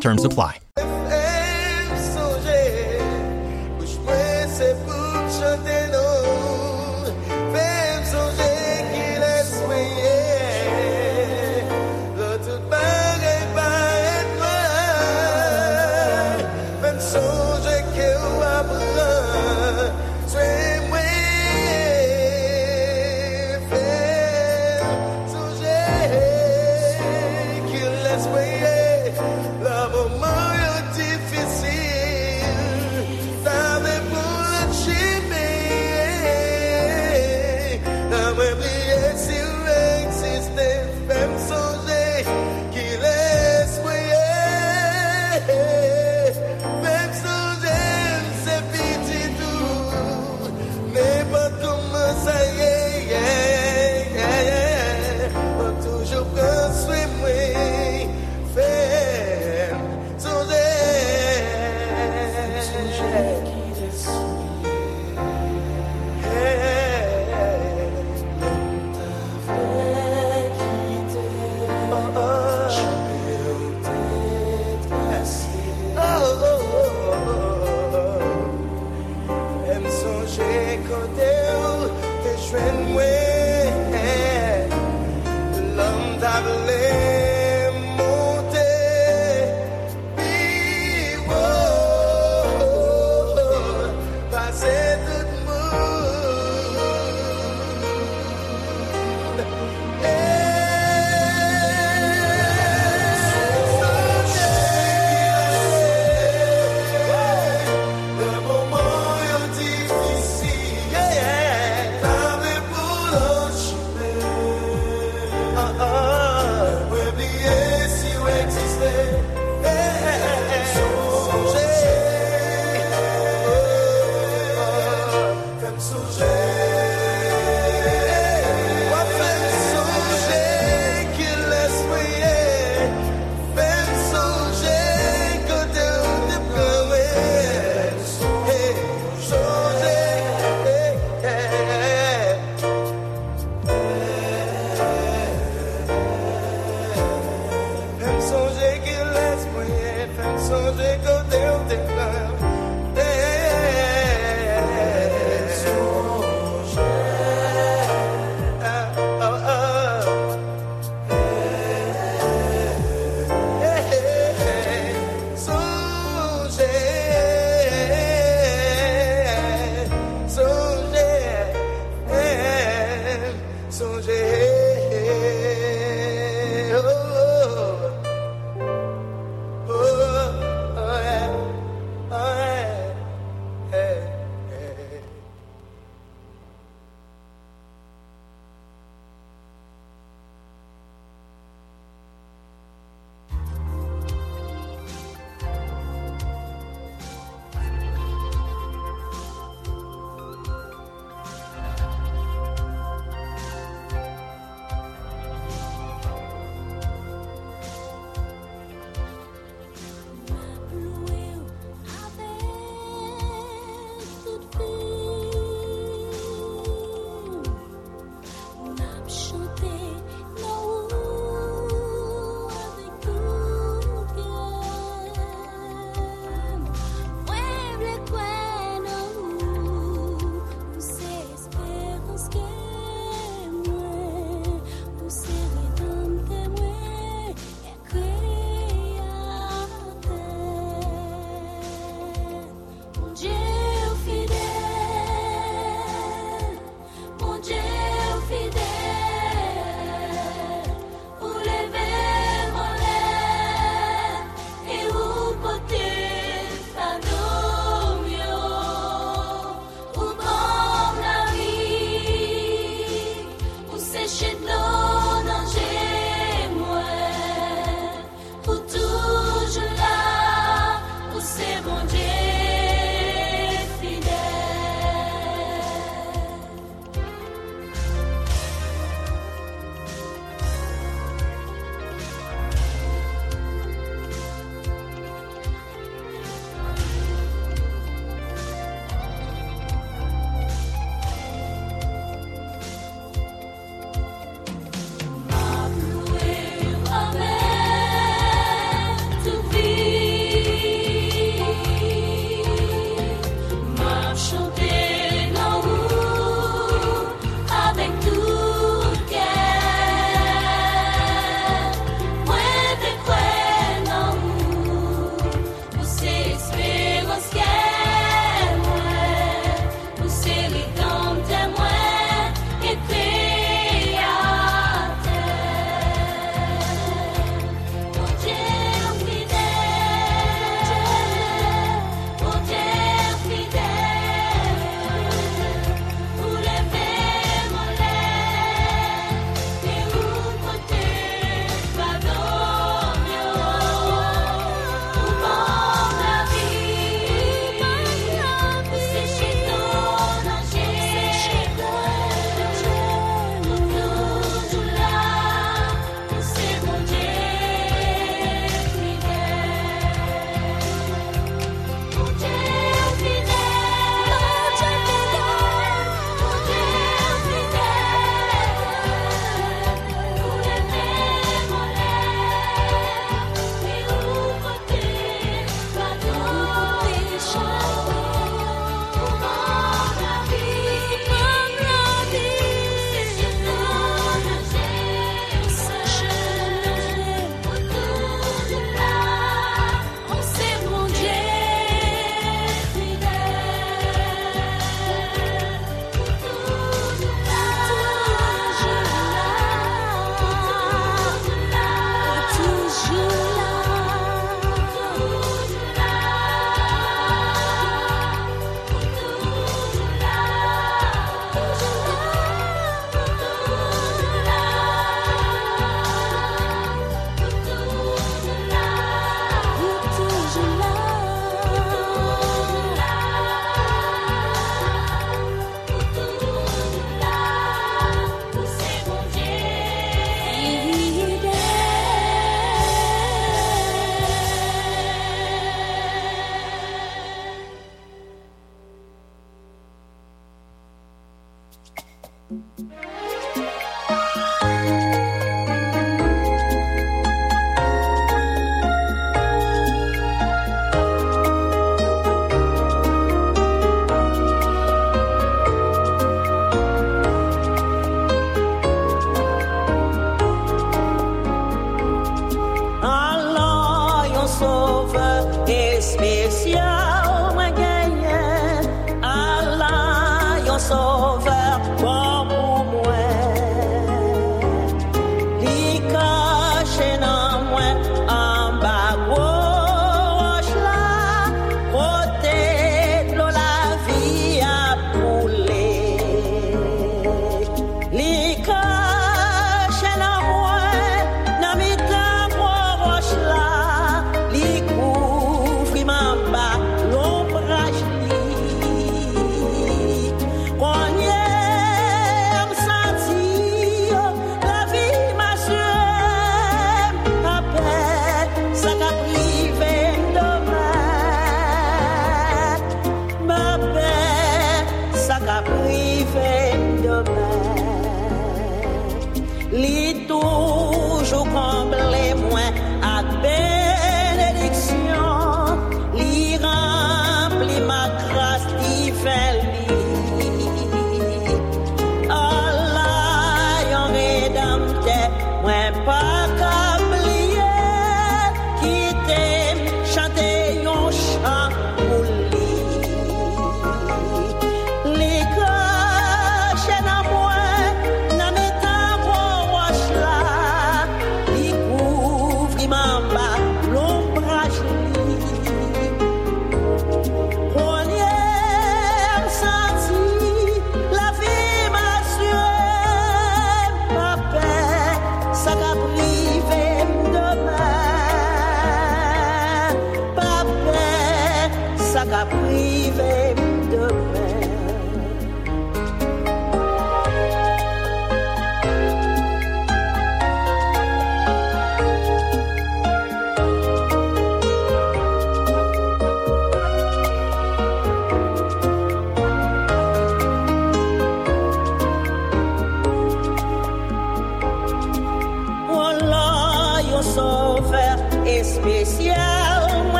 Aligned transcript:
Terms 0.00 0.24
apply. 0.24 0.63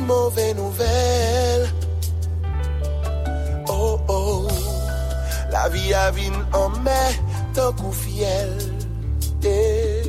Mouve 0.00 0.54
nouvel 0.54 1.68
Oh 3.68 4.00
oh. 4.08 4.48
La 5.50 5.68
vi 5.68 5.92
avin 5.94 6.36
anme 6.52 7.00
Tan 7.54 7.72
kou 7.78 7.92
fiel 7.92 8.54
eh. 9.44 10.06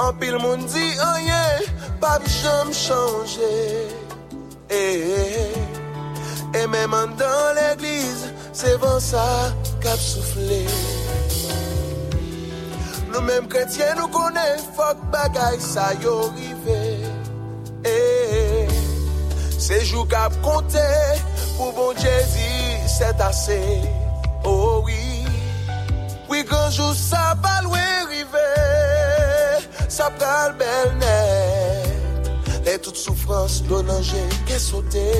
Anpil 0.00 0.38
moun 0.38 0.66
di 0.70 0.86
anye 1.10 1.44
Pa 2.00 2.18
vi 2.18 2.30
chanm 2.40 2.72
chanje 2.72 3.54
E 4.70 4.84
eh, 4.84 5.52
eh. 6.54 6.66
menman 6.66 7.16
dan 7.18 7.54
l'eglize 7.58 8.30
Se 8.52 8.76
van 8.76 8.80
bon 8.80 9.00
sa 9.00 9.26
kap 9.82 9.98
soufle 9.98 10.62
Nou 13.10 13.24
menm 13.26 13.50
kretye 13.50 13.90
nou 13.98 14.08
kone 14.14 14.46
Fok 14.76 15.10
bagay 15.10 15.58
sa 15.58 15.90
yori 16.04 16.49
jou 19.90 20.06
kap 20.06 20.34
konte, 20.44 20.86
pou 21.56 21.72
bon 21.74 21.96
Jezi 21.98 22.78
se 22.86 23.10
tase, 23.18 23.58
oh 24.46 24.82
oui, 24.86 25.26
oui 26.30 26.44
kanjou 26.46 26.94
sa 26.94 27.34
palwe 27.42 27.82
rive, 28.12 28.46
sa 29.90 30.10
pral 30.14 30.54
bel 30.60 30.94
net, 31.02 32.30
le 32.66 32.76
tout 32.78 32.94
soufrans 32.94 33.62
lo 33.70 33.82
lanje 33.88 34.22
ke 34.46 34.60
sote, 34.62 35.10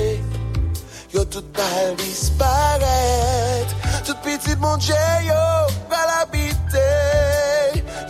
yo 1.10 1.24
tout 1.26 1.46
pal 1.56 1.96
disparet, 2.04 3.74
tout 4.06 4.22
pitit 4.22 4.58
mon 4.62 4.78
dje 4.78 5.02
yo 5.26 5.44
pral 5.90 6.14
habite, 6.20 6.86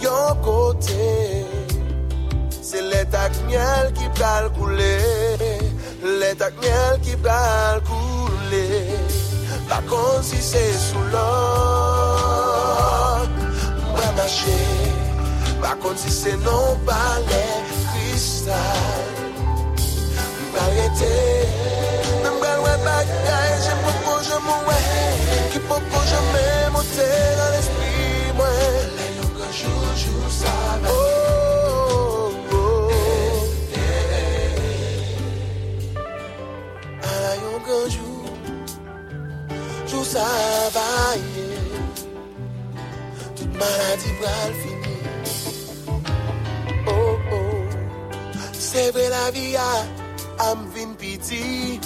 yon 0.05 0.45
kote, 0.45 1.13
se 2.61 2.85
let 2.93 3.17
ak 3.17 3.47
miel 3.49 3.95
ki 3.97 4.13
pral 4.21 4.53
koule, 4.59 5.30
Met 6.31 6.47
ak 6.47 6.55
miel 6.63 6.95
ki 7.03 7.17
pral 7.19 7.83
koule 7.83 8.67
Pa 9.67 9.83
kon 9.91 10.23
si 10.23 10.39
se 10.39 10.63
sou 10.79 11.03
lor 11.11 12.47
Mwa 13.91 14.09
mache 14.15 14.63
Pa 15.59 15.75
kon 15.83 15.99
si 15.99 16.07
se 16.15 16.37
non 16.45 16.79
pale 16.87 17.43
kristal. 17.91 19.11
Mwa 20.53 20.65
rete 20.77 21.19
Mwa 22.23 22.53
lwe 22.61 22.75
bagay 22.87 23.51
Je 23.67 23.75
mwen 23.81 23.99
kon 24.07 24.21
je 24.29 24.39
mwen 24.47 24.61
we 24.71 24.79
Ki 25.51 25.59
pou 25.67 25.83
kon 25.91 26.05
je 26.13 26.21
mwen 26.29 26.63
mote 26.79 27.11
Nan 27.43 27.59
espri 27.59 28.07
mwen. 28.39 28.79
Le 28.95 29.07
yon 29.19 29.31
kon 29.35 29.51
jou 29.59 30.31
sa 30.39 30.55
mwen. 30.87 31.30
sa 40.11 40.27
va 40.75 40.93
ye. 41.15 41.49
Tout 43.37 43.53
maladi 43.61 44.11
pral 44.19 44.53
fini. 44.61 44.97
Oh 46.95 47.33
oh. 47.39 47.65
Se 48.53 48.91
vre 48.95 49.07
la 49.15 49.27
vi 49.35 49.47
a 49.57 49.73
am 50.51 50.69
vin 50.75 50.95
piti. 51.01 51.79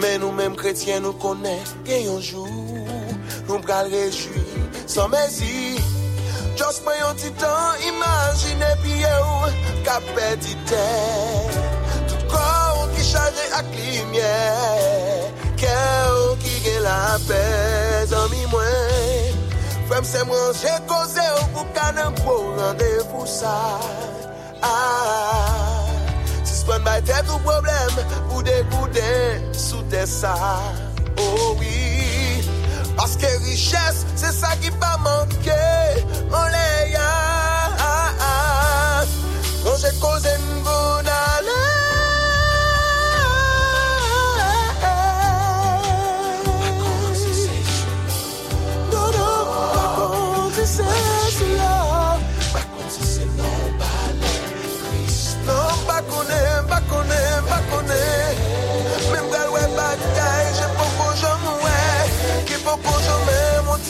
Men 0.00 0.20
nou 0.22 0.32
menm 0.32 0.54
kretien 0.56 1.02
nou 1.04 1.16
konen 1.20 1.60
Gen 1.84 2.06
yon 2.06 2.22
jou 2.24 2.46
Nou 3.48 3.58
pral 3.64 3.90
rejui 3.92 4.44
San 4.88 5.10
mezi 5.12 5.76
Just 6.56 6.86
pren 6.86 7.02
yon 7.02 7.18
titan 7.20 7.84
Imagine 7.90 8.70
piye 8.86 9.12
ou 9.26 9.52
Kapè 9.84 10.30
titan 10.46 11.69
ak 13.60 13.68
limye 13.76 14.36
Kè 15.60 15.76
ou 16.08 16.36
ki 16.40 16.60
gen 16.64 16.80
la 16.86 17.18
pe 17.28 17.40
Zanmi 18.10 18.46
mwen 18.52 19.40
Fèm 19.90 20.06
se 20.06 20.22
mwen 20.28 20.54
jè 20.60 20.76
koze 20.90 21.26
ou 21.40 21.48
pou 21.54 21.66
kanen 21.76 22.16
pou 22.22 22.54
randevou 22.56 23.26
sa 23.28 23.56
Ah 24.64 25.84
Si 26.44 26.54
Sispon 26.54 26.84
bay 26.86 27.02
tèt 27.08 27.28
ou 27.28 27.40
problem 27.44 28.00
Ou 28.30 28.42
de 28.46 28.54
dekoude 28.54 29.12
sou 29.52 29.84
te 29.92 30.06
sa 30.08 30.36
Oh 31.20 31.56
oui 31.60 32.40
Paske 32.96 33.28
riches 33.44 34.04
se 34.16 34.32
sa 34.36 34.54
ki 34.62 34.72
pa 34.80 34.96
manke 35.04 35.62
On 36.30 36.48
le 36.56 36.68
ya 36.94 37.10
Mwen 39.60 39.82
jè 39.82 39.96
koze 40.00 40.38
mwen 40.46 40.62
pou 40.64 41.02
nanan 41.04 41.59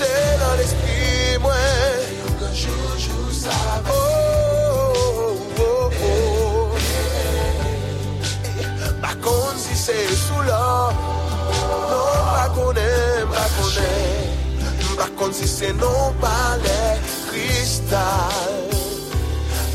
Se 0.01 0.07
nan 0.41 0.55
l'esprit 0.57 1.37
mwen. 1.45 2.05
Yon 2.23 2.37
kan 2.41 2.55
jou 2.57 3.27
sa 3.37 3.53
mwen 3.85 3.93
Oh, 3.93 5.37
oh, 5.61 5.93
oh, 5.93 5.93
oh 6.09 6.73
Bakon 9.03 9.61
si 9.61 9.77
se 9.77 9.99
sou 10.23 10.41
la 10.49 10.89
Non 11.91 12.33
bakonem, 12.33 13.29
bakonem 13.29 14.25
Bakon 14.97 15.37
si 15.37 15.49
se 15.49 15.69
non 15.77 16.17
pale 16.25 16.81
Kristal 17.29 18.73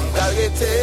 Mdarete 0.09 0.73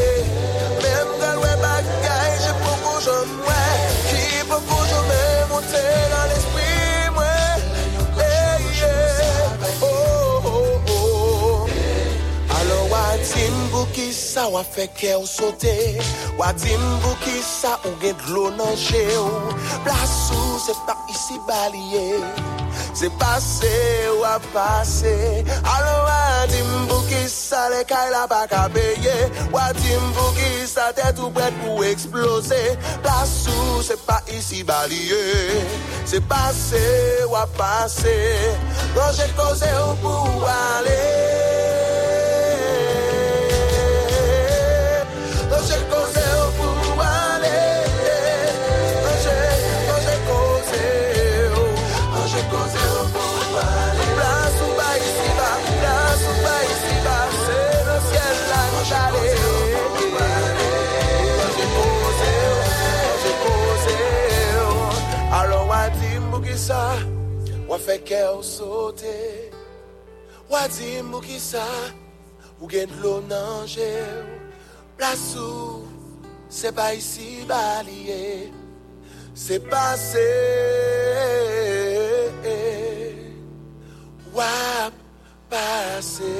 sa 14.33 14.47
wafè 14.49 14.87
kè 14.97 15.13
ou 15.19 15.29
sote. 15.29 15.75
Wadim 16.39 16.85
pou 17.03 17.17
ki 17.21 17.37
sa 17.45 17.77
ou 17.85 17.93
gen 18.01 18.17
dlo 18.25 18.49
nan 18.57 18.73
jè 18.81 19.05
ou. 19.21 19.53
Plasou 19.85 20.59
se 20.63 20.77
pa 20.87 20.97
isi 21.13 21.37
balye. 21.49 22.23
Se 22.97 23.11
pase 23.21 23.73
ou 24.15 24.25
a 24.25 24.39
pase. 24.55 25.13
Alo 25.75 25.95
wadim 26.09 26.73
pou 26.89 27.05
ki 27.11 27.23
sa 27.29 27.67
le 27.73 27.83
kay 27.89 28.09
la 28.15 28.25
pa 28.31 28.45
ka 28.49 28.65
beye. 28.73 29.17
Wadim 29.53 30.09
pou 30.17 30.33
ki 30.39 30.65
sa 30.71 30.91
tèt 30.97 31.21
ou 31.21 31.33
bret 31.37 31.57
pou 31.61 31.85
eksplose. 31.85 32.63
Plasou 33.05 33.85
se 33.85 34.01
pa 34.09 34.23
isi 34.33 34.65
balye. 34.65 35.61
Se 36.09 36.25
pase 36.33 36.85
ou 37.29 37.37
a 37.37 37.47
pase. 37.59 38.17
Roje 38.97 39.29
koze 39.37 39.73
ou 39.85 39.97
pou 40.05 40.45
wale 40.47 41.52
Wafè 67.73 67.95
kè 68.05 68.19
ou 68.29 68.43
sote, 68.45 69.13
wadim 70.53 71.07
mou 71.09 71.25
ki 71.25 71.39
sa, 71.41 71.65
ou 72.59 72.69
gen 72.69 72.91
dlo 72.91 73.15
nanje 73.25 73.87
ou, 74.13 74.35
plasou, 74.99 75.79
se 76.53 76.69
pa 76.77 76.91
isi 76.93 77.47
balye, 77.49 78.53
se 79.33 79.57
pase, 79.73 80.27
wap 84.37 84.93
pase. 85.49 86.37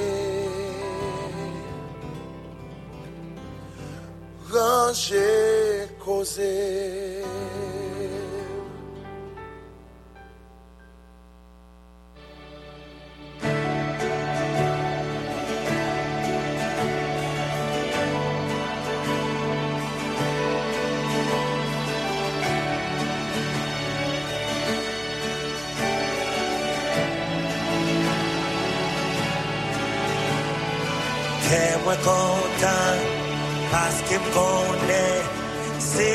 Ranje 4.53 5.89
koze, 5.97 7.22
M 34.13 34.23
konen 34.33 35.21
Se 35.79 36.09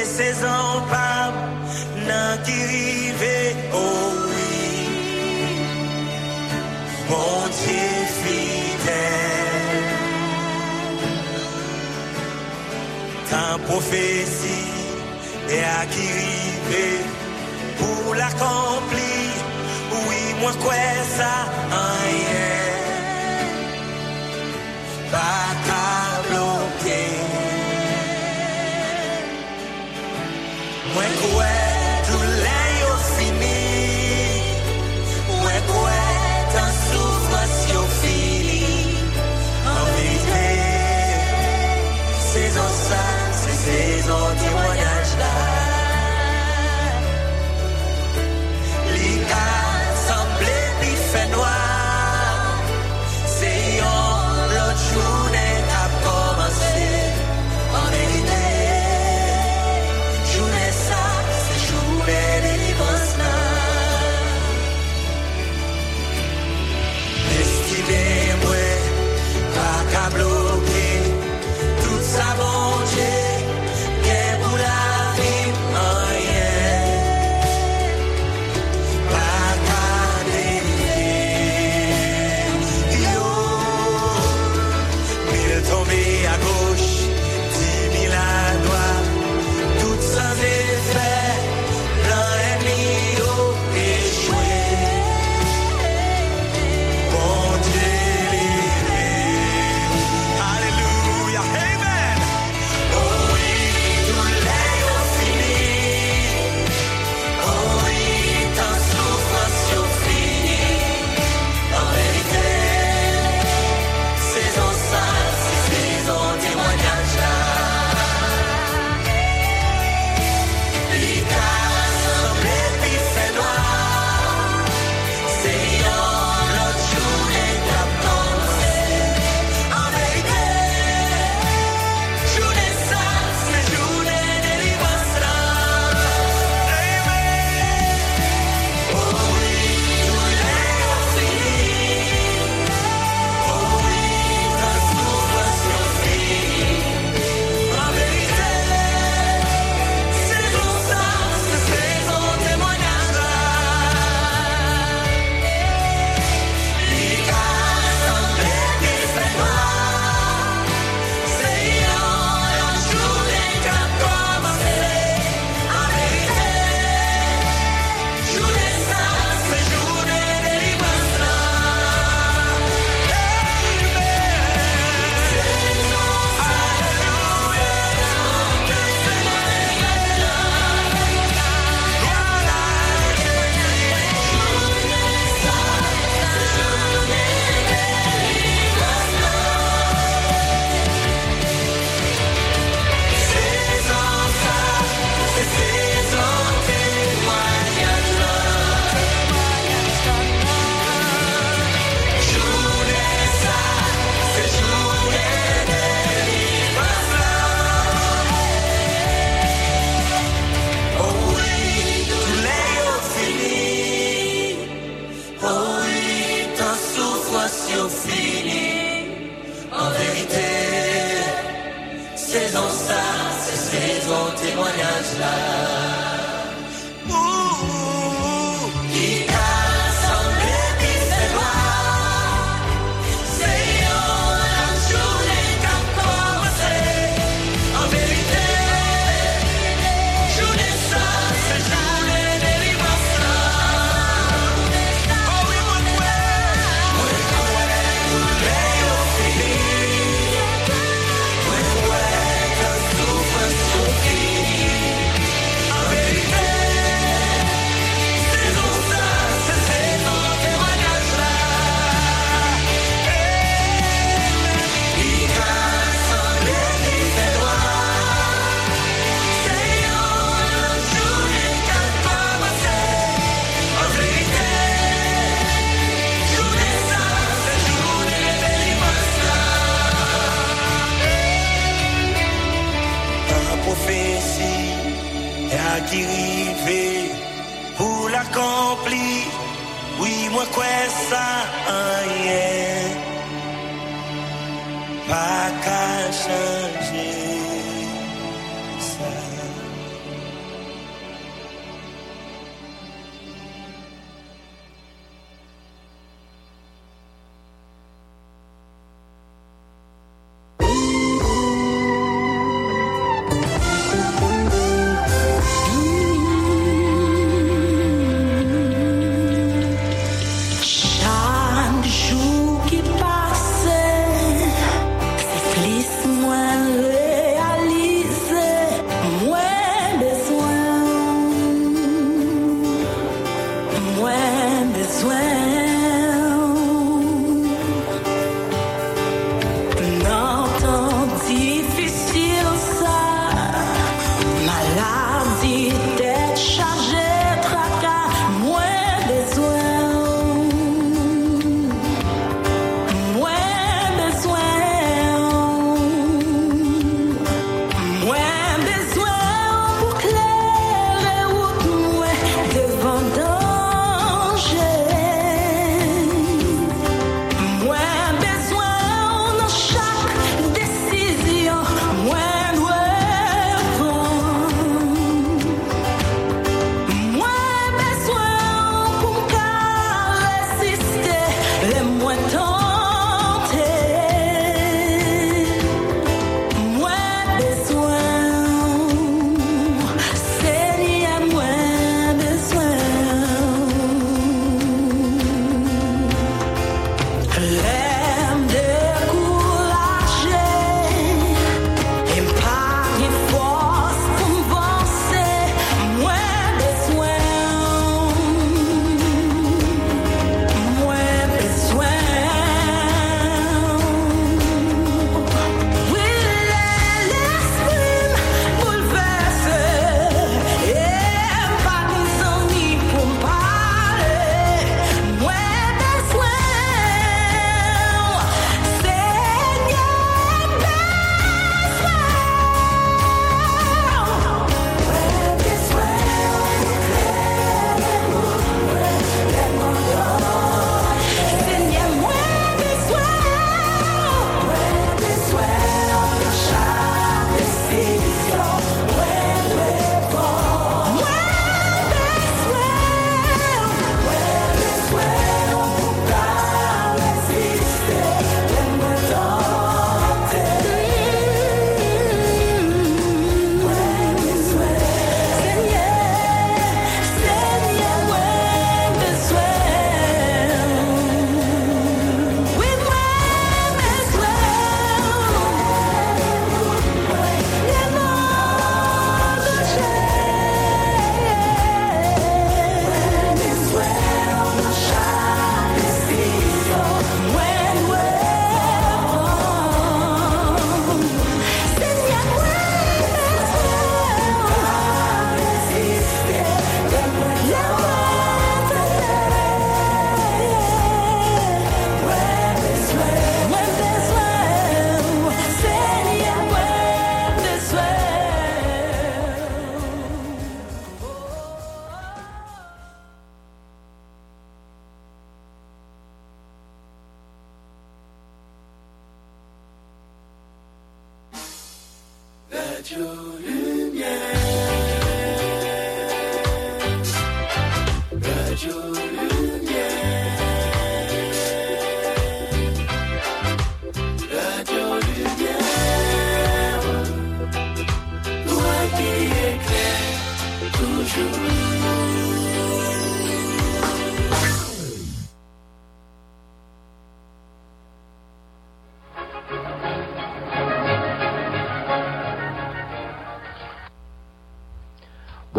Nan 2.09 2.39
ki 2.47 2.59
rive 2.71 3.39
Oh 3.73 4.11
oui 4.29 4.89
Mon 7.11 7.41
Dieu 7.59 7.91
fidèle 8.21 9.89
Tan 13.31 13.59
prophétie 13.67 14.69
et 15.51 15.65
à 15.65 15.87
qui 15.87 16.07
rive 16.19 17.19
pour 17.79 18.15
l'accomplir. 18.15 19.31
Oui, 20.09 20.21
moi 20.41 20.53
quoi 20.63 20.75
ça, 21.17 21.37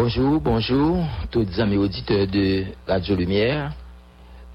Bonjour, 0.02 0.40
bonjour, 0.40 1.04
tous 1.30 1.40
les 1.40 1.60
amis 1.60 1.76
auditeurs 1.76 2.26
de 2.26 2.64
Radio 2.88 3.14
Lumière. 3.14 3.70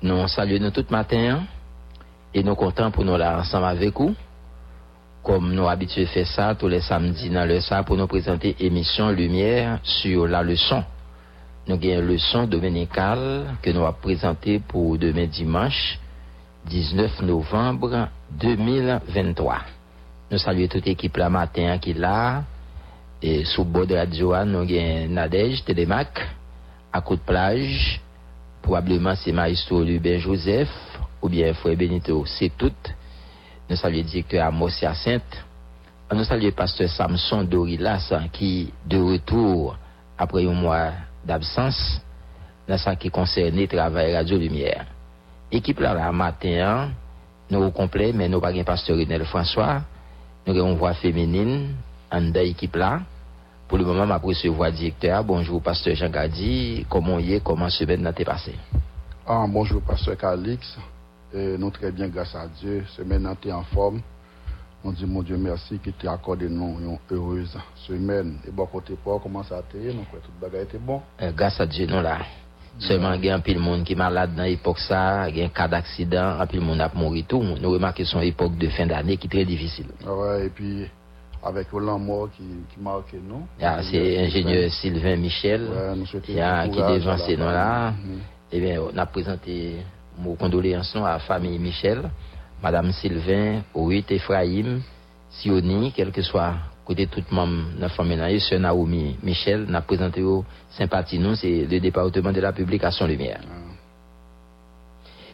Nous 0.01 0.27
saluons 0.27 0.71
tout 0.71 0.87
matin 0.89 1.43
et 2.33 2.41
nous 2.41 2.55
contents 2.55 2.89
pour 2.89 3.05
nous 3.05 3.15
là 3.15 3.37
ensemble 3.37 3.65
avec 3.65 3.93
vous. 3.95 4.15
Comme 5.21 5.53
nous 5.53 5.67
habitués 5.67 6.07
faire 6.07 6.25
ça 6.25 6.55
tous 6.55 6.67
les 6.67 6.81
samedis 6.81 7.29
dans 7.29 7.47
le 7.47 7.59
ça 7.59 7.83
pour 7.83 7.95
nous 7.95 8.07
présenter 8.07 8.55
émission 8.59 9.11
Lumière 9.11 9.77
sur 9.83 10.25
la 10.25 10.41
leçon. 10.41 10.83
Nous 11.67 11.75
avons 11.75 11.83
une 11.83 12.07
leçon 12.07 12.47
dominicale 12.47 13.55
que 13.61 13.69
nous 13.69 13.83
avons 13.85 13.97
présentée 14.01 14.57
pour 14.57 14.97
demain 14.97 15.27
dimanche 15.27 15.99
19 16.65 17.21
novembre 17.21 18.09
2023. 18.31 19.57
Nous 20.31 20.39
saluons 20.39 20.67
toute 20.67 20.87
l'équipe 20.87 21.15
là 21.15 21.29
matin 21.29 21.77
qui 21.77 21.91
est 21.91 21.99
là. 21.99 22.41
E 23.25 23.41
sou 23.49 23.65
bod 23.65 23.89
radyo 23.89 24.35
an 24.37 24.51
nou 24.53 24.67
gen 24.69 25.09
Nadej, 25.17 25.63
Telemak, 25.65 26.19
Akout 26.93 27.23
Plage, 27.25 27.97
probableman 28.61 29.17
se 29.17 29.31
Maestro 29.33 29.79
Ruben 29.81 30.19
Joseph, 30.21 30.69
ou 31.23 31.29
bien 31.33 31.55
Frère 31.57 31.73
Benito, 31.73 32.19
se 32.29 32.51
tout. 32.53 32.91
Nou 33.65 33.79
salye 33.81 34.03
direktor 34.05 34.43
Amos 34.45 34.77
Yacint, 34.77 35.25
nou 36.11 36.27
salye 36.27 36.51
pasteur 36.53 36.91
Samson 36.93 37.49
Dorilas 37.49 38.11
ki 38.35 38.69
de 38.85 39.01
retour 39.01 39.73
apre 40.21 40.43
yon 40.45 40.61
mwa 40.61 40.93
d'absans, 41.25 41.81
nan 42.69 42.77
sa 42.77 42.93
ki 42.93 43.09
konserne 43.09 43.65
travay 43.73 44.13
radyo 44.13 44.37
lumière. 44.37 44.85
Ekip 45.49 45.81
la 45.81 45.95
la 45.97 46.11
maten 46.13 46.61
an, 46.61 46.93
nou 47.49 47.71
ou 47.71 47.73
komple 47.73 48.11
men 48.13 48.29
nou 48.29 48.45
bagen 48.45 48.69
pasteur 48.69 49.01
Renel 49.01 49.25
François, 49.33 49.81
nou 50.45 50.53
gen 50.53 50.61
yon 50.61 50.77
voa 50.77 50.93
femenine 51.01 51.73
an 52.13 52.29
da 52.29 52.45
ekip 52.45 52.77
la, 52.77 52.99
Pour 53.67 53.79
le 53.79 53.83
moment, 53.85 54.05
ma 54.05 54.17
recevoir 54.17 54.71
directeur. 54.71 55.23
Bonjour, 55.23 55.59
pasteur 55.59 55.95
Jean 55.95 56.09
Gadi. 56.09 56.85
Comment 56.87 57.17
y 57.17 57.33
est, 57.33 57.43
comment 57.43 57.69
semaine 57.69 58.01
n'a 58.01 58.13
passé? 58.13 58.53
Ah, 59.25 59.45
bonjour, 59.49 59.81
pasteur 59.81 60.15
Calix. 60.17 60.77
Et 61.33 61.57
nous 61.57 61.71
très 61.71 61.91
bien, 61.91 62.07
grâce 62.07 62.35
à 62.35 62.47
Dieu. 62.47 62.85
Semaine 62.95 63.27
été 63.33 63.51
en 63.51 63.63
forme. 63.63 64.01
On 64.83 64.91
dit, 64.91 65.07
mon 65.07 65.23
Dieu, 65.23 65.35
merci 65.37 65.79
qui 65.79 65.91
t'a 65.93 66.13
accordé 66.13 66.47
nous 66.47 66.77
une 66.79 66.97
heureuse 67.09 67.57
semaine. 67.87 68.37
Et 68.47 68.51
bon, 68.51 68.67
côté 68.67 68.93
pas, 69.03 69.17
comment 69.21 69.43
ça 69.43 69.57
a 69.57 69.59
été? 69.61 69.91
Donc, 69.91 70.11
tout 70.11 70.29
le 70.39 70.47
bagage 70.47 70.67
était 70.67 70.77
bon? 70.77 71.01
Euh, 71.19 71.31
grâce 71.31 71.59
à 71.59 71.65
Dieu, 71.65 71.87
nous 71.87 72.01
là. 72.01 72.19
Seulement, 72.77 73.13
il 73.13 73.25
y 73.25 73.29
a 73.29 73.35
un 73.35 73.39
pile 73.39 73.57
monde 73.57 73.83
qui 73.83 73.93
est 73.93 73.95
malade 73.95 74.35
dans 74.35 74.43
l'époque 74.43 74.79
ça, 74.79 75.27
il 75.29 75.37
y 75.37 75.41
a 75.41 75.45
un 75.45 75.49
cas 75.49 75.67
d'accident, 75.67 76.39
un 76.39 76.45
pile 76.45 76.61
monde 76.61 76.81
a 76.81 76.91
mouru 76.93 77.23
tout. 77.23 77.41
Nous 77.41 77.71
remarquons 77.71 78.03
que 78.03 78.03
c'est 78.03 78.17
une 78.17 78.23
époque 78.23 78.57
de 78.57 78.67
fin 78.67 78.85
d'année 78.85 79.17
qui 79.17 79.25
est 79.25 79.29
très 79.29 79.45
difficile. 79.45 79.87
Ah 80.05 80.13
Ouais, 80.13 80.45
et 80.45 80.49
puis 80.49 80.85
avec 81.45 81.69
Roland 81.69 81.99
Mort 81.99 82.29
qui, 82.35 82.43
qui 82.73 82.79
marque 82.81 83.13
nous. 83.13 83.45
Ah, 83.61 83.81
c'est 83.83 84.17
ingénieur 84.25 84.71
Sylvain 84.71 85.15
Michel, 85.15 85.61
Ouais, 85.69 86.21
qui, 86.21 86.39
a, 86.39 86.67
devant 86.67 87.17
ces 87.17 87.37
noms-là. 87.37 87.91
Mhm. 87.91 88.19
Eh 88.51 88.59
bien, 88.59 88.81
on 88.81 88.97
a 88.97 89.05
présenté 89.05 89.77
nos 90.17 90.33
condoléances 90.33 90.95
à 90.95 91.01
la 91.01 91.19
famille 91.19 91.59
Michel, 91.59 92.09
Madame 92.63 92.91
Sylvain, 92.91 93.61
Orit, 93.75 94.05
Ephraim, 94.09 94.79
Sioni, 95.29 95.93
quel 95.95 96.11
que 96.11 96.21
soit 96.23 96.53
côté 96.83 97.07
tout 97.07 97.23
membre 97.31 97.75
de 97.75 97.81
la 97.81 97.89
famille, 97.89 98.39
Sœur 98.39 98.59
Naomi 98.59 99.17
Michel, 99.21 99.65
n'a 99.65 99.81
présenté 99.81 100.23
aux 100.23 100.43
sympathie 100.71 101.19
nous, 101.19 101.35
c'est 101.35 101.65
le 101.69 101.79
département 101.79 102.31
de 102.31 102.41
la 102.41 102.53
publication 102.53 103.05
Lumière. 103.05 103.41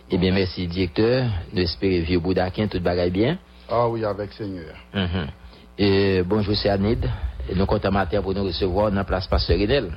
Eh 0.09 0.17
bien, 0.17 0.33
merci, 0.33 0.67
directeur. 0.67 1.25
Nous 1.53 1.61
espérons 1.61 2.03
vieux 2.03 2.19
Boudakin, 2.19 2.67
tout 2.67 2.81
bagaille 2.81 3.11
bien. 3.11 3.37
Ah 3.69 3.87
oui, 3.87 4.03
avec 4.03 4.33
Seigneur. 4.33 4.75
Mhm. 4.93 5.27
Et 5.77 6.21
bonjour, 6.23 6.55
c'est 6.55 6.69
Anid. 6.69 7.09
Et 7.49 7.55
nous 7.55 7.65
comptons 7.65 7.91
matin 7.91 8.21
pour 8.21 8.33
nous 8.33 8.43
recevoir 8.43 8.89
dans 8.89 8.97
la 8.97 9.03
place 9.03 9.27
Pasteur 9.27 9.57
Renel. 9.57 9.91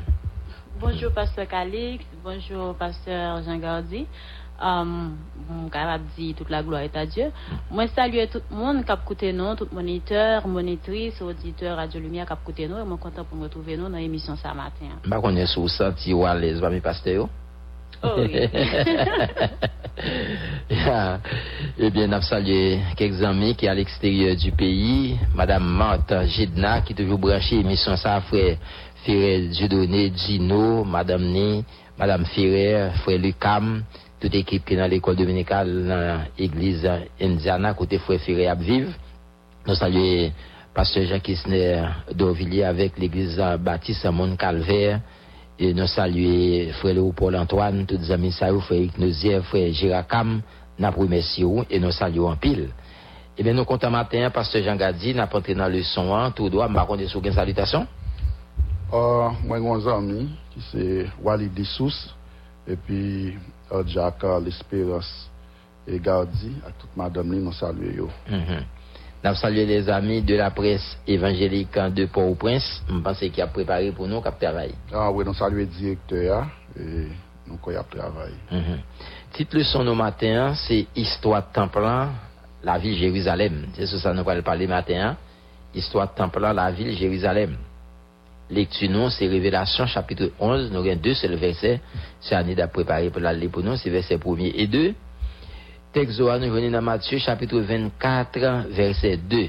Bonjour, 0.80 1.12
Pasteur 1.12 1.48
Calix. 1.48 2.04
Bonjour, 2.22 2.74
Pasteur 2.74 3.42
Jean 3.42 3.58
Gardi. 3.58 4.06
Um, 4.62 5.16
capable 5.72 6.04
de 6.04 6.22
dire 6.22 6.36
toute 6.36 6.48
la 6.48 6.62
gloire 6.62 6.82
est 6.82 6.96
à 6.96 7.04
Dieu. 7.04 7.32
Moi, 7.72 7.88
saluer 7.88 8.28
tout 8.28 8.40
le 8.50 8.56
monde 8.56 8.84
qui 8.84 8.92
a 8.92 8.94
écouté 8.94 9.32
nous, 9.32 9.56
tout 9.56 9.66
moniteur, 9.72 10.46
monitrice, 10.46 11.20
auditeur, 11.20 11.76
Radio 11.76 12.00
Lumière 12.00 12.26
qui 12.26 12.32
a 12.32 12.38
écouté 12.40 12.68
nous. 12.68 12.78
Et 12.78 12.84
moi, 12.84 12.96
content 12.96 13.24
pour 13.24 13.36
me 13.36 13.44
retrouver 13.44 13.76
nous 13.76 13.88
dans 13.88 13.98
l'émission 13.98 14.36
ce 14.36 14.46
matin. 14.48 14.86
Je 15.02 15.08
ne 15.08 15.14
sais 15.14 15.20
pas 15.20 15.46
si 15.46 15.58
vous 15.58 15.68
sentez 15.68 16.24
à 16.24 16.34
l'aise, 16.34 16.62
mes 16.62 16.80
pasteurs. 16.80 17.28
Oh. 18.04 18.20
Eh 21.78 21.90
bien, 21.90 22.06
nous 22.06 22.22
salué 22.22 22.78
quelques 22.96 23.22
amis 23.22 23.54
qui 23.54 23.66
sont 23.66 23.72
à 23.72 23.74
l'extérieur 23.74 24.36
du 24.36 24.52
pays. 24.52 25.18
Madame 25.34 25.64
Marthe 25.64 26.14
Gidna, 26.26 26.82
qui 26.82 26.92
est 26.92 26.96
toujours 26.96 27.18
branchée, 27.18 27.60
émission 27.60 27.96
ça, 27.96 28.20
frère 28.20 28.56
Ferrer 29.04 29.48
Dieudonné, 29.48 30.12
Gino, 30.14 30.84
Madame 30.84 31.24
Né, 31.24 31.64
Madame 31.98 32.24
Ferrer, 32.26 32.90
frère 33.02 33.18
Lucam, 33.18 33.82
toute 34.20 34.34
équipe 34.34 34.64
qui 34.64 34.74
est 34.74 34.76
dans 34.76 34.90
l'école 34.90 35.16
dominicale, 35.16 35.86
dans 35.86 36.20
l'église 36.38 36.88
Indiana, 37.20 37.74
côté 37.74 37.98
frère 37.98 38.20
Ferrer 38.20 38.48
à 38.48 38.54
vivre. 38.54 38.92
Nous 39.66 39.74
saluons 39.74 40.30
Pasteur 40.74 41.04
Jean 41.06 41.20
Kissner 41.20 41.82
d'Orvilliers 42.12 42.64
avec 42.64 42.98
l'église 42.98 43.42
baptiste 43.60 44.04
Mont 44.06 44.36
Calvaire. 44.36 45.00
Et 45.58 45.72
nous 45.72 45.86
saluons 45.86 46.72
frère 46.72 46.94
Léopold 46.94 47.36
Antoine, 47.36 47.86
tous 47.86 47.96
les 47.96 48.10
amis, 48.10 48.32
frère 48.32 48.52
Ignoziev, 48.72 49.42
frère 49.42 49.72
Girakam, 49.72 50.42
nous 50.78 50.90
remercions 50.90 51.64
et 51.70 51.78
nous 51.78 51.92
saluons 51.92 52.30
en 52.30 52.36
pile. 52.36 52.70
Et 53.38 53.42
bien, 53.42 53.52
nous 53.52 53.64
comptons 53.64 53.90
matin, 53.90 54.30
pasteur 54.30 54.62
Jean 54.64 54.76
Gadi, 54.76 55.14
nous 55.14 55.20
entré 55.20 55.54
dans 55.54 55.68
le 55.68 55.82
son, 55.82 56.14
hein, 56.14 56.32
tout 56.32 56.48
droit, 56.48 56.68
nous 56.68 56.78
avons 56.78 56.96
une 56.96 57.32
salutation. 57.32 57.86
Uh, 58.92 59.30
moi, 59.44 59.80
j'ai 59.80 59.88
un 59.88 59.98
ami 59.98 60.30
qui 60.52 60.60
c'est 60.70 61.06
Walid 61.22 61.52
Dissous, 61.52 62.12
et 62.66 62.76
puis 62.76 63.34
uh, 63.72 63.86
Jacques 63.86 64.24
L'Espérance 64.44 65.30
et 65.86 65.98
Gardi, 65.98 66.52
à 66.66 66.70
toute 66.70 66.96
madame, 66.96 67.32
li, 67.32 67.38
nous 67.38 67.52
saluons. 67.52 68.10
Mm 68.28 68.34
-hmm. 68.34 68.62
Nous 69.24 69.34
saluons 69.34 69.66
les 69.66 69.88
amis 69.88 70.20
de 70.20 70.34
la 70.36 70.50
presse 70.50 70.98
évangélique 71.06 71.78
de 71.78 72.04
Port-au-Prince. 72.04 72.82
Je 72.88 72.98
pense 72.98 73.18
qu'il 73.18 73.40
a 73.40 73.46
préparé 73.46 73.90
pour 73.90 74.06
nous 74.06 74.20
cap 74.20 74.38
travail. 74.38 74.74
Ah 74.92 75.10
oui, 75.10 75.24
nous 75.24 75.32
saluons 75.32 75.56
le 75.60 75.66
directeur, 75.66 76.46
et 76.78 77.08
nous 77.46 77.58
avons 77.66 77.84
travaillé. 77.90 78.34
Mhm. 78.52 78.78
Titre 79.32 79.56
leçon 79.56 79.86
au 79.86 79.94
matin, 79.94 80.52
c'est 80.54 80.86
Histoire 80.94 81.40
de 81.40 81.52
Templan, 81.54 82.10
la 82.62 82.76
ville 82.78 82.98
Jérusalem. 82.98 83.66
C'est 83.72 83.86
ça 83.86 84.10
que 84.12 84.16
nous 84.16 84.28
allons 84.28 84.42
parler 84.42 84.66
matin. 84.66 84.94
hein. 85.12 85.16
Histoire 85.74 86.06
de 86.10 86.14
Templan, 86.14 86.52
la 86.52 86.70
ville 86.70 86.94
Jérusalem. 86.94 87.56
Lecture 88.50 88.90
non, 88.90 89.08
c'est 89.08 89.26
Révélation 89.26 89.86
chapitre 89.86 90.32
11. 90.38 90.70
Nous 90.70 90.80
avons 90.80 90.96
deux, 90.96 91.14
c'est 91.14 91.28
le 91.28 91.36
verset. 91.36 91.80
C'est 92.20 92.34
Annie 92.34 92.60
a 92.60 92.68
préparé 92.68 93.08
pour 93.08 93.22
l'aller 93.22 93.48
pour 93.48 93.62
nous, 93.62 93.74
c'est 93.76 93.88
verset 93.88 94.18
1 94.22 94.36
et 94.54 94.66
2. 94.66 94.94
Tekzo 95.94 96.26
an 96.26 96.40
nou 96.42 96.50
veni 96.50 96.72
nan 96.74 96.82
Matthew 96.82 97.20
chapitre 97.22 97.60
24 97.62 98.72
verset 98.74 99.20
2. 99.30 99.44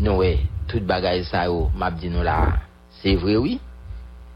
Nou 0.00 0.22
we, 0.22 0.38
tout 0.64 0.80
bagay 0.88 1.20
sa 1.28 1.42
yo, 1.44 1.66
map 1.76 1.98
di 2.00 2.08
nou 2.08 2.24
la. 2.24 2.38
Se 3.02 3.12
vre 3.20 3.34
oui, 3.36 3.58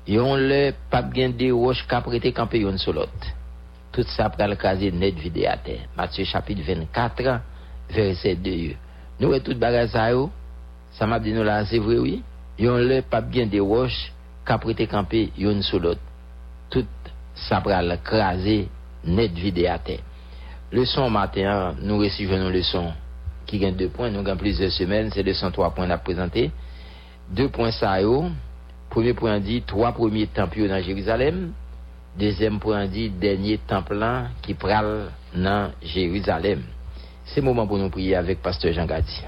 yon 0.05 0.45
le 0.51 0.75
pap 0.93 1.09
gen 1.17 1.33
de 1.41 1.49
wosh 1.57 1.87
kaprete 1.89 2.35
kampe 2.37 2.61
yon 2.61 2.77
solot. 2.83 3.31
Tout 3.97 4.13
sa 4.13 4.29
pral 4.35 4.59
kaze 4.61 4.93
net 4.93 5.17
vide 5.25 5.49
ate. 5.49 5.79
Matthew 5.97 6.29
chapitre 6.29 6.69
24 6.69 7.41
verset 7.97 8.45
2 8.45 8.61
yo. 8.67 8.77
Nou 9.17 9.33
we, 9.33 9.41
tout 9.41 9.57
bagay 9.57 9.89
sa 9.89 10.11
yo, 10.13 10.29
sa 11.01 11.09
map 11.09 11.25
di 11.25 11.33
nou 11.33 11.49
la. 11.49 11.63
Se 11.65 11.81
vre 11.81 11.97
oui, 12.05 12.19
yon 12.61 12.85
le 12.93 13.01
pap 13.09 13.33
gen 13.33 13.49
de 13.49 13.65
wosh 13.65 14.05
kaprete 14.45 14.85
kampe 14.85 15.31
yon 15.41 15.65
solot. 15.65 15.97
Tout 16.69 17.13
sa 17.49 17.65
pral 17.65 17.97
kaze 18.05 18.67
net 19.09 19.33
vide 19.33 19.71
ate. 19.73 20.03
Leçon 20.73 21.11
matin, 21.11 21.75
nous 21.83 21.99
recevons 21.99 22.37
une 22.37 22.49
leçon 22.49 22.93
qui 23.45 23.59
gagne 23.59 23.77
deux 23.77 23.91
points. 23.91 24.09
Nous 24.11 24.27
avons 24.27 24.39
plusieurs 24.39 24.73
semaines, 24.73 25.11
c'est 25.13 25.23
leçon 25.23 25.51
trois 25.51 25.71
points 25.71 25.91
à 25.91 25.99
présenter. 25.99 26.51
Deux 27.29 27.51
points 27.51 27.73
ça. 27.73 27.99
Premier 28.89 29.13
point 29.13 29.39
dit 29.39 29.63
trois 29.67 29.93
premiers 29.93 30.29
temples 30.29 30.67
dans 30.69 30.83
Jérusalem. 30.83 31.53
Deuxième 32.19 32.59
point 32.59 32.87
dit 32.87 33.11
dernier 33.11 33.59
temple 33.59 34.03
qui 34.41 34.55
pral 34.55 35.11
dans 35.35 35.73
Jérusalem. 35.83 36.63
C'est 37.27 37.41
le 37.41 37.47
moment 37.47 37.67
pour 37.67 37.77
nous 37.77 37.91
prier 37.91 38.17
avec 38.17 38.41
pasteur 38.41 38.73
Jean 38.73 38.87
Gadi. 38.87 39.23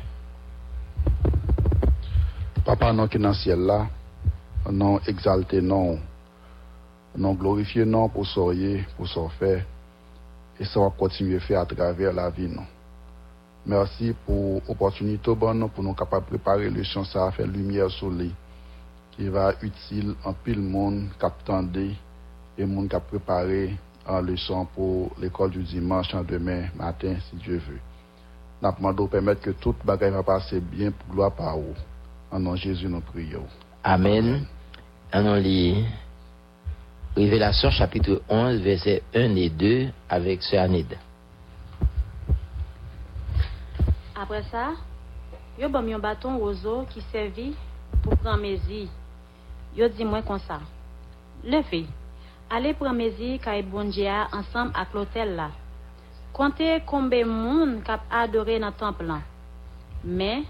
Papa, 2.65 2.91
non 2.95 3.07
qui 3.07 3.19
dans 3.19 3.29
le 3.29 3.35
ciel 3.35 3.59
là, 3.61 3.87
non 4.71 4.99
exalté, 5.07 5.61
non, 5.61 5.99
non 7.19 7.35
glorifié, 7.35 7.85
non 7.85 8.09
pour 8.09 8.27
soyer, 8.27 8.87
pour 8.97 9.07
s'en 9.07 9.29
et 10.59 10.65
ça 10.65 10.81
va 10.81 10.91
continuer 10.91 11.37
à 11.37 11.41
faire 11.41 11.61
à 11.61 11.67
travers 11.67 12.13
la 12.13 12.31
vie, 12.31 12.49
non. 12.49 12.65
Merci 13.67 14.15
pour 14.27 14.61
l'opportunité 14.69 15.35
bonne 15.35 15.69
pour 15.71 15.83
nous 15.83 15.95
capables 15.95 16.27
de 16.27 16.31
préparer 16.31 16.69
le 16.69 16.83
champ, 16.83 17.05
ça 17.05 17.25
va 17.25 17.33
faire 17.33 17.47
lumière 17.47 17.91
sur 17.91 18.11
lui, 18.11 18.33
qui 19.13 19.29
va 19.29 19.51
être 19.51 19.63
utile 19.63 20.15
en 20.25 20.33
pile 20.33 20.61
monde 20.61 21.09
qui 21.19 21.97
et 22.59 22.65
monde 22.67 22.89
qui 22.89 22.97
a 22.97 23.01
préparé 23.01 23.77
en 24.07 24.21
leçon 24.21 24.67
pour 24.75 25.13
l'école 25.19 25.51
du 25.51 25.63
dimanche 25.63 26.15
en 26.15 26.23
demain 26.23 26.67
matin, 26.77 27.17
si 27.31 27.37
Dieu 27.37 27.61
veut. 27.69 27.81
Nous 28.63 28.71
demandons 28.73 29.05
de 29.05 29.11
permettre 29.11 29.41
que 29.41 29.51
toute 29.51 29.85
bagaille 29.85 30.13
va 30.13 30.23
passer 30.23 30.61
bien 30.61 30.91
pour 30.91 31.15
gloire 31.15 31.33
par 31.33 31.57
vous. 31.57 31.75
En 32.31 32.39
nom 32.39 32.53
de 32.53 32.59
Jésus, 32.59 32.87
nous 32.87 33.01
prions. 33.01 33.47
Amen. 33.83 34.47
On 35.13 35.35
lit 35.35 35.87
Révélation 37.17 37.71
chapitre 37.71 38.23
11, 38.29 38.61
versets 38.61 39.03
1 39.15 39.37
et 39.37 39.49
2 39.49 39.87
avec 40.09 40.43
ce 40.43 40.57
Anid. 40.57 40.99
Après 44.21 44.43
ça, 44.51 44.73
yo 45.57 45.69
bam 45.69 45.89
yon 45.89 46.01
bâton 46.01 46.39
roseau 46.39 46.87
qui 46.91 47.01
servit 47.13 47.55
pour 48.03 48.17
prendre 48.17 48.43
mezi. 48.43 48.89
Yo 49.77 49.87
dit 49.89 50.05
moi 50.05 50.23
comme 50.23 50.41
ça. 50.41 50.59
Levez, 51.45 51.87
allez 52.51 52.75
prendre 52.75 52.97
mezi 52.97 53.39
kay 53.39 53.63
bon 53.63 53.91
Dieu 53.91 54.11
ensemble 54.33 54.73
avec 54.75 54.93
l'hôtel 54.93 55.37
là. 55.37 55.51
Comptez 56.33 56.83
combien 56.85 57.27
moun 57.27 57.81
kap 57.87 58.01
adoré 58.11 58.59
dans 58.59 58.73
temple 58.73 59.05
là. 59.05 59.21
Mais 60.03 60.43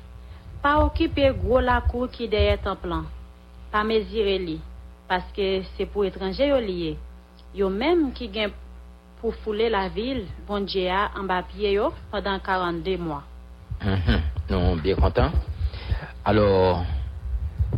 pas 0.63 0.83
occuper 0.83 1.31
gros 1.35 1.61
la 1.61 1.83
cour 1.83 2.09
qui 2.09 2.27
derrière 2.27 2.63
temple 2.63 2.89
là. 2.89 3.03
Pas 3.71 3.85
mesurer 3.85 4.39
li 4.39 4.61
paske 5.09 5.65
se 5.77 5.87
pou 5.87 6.05
etranje 6.05 6.47
yo 6.49 6.61
liye. 6.61 6.95
Yo 7.55 7.69
menm 7.71 8.11
ki 8.17 8.29
gen 8.35 8.55
pou 9.21 9.33
foule 9.45 9.71
la 9.73 9.87
vil 9.89 10.25
bondje 10.49 10.89
a 10.91 11.11
an 11.17 11.29
bapye 11.31 11.73
yo 11.77 11.93
padan 12.13 12.41
42 12.41 12.99
mwa. 12.99 13.23
Mm 13.85 13.95
-hmm. 13.95 14.21
Non, 14.51 14.77
bien 14.77 14.97
content. 14.97 15.31
Alors, 16.25 16.85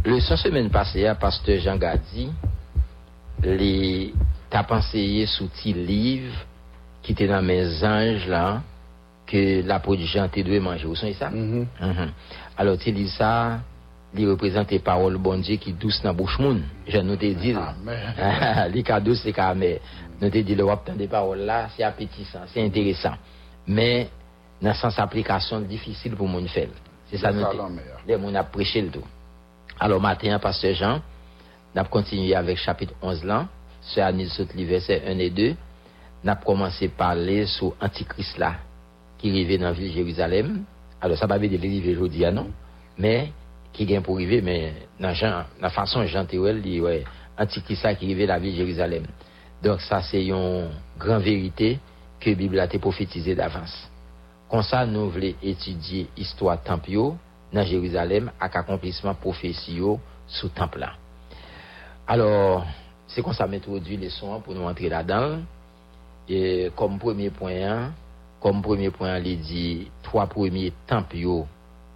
le 0.04 0.20
100 0.20 0.36
semaine 0.36 0.70
passée, 0.70 1.10
pasteur 1.20 1.60
Jean 1.60 1.76
Gadi, 1.76 2.30
les 3.42 4.14
t'a 4.50 4.62
pensé 4.62 5.26
sous 5.26 5.48
petit 5.48 5.72
livre 5.72 6.34
qui 7.02 7.12
était 7.12 7.28
dans 7.28 7.42
mes 7.42 7.84
anges 7.84 8.26
là, 8.28 8.62
que 9.26 9.62
la 9.66 9.80
production 9.80 10.28
t'est 10.28 10.42
dû 10.42 10.60
manger 10.60 10.86
au 10.86 10.94
son 10.94 11.06
et 11.06 11.14
ça. 11.14 11.30
Mm 11.30 11.36
-hmm. 11.36 11.66
Mm 11.80 11.92
-hmm. 11.92 12.08
Alors, 12.56 12.78
tu 12.78 12.92
lis 12.92 13.10
ça, 13.16 13.60
il 14.14 14.28
représente 14.28 14.70
les 14.70 14.78
paroles 14.78 15.18
bon 15.18 15.38
Dieu 15.38 15.56
qui 15.56 15.72
douce 15.72 16.00
dans 16.02 16.10
la 16.10 16.12
bouche 16.14 16.38
moun. 16.38 16.62
Je 16.86 16.98
nous 16.98 17.16
te 17.16 17.26
dit. 17.26 17.54
Les 18.72 18.82
cas 18.82 19.00
douce, 19.00 19.20
c'est 19.22 19.36
même. 19.36 19.78
Nous 20.20 20.30
te 20.30 20.38
dit, 20.38 20.54
le 20.54 20.64
wap 20.64 20.90
des 20.96 21.08
paroles 21.08 21.40
là, 21.40 21.68
c'est 21.76 21.82
appétissant, 21.82 22.40
c'est 22.46 22.64
intéressant. 22.64 23.14
Mais, 23.66 24.08
dans 24.62 24.70
le 24.70 24.74
sens 24.74 24.98
application, 24.98 25.60
difficile 25.60 26.14
pour 26.14 26.28
moun 26.28 26.48
faire. 26.48 26.68
C'est 27.10 27.18
ça, 27.18 27.32
nous 27.32 27.44
les 28.06 28.16
moun 28.16 28.34
a 28.36 28.44
prêché 28.44 28.80
le 28.80 28.88
tout. 28.88 29.04
Alors, 29.78 30.00
matin, 30.00 30.38
pasteur 30.38 30.74
Jean, 30.74 31.02
nous 31.74 31.80
avons 31.80 31.90
continué 31.90 32.34
avec 32.34 32.56
chapitre 32.56 32.94
11 33.02 33.24
là. 33.24 33.46
ce 33.82 34.00
Anil 34.00 34.28
Sotli, 34.30 34.64
verset 34.64 35.02
1 35.06 35.18
et 35.18 35.30
2, 35.30 35.54
n'a 36.24 36.34
commencé 36.36 36.86
à 36.86 36.88
parler 36.88 37.46
sur 37.46 37.74
Antichrist 37.80 38.38
là, 38.38 38.56
qui 39.18 39.30
arrivait 39.30 39.58
dans 39.58 39.66
la 39.66 39.72
ville 39.72 39.90
de 39.90 39.94
Jérusalem. 39.94 40.64
Alors, 41.00 41.16
ça 41.16 41.26
va 41.26 41.38
pas 41.38 41.46
dire 41.46 41.58
arriver 41.58 41.92
aujourd'hui, 41.92 42.24
ah 42.24 42.32
non, 42.32 42.50
mais 42.98 43.32
ki 43.76 43.86
gen 43.88 44.04
pou 44.04 44.18
rive, 44.18 44.40
men 44.44 44.78
nan, 44.98 45.12
jan, 45.12 45.46
nan 45.60 45.72
fason 45.74 46.08
Jean 46.08 46.28
Théouel 46.28 46.62
li, 46.64 46.78
wè, 46.84 47.02
antikrisa 47.40 47.92
ki 47.96 48.08
rive 48.10 48.28
la 48.30 48.40
vil 48.42 48.56
Jerizalem. 48.56 49.04
Donk 49.64 49.84
sa 49.84 50.02
se 50.04 50.20
yon 50.20 50.72
gran 51.00 51.22
verite 51.24 51.76
ke 52.22 52.34
Bibla 52.36 52.66
te 52.70 52.80
profetize 52.82 53.36
davans. 53.36 53.72
Kon 54.50 54.62
sa 54.64 54.84
nou 54.88 55.10
vle 55.12 55.34
etudye 55.44 56.06
histwa 56.16 56.56
temp 56.64 56.88
yo 56.90 57.14
nan 57.54 57.66
Jerizalem 57.68 58.30
ak 58.42 58.60
akomplisman 58.62 59.18
profesi 59.20 59.78
yo 59.80 59.96
sou 60.28 60.52
temp 60.54 60.76
la. 60.80 60.94
Alors, 62.06 62.66
se 63.10 63.22
kon 63.24 63.34
sa 63.34 63.48
metrodu 63.50 63.98
le 63.98 64.10
son 64.14 64.40
pou 64.44 64.54
nou 64.54 64.70
antre 64.70 64.90
la 64.92 65.02
dan, 65.06 65.42
e 66.30 66.70
kom 66.78 67.00
premier 67.02 67.32
point, 67.34 67.92
kom 68.42 68.62
premier 68.62 68.92
point 68.94 69.18
li 69.22 69.36
di, 69.42 69.66
3 70.06 70.28
premier 70.30 70.74
temp 70.86 71.14
yo 71.18 71.44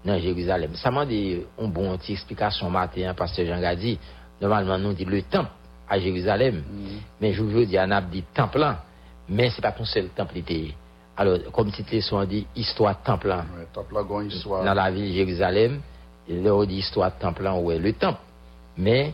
dans 0.04 0.18
Jérusalem. 0.18 0.74
Ça 0.76 0.90
m'a 0.90 1.04
dit 1.04 1.38
une 1.60 1.70
bonne 1.70 1.96
petite 1.98 2.16
explication 2.16 2.70
matin, 2.70 3.10
hein, 3.10 3.14
pasteur 3.14 3.46
Jean 3.46 3.60
Gadi. 3.60 3.98
Normalement, 4.40 4.78
nous 4.78 4.92
dit 4.92 5.04
le 5.04 5.22
temple 5.22 5.50
à 5.88 5.98
Jérusalem. 5.98 6.62
Mais 7.20 7.32
je 7.32 7.42
veux 7.42 7.66
dire, 7.66 7.82
on 7.86 7.90
a 7.90 8.00
dit 8.00 8.24
temple 8.34 8.58
là. 8.58 8.82
Mais 9.28 9.50
c'est 9.50 9.60
pas 9.62 9.72
ton 9.72 9.84
seul 9.84 10.08
temple 10.08 10.38
était. 10.38 10.74
Alors, 11.16 11.38
comme 11.52 11.70
titre 11.70 11.94
leçon 11.94 12.24
dit, 12.24 12.46
histoire 12.56 13.02
temple 13.02 13.28
là 13.28 13.44
Ouais, 13.56 13.66
temple 13.72 13.94
là, 13.94 14.22
histoire. 14.24 14.64
dans 14.64 14.74
la 14.74 14.90
ville 14.90 15.08
de 15.10 15.14
Jérusalem, 15.14 15.80
on 16.28 16.64
dit 16.64 16.76
histoire 16.76 17.16
temple 17.18 17.42
là, 17.42 17.54
ouais, 17.54 17.78
le 17.78 17.92
temple. 17.92 18.20
Mais, 18.78 19.12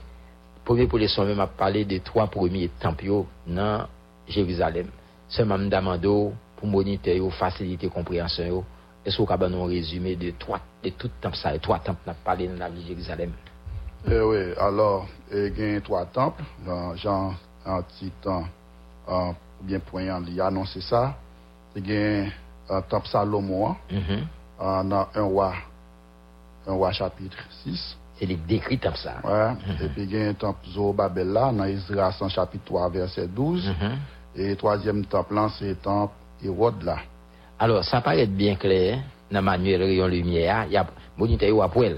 premier 0.65 0.87
pour 0.87 0.99
les 0.99 1.09
soins, 1.09 1.25
même 1.25 1.41
a 1.41 1.49
parlé 1.49 1.85
de 1.85 1.99
trois 1.99 2.29
premiers 2.29 2.71
temples 2.81 3.25
dans 3.47 3.87
Jérusalem. 4.29 4.87
Seulement, 5.29 5.59
me 5.59 5.69
demando 5.69 6.33
pour 6.57 6.69
moniter 6.69 7.21
faciliter 7.33 7.89
compréhension 7.89 8.65
Eskou 9.07 9.29
ka 9.31 9.37
ban 9.39 9.53
nou 9.55 9.71
rezume 9.71 10.17
de, 10.19 10.33
de 10.35 10.91
tout 10.99 11.13
temp 11.23 11.37
sa, 11.39 11.53
de 11.55 11.63
3 11.63 11.79
temp 11.87 12.09
nan 12.09 12.17
pale 12.27 12.49
nan 12.51 12.59
la 12.59 12.71
vi 12.73 12.83
Jerizalem? 12.89 13.35
Eh 14.11 14.21
oui, 14.21 14.41
alors, 14.59 15.07
gen 15.31 15.81
3 15.87 16.07
temp, 16.15 16.41
jan 16.99 17.37
an 17.67 17.87
titan, 17.95 18.49
an 19.07 19.37
bien 19.63 19.83
poyen 19.87 20.27
li 20.27 20.41
anonsi 20.43 20.83
sa, 20.83 21.13
gen 21.77 22.33
temp 22.91 23.07
Salomon, 23.07 23.79
nan 24.59 25.15
1 25.15 25.31
wa, 25.39 25.53
1 26.67 26.75
wa 26.75 26.93
chapitre 26.93 27.47
6. 27.63 27.87
Se 28.17 28.27
li 28.27 28.39
dekri 28.49 28.79
temp 28.81 28.97
sa. 28.97 29.21
Ouais, 29.23 29.51
mm-hmm. 29.55 29.83
epi 29.87 30.11
gen 30.11 30.39
temp 30.41 30.67
Zorobabela 30.75 31.53
nan 31.55 31.71
Ezra 31.71 32.11
100 32.11 32.33
chapitre 32.35 32.75
3 32.75 32.89
verset 32.95 33.29
12, 33.29 33.69
mm 33.69 33.75
-hmm. 33.75 33.99
et 34.35 34.55
3e 34.57 35.05
temp 35.07 35.31
lan 35.31 35.51
se 35.51 35.77
temp 35.83 36.11
Erod 36.43 36.83
la. 36.83 36.99
Alors, 37.59 37.85
ça 37.85 38.01
paraît 38.01 38.27
bien 38.27 38.57
clair 38.57 38.99
dans 39.31 39.43
manuel 39.43 39.83
rayon 39.83 40.07
lumière, 40.07 40.65
il 40.67 40.73
y 40.73 40.77
a 40.77 40.87
monité 41.17 41.51
ou 41.51 41.63
après 41.63 41.95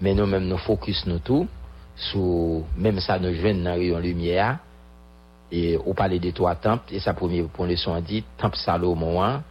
mais 0.00 0.14
nous 0.14 0.26
même 0.26 0.46
nous 0.46 0.58
focus 0.58 1.06
nous 1.06 1.20
tout 1.20 1.48
sur 1.94 2.64
même 2.76 3.00
ça 3.00 3.18
nous 3.18 3.32
joignent 3.32 3.62
dans 3.62 3.72
rayon 3.72 3.98
lumière 3.98 4.58
et 5.50 5.78
on 5.86 5.94
parle 5.94 6.18
des 6.18 6.32
trois 6.32 6.56
temples 6.56 6.92
et 6.92 6.98
sa 6.98 7.14
première 7.14 7.46
point 7.46 7.66
leçon 7.66 7.98
dit 8.00 8.24
temple 8.36 8.56
Salomon, 8.56 9.22
hein, 9.22 9.42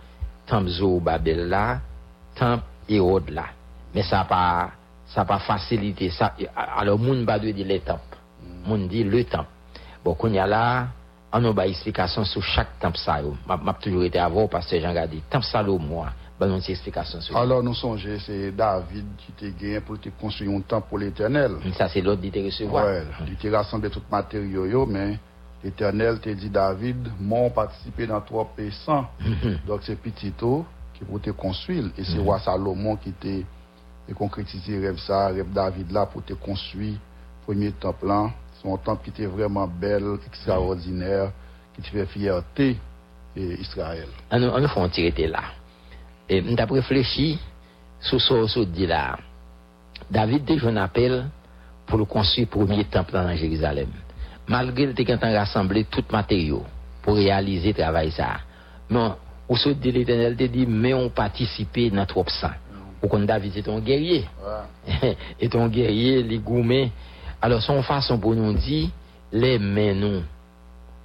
temple 0.46 0.68
Zorobabel 0.68 1.48
là, 1.48 1.80
temple 2.36 2.64
Hérode 2.90 3.30
là. 3.30 3.46
Mais 3.94 4.04
ça 4.04 4.26
pas 4.26 4.72
pas 5.16 5.40
facilité 5.40 6.10
ça 6.10 6.36
alors 6.78 7.00
moun 7.00 7.26
pas 7.26 7.40
de 7.40 7.48
les 7.48 7.80
temples. 7.80 8.02
Moun 8.68 8.88
dit 8.88 9.04
le 9.04 9.24
temple. 9.24 9.50
Bon, 10.04 10.14
qu'on 10.14 10.32
y 10.32 10.38
a 10.38 10.46
là, 10.46 10.88
on 11.44 11.58
a 11.58 11.66
une 11.66 11.72
explication 11.72 12.24
sur 12.24 12.42
chaque 12.44 12.80
temple 12.80 12.98
ça. 12.98 13.22
yo. 13.22 13.36
M'a 13.48 13.58
m'a 13.58 13.74
toujours 13.74 14.04
été 14.04 14.20
avant 14.20 14.48
parce 14.48 14.68
que 14.68 14.80
Jean 14.80 14.94
Gadi, 14.94 15.22
temple 15.30 15.46
Salomon, 15.46 16.04
hein, 16.06 16.14
ben 16.40 16.48
on 16.50 16.54
a 16.54 16.58
une 16.58 16.64
explication 16.72 17.20
sur 17.22 17.36
Alors 17.38 17.62
nous 17.62 17.74
songez, 17.74 18.20
c'est 18.20 18.52
David 18.52 19.06
qui 19.18 19.32
t'a 19.34 19.50
gagné 19.50 19.80
pour 19.82 20.00
te 20.00 20.10
construire 20.10 20.52
un 20.52 20.62
temple 20.62 20.88
pour 20.90 21.00
l'éternel. 21.00 21.58
ça. 21.78 21.90
c'est 21.90 22.02
l'autre 22.02 22.22
d'y 22.22 22.30
recevoir. 22.46 22.86
Ouais, 22.86 23.04
il 23.28 23.36
t'a 23.36 23.58
rassemblé 23.58 23.90
tout 23.90 24.02
matériaux, 24.10 24.66
yo, 24.66 24.86
mais 24.86 25.20
l'éternel 25.64 26.20
t'a 26.20 26.34
dit 26.34 26.50
David, 26.50 27.10
m'ont 27.20 27.50
participé 27.50 28.08
dans 28.08 28.22
trois 28.22 28.46
pays 28.56 28.72
sans. 28.86 29.06
Donc 29.68 29.82
c'est 29.84 30.00
Petito 30.00 30.66
qui 30.94 31.04
pour 31.04 31.22
te 31.22 31.32
construire. 31.32 31.86
Et 31.98 32.04
c'est 32.06 32.20
roi 32.20 32.40
Salomon 32.40 32.96
qui 32.96 33.12
t'a 33.12 33.46
et 34.08 34.14
concrétisé 34.14 34.78
rêve 34.80 35.00
ça, 35.00 35.28
rêve 35.28 35.52
David 35.52 35.92
là 35.92 36.06
pour 36.06 36.24
te 36.24 36.34
construire 36.34 36.98
premier 37.46 37.72
temple 37.72 38.08
là. 38.08 38.30
Un 38.66 38.78
temple 38.78 39.04
qui 39.04 39.10
était 39.12 39.26
vraiment 39.26 39.68
belle, 39.68 40.18
extraordinaire, 40.26 41.32
qui 41.76 41.90
fait 41.90 42.06
fierté 42.06 42.78
et 43.36 43.62
Israël. 43.62 44.08
On 44.32 44.40
nous, 44.40 44.48
on 44.48 44.60
nous 44.60 44.68
fait 44.68 44.90
tirer 44.90 45.28
là. 45.28 45.44
Et 46.28 46.42
nous 46.42 46.56
avons 46.58 46.76
réfléchi 46.76 47.40
sur 48.00 48.20
ce 48.20 48.60
que 48.60 48.66
dit 48.66 48.88
là. 48.88 49.18
David 50.10 50.46
déjà 50.46 50.68
un 50.68 50.78
appel 50.78 51.26
pour 51.86 51.98
le 51.98 52.06
construire 52.06 52.48
premier 52.48 52.84
temple 52.86 53.14
dans 53.14 53.36
Jérusalem. 53.36 53.90
Malgré 54.48 54.86
le 54.86 54.94
a 55.24 55.40
rassemblé 55.40 55.86
tout 55.86 56.04
matériaux 56.12 56.64
pour 57.02 57.16
réaliser 57.16 57.70
le 57.70 57.74
travail 57.76 58.12
ça. 58.12 58.40
Mais 58.90 59.10
au 59.48 59.56
saut 59.56 59.74
de 59.74 59.90
l'éternel 59.90 60.36
te 60.36 60.44
dit, 60.44 60.66
mais 60.68 60.94
on 60.94 61.10
participé 61.10 61.90
dans 61.90 62.06
trop 62.06 62.26
sang. 62.28 62.52
Ou 63.02 63.08
comme 63.08 63.26
David 63.26 63.52
c'est 63.54 63.68
un 63.68 63.80
guerrier. 63.80 64.26
Ouais. 64.44 65.18
et 65.40 65.50
ton 65.50 65.68
guerrier, 65.68 66.24
les 66.24 66.40
gourmets. 66.40 66.92
Alors, 67.46 67.62
son 67.62 67.84
façon 67.84 68.18
pour 68.18 68.34
nous 68.34 68.54
dire, 68.54 68.90
les 69.32 69.60
mains 69.60 69.94
nous, 69.94 70.24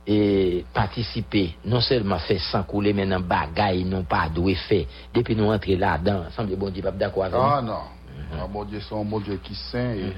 et 0.06 0.64
participer, 0.72 1.54
non 1.66 1.82
seulement 1.82 2.18
faire 2.18 2.40
sans 2.40 2.62
couler, 2.62 2.94
mais 2.94 3.04
dans 3.04 3.20
bagaille, 3.20 3.84
non 3.84 4.04
pas 4.04 4.26
doué 4.30 4.54
faire. 4.54 4.86
Depuis 5.12 5.36
nous 5.36 5.52
entrer 5.52 5.76
là-dedans, 5.76 6.30
semble 6.30 6.56
bon 6.56 6.70
Dieu, 6.70 6.82
pas 6.82 6.92
d'accord 6.92 7.24
avec 7.24 7.36
Ah 7.38 7.60
non. 7.60 7.80
Ah, 8.32 8.46
mon 8.50 8.64
Dieu, 8.64 8.80
c'est 8.80 8.94
un 8.94 9.04
bon 9.04 9.20
Dieu 9.20 9.38
qui 9.44 9.54
saint 9.54 9.92
et 9.92 10.14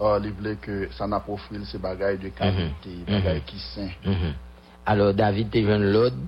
ah, 0.00 0.18
il 0.22 0.30
voulait 0.30 0.54
que 0.62 0.90
ça 0.92 1.08
n'a 1.08 1.18
pas 1.18 1.32
offert 1.32 1.58
ces 1.64 1.78
bagailles 1.78 2.18
de 2.18 2.28
qualité, 2.28 2.90
bagailles 3.08 3.42
qui 3.44 3.58
saint. 3.58 3.90
Mhm. 4.06 4.34
Alors, 4.86 5.12
David 5.12 5.50
te 5.50 5.60
jeune 5.60 5.90
l'ordre 5.90 6.18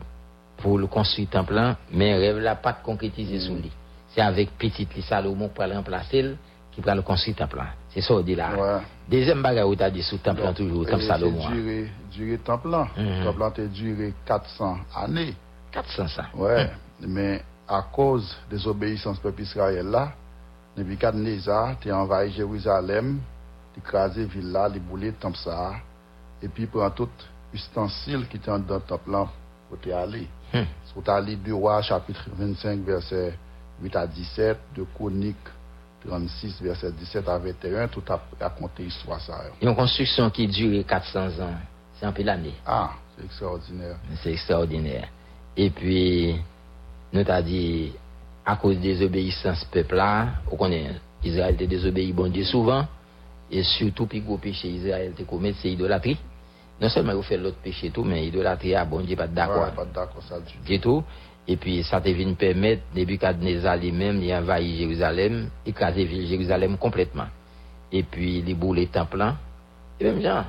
pour 0.57 0.77
le 0.77 0.89
construire 0.89 1.29
temple 1.31 1.77
mais 1.93 2.17
rêve 2.17 2.39
là 2.39 2.57
pas 2.57 2.73
de 2.73 2.83
concrétiser 2.83 3.39
sous 3.39 3.55
lui. 3.55 3.71
C'est 4.09 4.23
avec 4.23 4.59
petit 4.59 4.89
li 4.93 5.03
Salomon 5.03 5.51
pour 5.51 5.65
le 5.67 5.77
remplacer 5.77 6.35
qui 6.73 6.81
va 6.81 6.95
le 6.95 7.03
construire 7.03 7.37
temple 7.37 7.57
là. 7.57 7.67
C'est 7.89 8.01
ça 8.01 8.15
on 8.15 8.21
dit 8.21 8.35
là. 8.35 8.55
Ouais. 8.55 8.83
Deuxième 9.09 9.43
bagaille 9.43 9.65
où 9.65 9.75
t'as 9.75 9.91
dit 9.91 10.03
sous 10.03 10.19
temple 10.19 10.43
là 10.43 10.53
toujours, 10.53 10.87
temple 10.87 11.03
Salomon. 11.03 11.47
Hein. 11.47 11.51
duré, 11.55 11.91
duré 12.13 12.39
temple. 12.39 12.69
Mhm. 12.97 13.25
Temple 13.25 13.43
a 13.43 13.67
duré 13.67 14.15
400 14.25 14.79
années. 14.95 15.35
400 15.73 16.09
ça. 16.09 16.27
Ouais. 16.35 16.71
Mais 17.01 17.43
à 17.69 17.83
cause 17.83 18.37
des 18.51 18.67
obéissances 18.67 19.17
du 19.17 19.23
peuple 19.23 19.43
Israël 19.43 19.87
là, 19.87 20.13
Nebuchadnezzar 20.77 21.77
a 21.85 21.93
envahi 21.93 22.33
Jérusalem, 22.33 23.19
écrasé 23.77 24.25
ville 24.25 24.53
là, 24.53 24.69
boulé 24.69 25.09
le 25.09 25.15
temple 25.15 25.39
ça. 25.39 25.73
Et 26.43 26.49
puis 26.49 26.67
prend 26.67 26.91
tout 26.91 27.09
ustensile 27.53 28.27
qui 28.29 28.37
était 28.37 28.51
dans 28.51 28.77
le 28.77 28.81
temple 28.81 29.11
là 29.11 29.27
pour 29.69 29.79
te 29.79 29.91
aller. 29.91 30.29
Hmm. 30.53 30.65
Sur 30.93 31.03
ta 31.03 31.21
livre 31.21 31.43
du 31.43 31.53
roi, 31.53 31.83
chapitre 31.83 32.29
25, 32.33 32.81
verset 32.81 33.35
8 33.83 33.97
à 33.97 34.07
17, 34.07 34.59
de 34.77 34.85
Chronique 34.95 35.37
36, 36.07 36.63
verset 36.63 36.93
17 36.93 37.29
à 37.29 37.39
21, 37.39 37.89
tout 37.89 38.03
a 38.09 38.21
raconté 38.41 38.85
l'histoire 38.85 39.21
yo. 39.29 39.69
Une 39.69 39.75
construction 39.75 40.31
qui 40.31 40.47
dure 40.47 40.85
400 40.87 41.27
ans, 41.41 41.55
c'est 41.99 42.07
un 42.07 42.13
peu 42.13 42.23
l'année. 42.23 42.55
Ah, 42.67 42.93
c'est 43.17 43.25
extraordinaire. 43.25 43.97
C'est 44.23 44.33
extraordinaire. 44.33 45.09
Et 45.57 45.71
puis, 45.71 46.37
nous 47.13 47.25
t'a 47.25 47.43
dit, 47.43 47.93
à 48.47 48.57
cause 48.57 48.79
des 48.79 49.03
obéissances 49.03 49.65
peuple 49.65 49.97
là, 49.97 50.29
on 50.51 50.57
connaît, 50.57 50.93
Israël 51.23 51.57
te 51.57 51.65
désobéit 51.65 52.15
bon 52.15 52.31
Dieu 52.31 52.45
souvent, 52.45 52.87
et 53.51 53.63
surtout, 53.63 54.07
puis 54.07 54.21
gros 54.21 54.39
péché 54.39 54.69
Israël 54.69 55.13
te 55.13 55.23
commet, 55.25 55.53
c'est 55.61 55.71
idolâtrie. 55.71 56.19
Non 56.81 56.89
seulement 56.89 57.13
il 57.13 57.23
fait 57.23 57.37
l'autre 57.37 57.59
péché 57.63 57.91
tout, 57.91 58.05
mais 58.05 58.27
idolâtrie, 58.27 58.75
ah, 58.75 58.87
bon 58.87 59.01
Dieu, 59.01 59.17
pas 59.17 59.27
d'accord. 59.27 59.65
Ouais, 59.65 59.75
pas 59.75 59.85
d'accord 59.85 60.23
ça 60.23 60.37
du 60.65 60.81
tout. 60.81 61.05
Et 61.49 61.57
puis, 61.57 61.83
ça 61.83 62.01
te 62.01 62.09
vient 62.11 62.33
permettre, 62.35 62.83
Nebuchadnezzar 62.95 63.77
lui-même, 63.77 64.23
il 64.23 64.33
envahit 64.35 64.77
Jérusalem, 64.77 65.49
ville 65.65 66.27
Jérusalem 66.27 66.77
complètement. 66.77 67.27
Et 67.91 68.03
puis, 68.05 68.39
il 68.47 68.55
boule 68.55 68.77
les 68.77 68.87
temples 68.87 69.17
là. 69.17 69.37
Et 69.99 70.05
même 70.05 70.23
gens, 70.23 70.45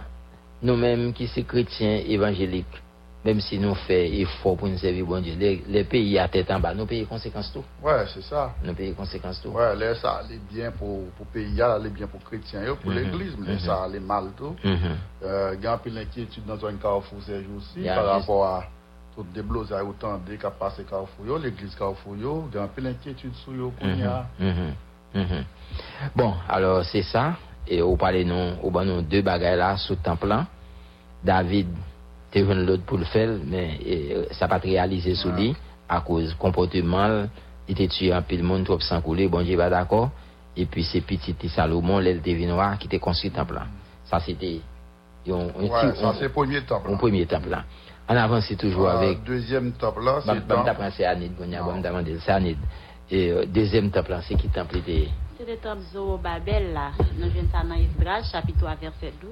nous-mêmes 0.62 1.12
qui 1.14 1.28
sommes 1.28 1.46
chrétiens 1.46 2.02
évangéliques, 2.08 2.66
même 3.26 3.40
si 3.40 3.58
nous 3.60 3.76
faisons 3.76 4.14
effort 4.14 4.58
pour 4.58 4.68
nous 4.68 4.78
servir 4.78 5.06
bon 5.06 5.22
Dieu, 5.22 5.34
les, 5.40 5.64
les 5.68 5.84
pays 5.84 6.18
à 6.20 6.28
tête 6.28 6.50
en 6.52 6.60
bas, 6.60 6.74
nous 6.74 6.86
payons 6.86 7.06
conséquences 7.06 7.52
tout. 7.54 7.64
Ouais, 7.84 8.06
c'est 8.14 8.24
ça. 8.24 8.54
Nous 8.64 8.74
payons 8.74 8.94
conséquences 8.94 9.42
tout. 9.42 9.50
Ouais, 9.50 9.76
là, 9.76 9.94
ça 9.96 10.22
allait 10.24 10.40
bien 10.52 10.72
pour 10.72 11.06
pour 11.18 11.26
pays, 11.28 11.56
ça 11.58 11.76
allait 11.76 11.90
bien 11.90 12.08
pour 12.08 12.20
chrétiens, 12.24 12.64
yo, 12.64 12.76
pour 12.76 12.92
Mhm. 12.92 12.98
l'église, 12.98 13.36
mais 13.40 13.54
Mhm. 13.54 13.60
ça 13.60 13.84
allait 13.84 14.00
mal 14.00 14.26
tout. 14.38 14.56
Mhm. 14.64 14.78
Euh, 15.24 15.56
il 15.58 15.64
y 15.64 15.68
a 15.68 15.74
un 15.74 15.78
peu 15.78 15.90
d'inquiétude 15.92 16.46
dans 16.46 16.64
un 16.66 16.74
carrefour 16.76 17.20
ces 17.26 17.44
jours-ci 17.44 17.80
Il 17.82 17.86
par 17.88 18.06
rapport 18.06 18.46
à 18.46 18.64
tout 19.16 19.26
déblosé 19.34 19.74
à 19.76 19.84
autant 19.84 20.18
de 20.18 20.36
qui 20.36 20.46
a 20.46 20.52
passé 20.52 20.84
carrefour, 20.90 21.26
yo, 21.26 21.38
l'église 21.38 21.76
carrefour, 21.76 22.16
yo, 22.16 22.46
il 22.52 22.56
y 22.56 22.60
a 22.60 22.64
un 22.64 22.68
peu 22.68 22.82
d'inquiétude 22.82 23.34
sur 23.36 23.54
yo, 23.54 23.72
qu'on 23.80 23.88
y 23.96 24.04
a. 24.04 24.26
Mhm, 24.40 24.74
mhm, 25.16 25.22
mhm. 25.24 25.44
Bon, 26.16 26.34
alors 26.48 26.84
c'est 26.86 27.04
ça. 27.04 27.36
Et 27.68 27.82
on 27.82 27.96
parle 27.98 28.22
nous, 28.24 28.54
on 28.64 28.72
parle 28.72 28.88
nous 28.88 29.02
deux 29.02 29.22
bagailles 29.22 29.58
là 29.58 29.78
sous 29.78 29.96
temple 29.96 30.28
là. 30.28 30.48
David 31.24 31.68
te 32.32 32.40
joindre 32.40 32.62
l'autre 32.66 32.84
pour 32.84 32.98
le 32.98 33.06
faire, 33.06 33.30
mais 33.46 33.78
eh, 33.86 34.28
ça 34.32 34.48
pas 34.48 34.58
réalisé 34.58 35.16
sous 35.16 35.32
lui 35.32 35.56
à 35.88 36.00
cause 36.02 36.34
comportement, 36.36 37.26
il 37.68 37.74
était 37.74 37.88
tué 37.88 38.14
un 38.14 38.22
peu 38.22 38.36
le 38.38 38.44
monde 38.44 38.64
trop 38.64 38.80
sans 38.80 39.02
couler, 39.02 39.28
bon 39.28 39.42
Dieu 39.44 39.58
pas 39.58 39.70
d'accord. 39.70 40.10
Et 40.56 40.66
puis 40.66 40.84
c'est 40.84 41.02
petit 41.02 41.36
Salomon, 41.50 42.00
l'aile 42.00 42.22
de 42.22 42.46
noir 42.46 42.78
qui 42.78 42.88
était 42.88 43.00
construit 43.00 43.30
le 43.30 43.36
temple 43.36 43.56
là. 43.56 43.66
Ça 44.06 44.20
c'était 44.20 44.62
un, 45.28 45.32
Ouais, 45.34 45.50
petit- 45.52 46.00
ça 46.00 46.10
un- 46.10 46.14
c'est 46.14 46.24
le 46.24 46.30
premier 46.32 46.62
temple. 46.62 46.88
un 46.88 46.92
là. 46.94 46.98
premier 46.98 47.26
temple 47.26 47.50
avant 48.18 48.42
c'est 48.42 48.56
toujours 48.56 48.88
Euh, 48.88 48.98
avec 48.98 49.24
Deuxième 49.24 49.72
temple 49.74 50.04
là, 50.04 50.20
c'est 50.26 50.48
t'apprends 50.48 50.90
c'est 50.92 51.06
Anid, 51.06 51.32
c'est 52.26 52.32
Anid. 52.32 52.58
Et 53.10 53.32
euh, 53.32 53.46
deuxième 53.46 53.92
temple 53.92 54.12
là, 54.12 54.22
c'est 54.22 54.36
qui 54.36 54.48
temple 54.50 54.78
était 54.78 55.10
C'est 55.38 55.46
le 55.50 55.58
temple 55.58 55.82
Zorobabel, 55.92 56.74
là. 56.74 56.92
Nous 57.18 57.30
venons 57.30 57.48
ça 57.52 57.64
dans 57.64 57.76
Esdras, 57.76 58.24
chapitre 58.32 58.60
3, 58.60 58.76
verset 58.76 59.14
12. 59.22 59.32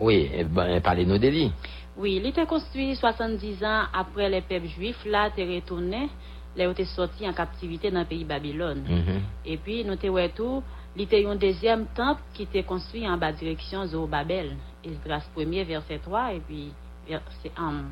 Oui, 0.00 0.30
eh 0.32 0.44
ben, 0.44 0.80
parlez-nous 0.80 1.18
de 1.18 1.28
lui. 1.28 1.52
Oui, 1.96 2.16
il 2.16 2.26
était 2.26 2.46
construit 2.46 2.96
70 2.96 3.62
ans 3.62 3.82
après 3.92 4.28
les 4.30 4.40
peuples 4.40 4.66
juifs, 4.66 5.04
là, 5.04 5.30
t'es 5.34 5.44
retourné, 5.44 6.08
là, 6.56 6.68
où 6.68 6.72
t'es 6.72 6.86
sorti 6.86 7.28
en 7.28 7.32
captivité 7.32 7.90
dans 7.90 8.00
le 8.00 8.06
pays 8.06 8.24
Babylone. 8.24 8.82
Mhm. 8.88 9.20
Et 9.44 9.58
puis, 9.58 9.84
nous 9.84 9.96
t'es 9.96 10.08
tout, 10.34 10.62
il 10.96 11.02
était 11.02 11.24
un 11.26 11.36
deuxième 11.36 11.86
temple 11.86 12.20
qui 12.34 12.42
était 12.44 12.62
construit 12.62 13.08
en 13.08 13.16
bas 13.16 13.32
direction 13.32 13.86
Zorobabel. 13.86 14.56
Esdras 14.84 15.22
1er, 15.36 15.64
verset 15.64 15.98
3, 15.98 16.32
et 16.34 16.40
puis, 16.40 16.72
verset, 17.08 17.52
um, 17.58 17.90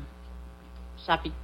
chapitre, 1.05 1.35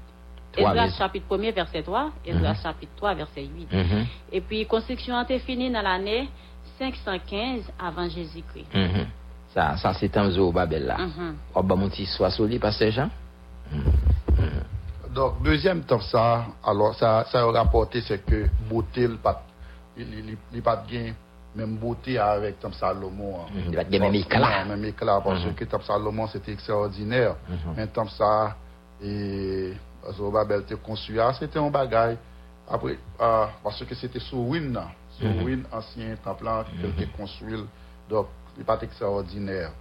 Esdras 0.58 0.90
chapitre 0.98 1.26
1er, 1.28 1.52
verset 1.52 1.84
3, 1.84 2.12
Esdras 2.26 2.54
Mhm. 2.54 2.64
chapitre 2.64 2.92
3, 2.96 3.14
verset 3.14 3.44
8. 3.46 3.72
Mhm. 3.72 4.06
Et 4.32 4.42
puis, 4.42 4.66
construction 4.66 5.18
a 5.18 5.24
été 5.24 5.40
finie 5.40 5.72
dans 5.72 5.82
l'année 5.82 6.30
515 6.80 7.72
avant 7.80 8.10
Jésus-Christ. 8.10 8.74
Mhm. 8.74 9.08
Ça, 9.54 9.78
ça 9.78 9.94
c'est 9.94 10.16
un 10.18 10.30
zoo 10.30 10.52
Babel 10.52 10.86
là. 10.86 10.98
Mhm. 10.98 11.36
On 11.54 11.62
va 11.62 11.76
monter 11.76 12.06
soit 12.06 12.30
pasteur 12.60 12.92
Jean. 12.92 13.10
Donc, 15.14 15.42
deuxième 15.44 15.84
temple, 15.84 16.04
ça, 16.04 16.46
alors, 16.62 16.94
ça, 16.96 17.26
ça 17.32 17.42
a 17.42 17.52
rapporté, 17.52 18.02
c'est 18.02 18.26
que 18.26 18.48
pas, 19.24 19.44
il, 19.98 20.38
il 20.54 20.62
pas 20.62 20.76
bien, 20.76 21.14
même 21.56 21.76
beauté 21.78 22.18
avec 22.18 22.60
Tom 22.60 22.74
Salomon. 22.74 23.40
Hein. 23.40 23.48
Mm 23.54 23.60
-hmm. 23.60 23.70
Il 23.70 23.76
va 23.76 23.84
bon, 23.84 24.00
même 24.00 24.16
éclat. 24.16 24.66
Même 24.66 24.86
éclat, 24.86 25.22
parce 25.24 25.44
mm 25.44 25.50
-hmm. 25.50 25.56
que 25.56 25.66
Tom 25.66 25.82
Salomon, 25.82 26.28
c'était 26.28 26.52
extraordinaire. 26.52 27.36
Mm 27.50 27.54
-hmm. 27.54 27.74
Mais 27.78 27.88
Tom 27.88 28.10
Sa 28.10 28.56
et 29.02 29.74
Zorobabel 30.14 30.64
te 30.64 30.76
conçu, 30.76 31.20
ah, 31.20 31.34
c'était 31.34 31.60
un 31.60 31.70
bagage. 31.70 32.18
Après, 32.68 32.98
euh, 33.22 33.46
parce 33.64 33.84
que 33.84 33.96
c'était 33.96 34.20
sous 34.20 34.38
Win, 34.38 34.72
mhm. 34.72 34.80
sous 35.20 35.46
Win, 35.46 35.64
ancien 35.72 36.16
temple, 36.24 36.50
qu'il 36.72 36.86
était 36.86 37.06
mhm. 37.06 37.12
construit. 37.18 37.64
Donc, 38.10 38.28
il 38.56 38.60
n'est 38.60 38.66
pas 38.66 38.80
extraordinaire. 38.82 39.72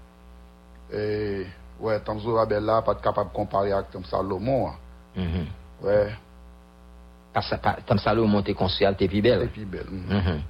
Et, 0.92 1.46
ouais, 1.80 1.98
Tom 2.00 2.20
Zorobabel 2.20 2.62
là, 2.64 2.82
pas 2.82 2.94
capable 2.96 3.30
de 3.30 3.34
comparer 3.34 3.72
avec 3.72 3.90
Tom 3.90 4.04
Salomon. 4.04 4.70
Mhm. 5.16 5.46
Ouais. 5.82 6.14
Tom 7.86 7.98
Salomon 7.98 8.42
te 8.42 8.52
construit, 8.52 8.86
elle 8.86 8.94
était 8.94 9.08
plus 9.08 9.22
belle. 9.22 9.40
Elle 9.40 9.42
était 9.44 9.52
plus 9.52 9.64
belle. 9.64 9.86
Mm. 9.90 10.40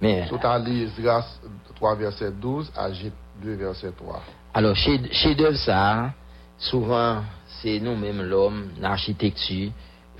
Mais, 0.00 0.26
Tout 0.28 0.38
à 0.42 0.58
l'heure, 0.58 0.88
grâce 0.98 1.40
3 1.76 1.94
verset 1.96 2.30
12 2.32 2.72
à 2.76 2.92
J 2.92 3.12
2 3.42 3.54
verset 3.54 3.92
3. 3.96 4.22
alors, 4.54 4.74
chez, 4.76 5.00
chez 5.12 5.34
d'œuvre, 5.34 5.56
ça, 5.56 6.12
souvent, 6.58 7.22
c'est 7.60 7.80
nous-mêmes, 7.80 8.22
l'homme, 8.22 8.70
l'architecture. 8.80 9.70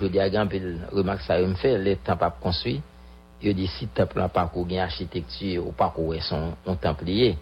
Je 0.00 0.06
dis 0.06 0.18
à 0.18 0.30
de 0.30 0.78
remarque 0.92 1.20
ça 1.22 1.38
me 1.38 1.54
fait, 1.54 1.78
les 1.78 1.96
temples 1.96 2.20
pas 2.20 2.30
construits. 2.30 2.80
Je 3.42 3.50
dis 3.52 3.66
si 3.66 3.86
temple 3.86 4.18
n'a 4.18 4.28
pas 4.28 4.50
gagne 4.54 4.80
architecture 4.80 5.66
ou 5.66 5.72
pas 5.72 5.92
qu'on 5.94 6.12
son 6.20 6.52
un 6.66 6.74
templier. 6.74 7.36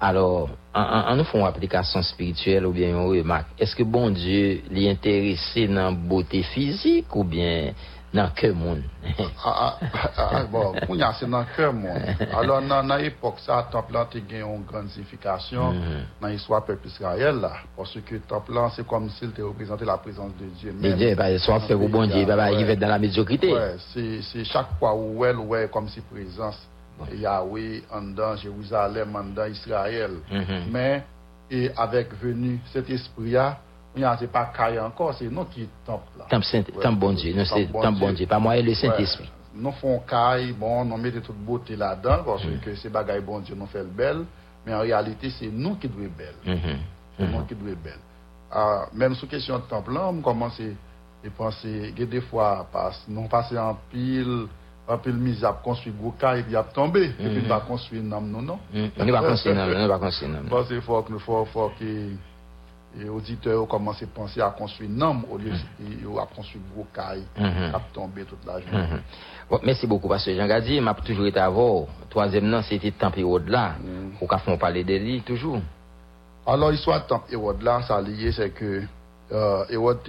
Alors, 0.00 0.50
en 0.74 1.16
nous 1.16 1.24
faisons 1.24 1.40
une 1.40 1.46
application 1.46 2.02
spirituelle 2.02 2.66
ou 2.66 2.72
bien 2.72 2.88
une 2.88 3.06
remarque, 3.06 3.48
est-ce 3.58 3.76
que 3.76 3.82
bon 3.82 4.10
Dieu 4.10 4.62
l'est 4.70 4.90
intéressé 4.90 5.66
dans 5.66 5.74
la 5.74 5.90
beauté 5.92 6.42
physique 6.42 7.14
ou 7.14 7.24
bien 7.24 7.72
Ah, 9.44 9.76
ah, 9.92 10.10
ah, 10.16 10.44
bon, 10.50 10.72
dans 12.62 12.82
dans 12.86 12.96
l'époque, 12.96 13.38
ça, 13.40 13.66
temple 13.70 13.92
là, 13.92 14.06
tu 14.10 14.18
as 14.18 14.38
une 14.38 14.62
grande 14.64 14.88
signification 14.90 15.72
Mhm. 15.72 15.80
dans 16.20 16.28
l'histoire 16.28 16.60
du 16.62 16.68
peuple 16.68 16.86
Israël, 16.86 17.36
là. 17.40 17.52
Parce 17.76 17.94
que 18.00 18.14
temple 18.16 18.54
là, 18.54 18.70
c'est 18.74 18.86
comme 18.86 19.10
s'il 19.10 19.32
te 19.32 19.42
représentait 19.42 19.84
la 19.84 19.98
présence 19.98 20.30
de 20.40 20.46
bon 21.88 22.06
bah, 22.24 22.36
bah, 22.36 22.52
il 22.52 22.64
va 22.64 22.72
être 22.72 22.78
dans 22.80 22.86
la. 22.88 22.98
Ouais, 23.52 23.74
chaque 24.44 24.78
fois 24.78 24.94
où 24.94 25.24
elle, 25.24 25.36
ouais, 25.38 25.68
comme 25.72 25.88
si 25.88 26.00
présence 26.00 26.58
Yahweh. 27.12 27.82
Mhm. 30.30 30.70
Mais, 30.70 31.02
et 31.50 31.70
avec 31.76 32.14
venu 32.22 32.60
cet 32.72 32.88
esprit-là, 32.88 33.58
il 33.58 33.73
Non, 33.96 34.16
c'est 34.18 34.30
pas 34.30 34.46
caille 34.46 34.80
encore, 34.80 35.14
c'est 35.14 35.30
nous 35.30 35.44
qui 35.44 35.68
temple 35.84 36.18
là. 36.18 36.26
Temple 36.28 36.44
saint, 36.44 36.62
temple 36.62 36.98
bon 36.98 37.12
Dieu, 37.12 37.34
non 37.34 37.44
c'est 37.44 37.66
temple 37.66 37.98
bon 37.98 38.12
Dieu, 38.12 38.26
pas 38.26 38.38
moi 38.38 38.56
et 38.56 38.62
le 38.62 38.74
Saint-Esprit. 38.74 39.30
Nous 39.54 39.70
font 39.72 40.00
caille, 40.00 40.52
bon, 40.52 40.84
nous 40.84 40.96
mettons 40.96 41.20
toute 41.20 41.36
beauté 41.36 41.76
là-dedans 41.76 42.24
parce 42.24 42.42
que 42.62 42.74
c'est 42.74 42.90
bagaille 42.90 43.20
bon 43.20 43.38
Dieu 43.40 43.54
nous 43.54 43.66
fait 43.66 43.84
belle, 43.84 44.24
mais 44.66 44.74
en 44.74 44.80
réalité 44.80 45.30
c'est 45.30 45.46
nous 45.46 45.76
qui 45.76 45.88
devons 45.88 46.10
belle. 46.16 46.34
C'est 47.16 47.30
nous 47.30 47.44
qui 47.44 47.54
devons 47.54 47.76
belle. 47.82 48.88
même 48.92 49.14
sous 49.14 49.28
question 49.28 49.58
de 49.58 49.64
temple 49.64 49.92
là, 49.92 50.08
on 50.08 50.20
commence 50.20 50.58
et 50.60 51.30
penser 51.36 51.94
que 51.96 52.02
des 52.04 52.20
fois 52.20 52.66
nous 53.08 53.28
passer 53.28 53.58
en 53.58 53.76
pile 53.90 54.48
Anpil 54.84 55.16
miz 55.16 55.40
ap 55.48 55.62
konsuy 55.64 55.94
gwo 55.96 56.10
ka, 56.20 56.34
epi 56.36 56.56
ap 56.60 56.74
tombe. 56.76 57.00
Epi 57.00 57.38
nou 57.38 57.48
va 57.48 57.62
konsuy 57.64 58.02
nam 58.04 58.26
nou 58.28 58.44
nou. 58.44 58.60
Nou 58.74 59.14
va 59.16 59.22
konsuy 59.24 59.54
nam 59.56 59.70
nou, 59.70 59.80
nou 59.80 59.88
va 59.88 59.96
konsuy 60.02 60.28
nam 60.28 60.44
nou. 60.44 60.52
Bas 60.52 60.72
e 60.76 60.80
fok 60.84 61.08
nou 61.12 61.24
fok 61.24 61.48
fok 61.54 61.80
e... 61.80 61.92
et 63.00 63.08
auditeurs 63.08 63.62
ont 63.62 63.66
commencé 63.66 64.04
à 64.04 64.08
penser 64.08 64.40
à 64.40 64.50
construire 64.50 64.90
nom 64.90 65.22
au 65.30 65.38
lieu 65.38 65.50
mm-hmm. 65.50 66.02
de 66.02 66.18
à 66.18 66.26
construire 66.26 66.64
gros 66.74 66.86
caille 66.94 67.24
mm-hmm. 67.38 67.70
qui 67.70 67.76
a 67.76 67.80
tombé 67.92 68.24
toute 68.24 68.44
la 68.46 68.60
journée. 68.60 68.86
Mm 68.86 68.96
-hmm. 68.96 69.50
bon, 69.50 69.60
merci 69.62 69.86
beaucoup, 69.86 70.08
Pasteur 70.08 70.36
Jean 70.36 70.46
Gadi. 70.46 70.80
m'a 70.80 70.94
toujours 70.94 71.26
été 71.26 71.40
à 71.40 71.48
vous. 71.48 71.86
Troisième 72.10 72.46
nom, 72.46 72.62
c'était 72.62 72.90
Temple 72.92 73.20
Hérode 73.20 73.48
là. 73.48 73.74
Mm. 73.80 74.22
Au 74.22 74.26
café, 74.26 74.52
on 74.52 74.58
parlait 74.58 74.84
de 74.84 74.96
lui 74.96 75.22
toujours. 75.22 75.60
Alors, 76.46 76.70
l'histoire 76.70 77.02
de 77.02 77.08
Temple 77.08 77.32
Hérode 77.32 77.62
là, 77.62 77.82
ça 77.82 78.00
lié, 78.00 78.32
c'est 78.32 78.50
que 78.50 78.82
Hérode 79.70 80.08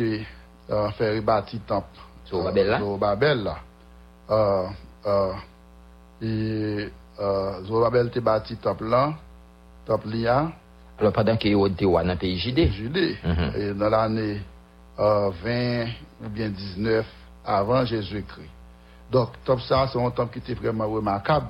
euh, 0.69 0.89
fait 0.97 1.15
rebâtir 1.17 1.59
euh, 1.59 1.67
Temple. 1.67 1.99
Sur 2.25 2.43
Babel 2.43 2.67
là. 2.67 2.75
Euh, 2.75 2.79
sur 2.79 2.97
Babel 2.97 3.43
là. 3.43 3.57
Euh, 4.29 4.67
euh, 5.05 5.33
et 6.21 6.89
euh, 7.19 7.63
Zorabel 7.65 8.09
te 8.09 8.19
bâti 8.19 8.57
temple 8.57 8.85
là, 8.85 9.13
temple 9.85 10.09
là. 10.15 10.51
Alors, 10.99 11.11
pendant 11.13 11.35
que 11.35 11.53
vous 11.53 11.67
étiez 11.67 11.85
dans 11.85 12.01
le 12.03 12.15
pays 12.15 12.37
JD 12.37 12.71
JD. 12.71 13.17
Mhm. 13.23 13.51
Et 13.57 13.73
dans 13.73 13.89
l'année 13.89 14.41
euh, 14.99 15.29
20 15.43 15.87
ou 16.25 16.29
bien 16.29 16.49
19 16.49 17.05
avant 17.45 17.85
Jésus-Christ. 17.85 18.49
Donc, 19.11 19.29
top 19.43 19.61
ça, 19.61 19.87
c'est 19.91 20.01
un 20.01 20.09
temps 20.09 20.27
qui 20.27 20.39
était 20.39 20.53
vraiment 20.53 20.87
remarquable. 20.87 21.47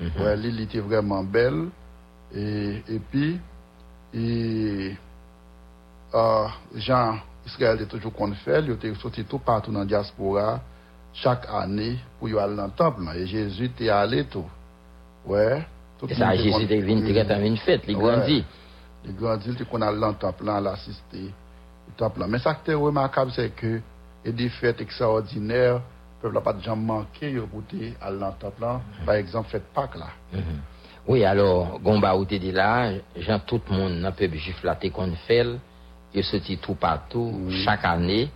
Mm 0.00 0.06
-hmm. 0.06 0.22
ouais, 0.22 0.36
L'île 0.36 0.60
était 0.60 0.80
vraiment 0.80 1.22
belle. 1.24 1.68
Et, 2.34 2.82
et 2.88 3.00
puis, 3.10 3.38
et, 4.14 4.96
euh, 6.14 6.46
Jean 6.76 7.18
Israël 7.46 7.76
était 7.76 7.86
toujours 7.86 8.12
qu'on 8.12 8.32
fait. 8.32 8.60
Il 8.62 8.70
était 8.72 8.94
sorti 8.94 9.24
tout 9.24 9.38
partout 9.38 9.72
dans 9.72 9.80
la 9.80 9.86
diaspora 9.86 10.60
chaque 11.12 11.46
année 11.50 11.98
pour 12.18 12.28
y 12.28 12.38
aller 12.38 12.56
dans 12.56 12.66
le 12.66 12.70
temple. 12.76 13.02
Et 13.16 13.26
Jésus 13.26 13.66
était 13.66 13.90
allé 13.90 14.24
tout. 14.24 14.48
Ouais. 15.26 15.64
Tout 15.98 16.06
et 16.08 16.14
ça, 16.14 16.34
Jésus 16.36 16.62
était 16.62 16.80
venu, 16.80 17.08
il 17.08 17.18
a 17.18 17.40
une 17.40 17.56
fête, 17.56 17.82
il 17.88 17.96
grandit. 17.96 18.44
Il 19.04 19.14
grandit, 19.16 19.50
il 19.58 19.64
qu'on 19.66 19.80
a 19.82 19.92
dans 19.94 20.08
le 20.08 20.14
temple, 20.14 20.44
là, 20.44 20.60
l'assister. 20.60 21.32
Mais 22.28 22.38
ça 22.38 22.54
qui 22.54 22.70
est 22.70 22.74
remarquable, 22.74 23.32
c'est 23.34 23.50
que, 23.54 23.80
il 24.24 24.26
y 24.26 24.28
a 24.28 24.32
des 24.32 24.48
fêtes 24.48 24.80
extraordinaires, 24.80 25.74
le 25.74 25.80
peuple 26.22 26.34
n'a 26.34 26.40
pas 26.40 26.52
de 26.52 26.62
jamais 26.62 26.82
manqué, 26.82 27.40
à 28.00 28.12
dans 28.12 28.26
le 28.28 28.32
temple. 28.38 28.60
là. 28.60 28.80
Par 29.06 29.14
exemple, 29.14 29.48
fête 29.50 29.64
Pâques, 29.74 29.96
là. 29.96 30.08
Mhm. 30.32 30.60
Oui, 31.06 31.24
alors, 31.24 31.80
Gomba 31.80 32.14
ou 32.16 32.24
dit 32.24 32.52
là, 32.52 32.92
tout 33.46 33.60
le 33.70 33.74
monde 33.74 34.00
dans 34.02 34.08
le 34.08 34.14
peuple 34.14 34.36
juif 34.36 34.62
là, 34.62 34.76
qu'on 34.92 35.12
fait, 35.26 35.46
il 36.12 36.24
sorti 36.24 36.58
tout 36.58 36.74
partout, 36.74 37.48
chaque 37.64 37.84
année, 37.84 38.28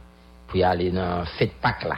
pour 0.47 0.65
aller 0.65 0.91
dans 0.91 1.25
fête 1.39 1.55
Pâques 1.61 1.85
là. 1.85 1.97